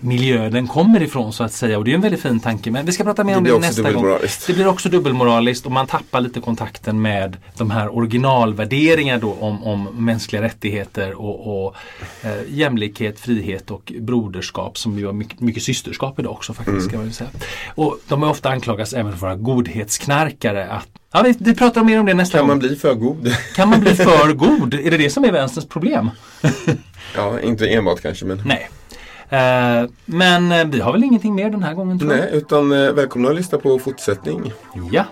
miljö 0.00 0.50
den 0.50 0.66
kommer 0.66 1.02
ifrån 1.02 1.32
så 1.32 1.44
att 1.44 1.52
säga. 1.52 1.78
Och 1.78 1.84
det 1.84 1.90
är 1.90 1.94
en 1.94 2.00
väldigt 2.00 2.22
fin 2.22 2.40
tanke. 2.40 2.70
Men 2.70 2.86
vi 2.86 2.92
ska 2.92 3.04
prata 3.04 3.24
mer 3.24 3.36
om 3.36 3.44
det 3.44 3.58
nästa 3.58 3.92
gång. 3.92 4.18
Det 4.46 4.52
blir 4.52 4.66
också 4.66 4.88
dubbelmoraliskt 4.88 5.66
och 5.66 5.72
man 5.72 5.86
tappar 5.86 6.20
lite 6.20 6.40
kontakten 6.40 7.02
med 7.02 7.36
de 7.56 7.70
här 7.70 7.96
originalvärderingar 7.96 9.18
då 9.18 9.32
om, 9.40 9.64
om 9.64 9.84
mänskliga 9.84 10.42
rättigheter 10.42 11.14
och, 11.14 11.66
och 11.66 11.76
eh, 12.22 12.30
jämlikhet, 12.48 13.20
frihet 13.20 13.70
och 13.70 13.92
broderskap 14.00 14.78
som 14.78 14.98
ju 14.98 15.06
har 15.06 15.12
mycket, 15.12 15.40
mycket 15.40 15.62
systerskap 15.62 16.18
idag 16.18 16.32
också 16.32 16.54
faktiskt. 16.54 16.92
Mm. 16.92 17.12
Ska 17.12 17.24
man. 17.24 17.32
Och 17.74 17.98
de 18.08 18.22
är 18.22 18.28
ofta 18.28 18.48
anklagas 18.48 18.92
även 18.92 19.12
för 19.12 19.16
att 19.16 19.22
vara 19.22 19.36
godhetsknarkare. 19.36 20.68
Att, 20.68 20.88
Ja, 21.12 21.22
vi, 21.22 21.34
vi 21.38 21.54
pratar 21.54 21.84
mer 21.84 22.00
om 22.00 22.06
det 22.06 22.14
nästa 22.14 22.38
Kan 22.38 22.42
gång. 22.42 22.48
man 22.48 22.58
bli 22.58 22.76
för 22.76 22.94
god? 22.94 23.34
Kan 23.54 23.68
man 23.68 23.80
bli 23.80 23.94
för 23.94 24.32
god? 24.32 24.74
Är 24.74 24.90
det 24.90 24.96
det 24.96 25.10
som 25.10 25.24
är 25.24 25.32
vänsterns 25.32 25.68
problem? 25.68 26.10
ja, 27.16 27.40
inte 27.40 27.68
enbart 27.68 28.02
kanske 28.02 28.24
men. 28.24 28.42
Nej. 28.44 28.70
Eh, 29.30 29.90
men 30.04 30.52
eh, 30.52 30.64
vi 30.66 30.80
har 30.80 30.92
väl 30.92 31.04
ingenting 31.04 31.34
mer 31.34 31.50
den 31.50 31.62
här 31.62 31.74
gången 31.74 31.98
tror 31.98 32.08
Nej, 32.08 32.30
utan 32.32 32.72
eh, 32.72 32.92
välkomna 32.92 33.28
att 33.28 33.36
lyssna 33.36 33.58
på 33.58 33.78
fortsättning. 33.78 34.52
jag. 34.74 34.88
Ja. 34.92 35.04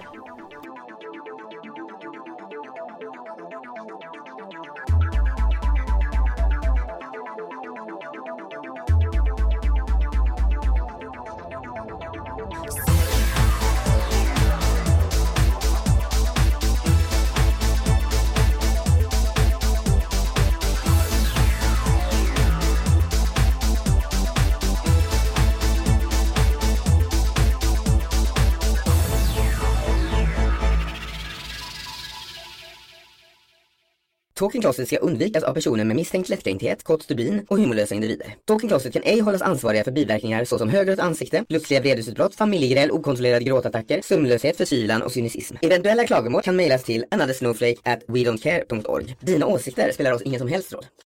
Talking 34.55 34.63
Closet 34.63 34.89
ska 34.89 34.97
undvikas 34.97 35.45
av 35.45 35.55
personer 35.55 35.85
med 35.85 35.97
misstänkt 35.97 36.29
lättkränkthet, 36.29 36.83
kort 36.83 37.03
stubin 37.03 37.47
och 37.49 37.59
humorlösa 37.59 37.95
individer. 37.95 38.35
Talking 38.45 38.69
Closet 38.69 38.93
kan 38.93 39.03
ej 39.03 39.21
hållas 39.21 39.43
ansvariga 39.43 39.85
för 39.85 39.93
biverkningar 39.93 40.45
såsom 40.45 40.69
högrött 40.69 40.99
ansikte, 40.99 41.45
plötsliga 41.49 41.81
vredesutbrott, 41.81 42.35
familjegräl, 42.35 42.91
okontrollerade 42.91 43.45
gråtattacker, 43.45 44.01
sömnlöshet, 44.03 44.57
förkylan 44.57 45.03
och 45.03 45.13
cynism. 45.13 45.57
Eventuella 45.63 46.07
klagomål 46.07 46.43
kan 46.43 46.57
mejlas 46.57 46.85
till 46.85 47.05
anothersnowflake 47.11 47.77
at 47.85 48.07
wedon'tcare.org. 48.07 49.17
Dina 49.21 49.47
åsikter 49.47 49.93
spelar 49.93 50.13
oss 50.13 50.23
ingen 50.23 50.41
som 50.41 50.49
helst 50.49 50.73
roll. 50.73 50.85